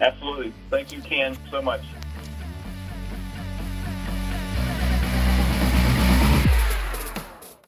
Absolutely. 0.00 0.52
Thank 0.68 0.92
you, 0.92 1.00
Ken, 1.00 1.36
so 1.50 1.62
much. 1.62 1.82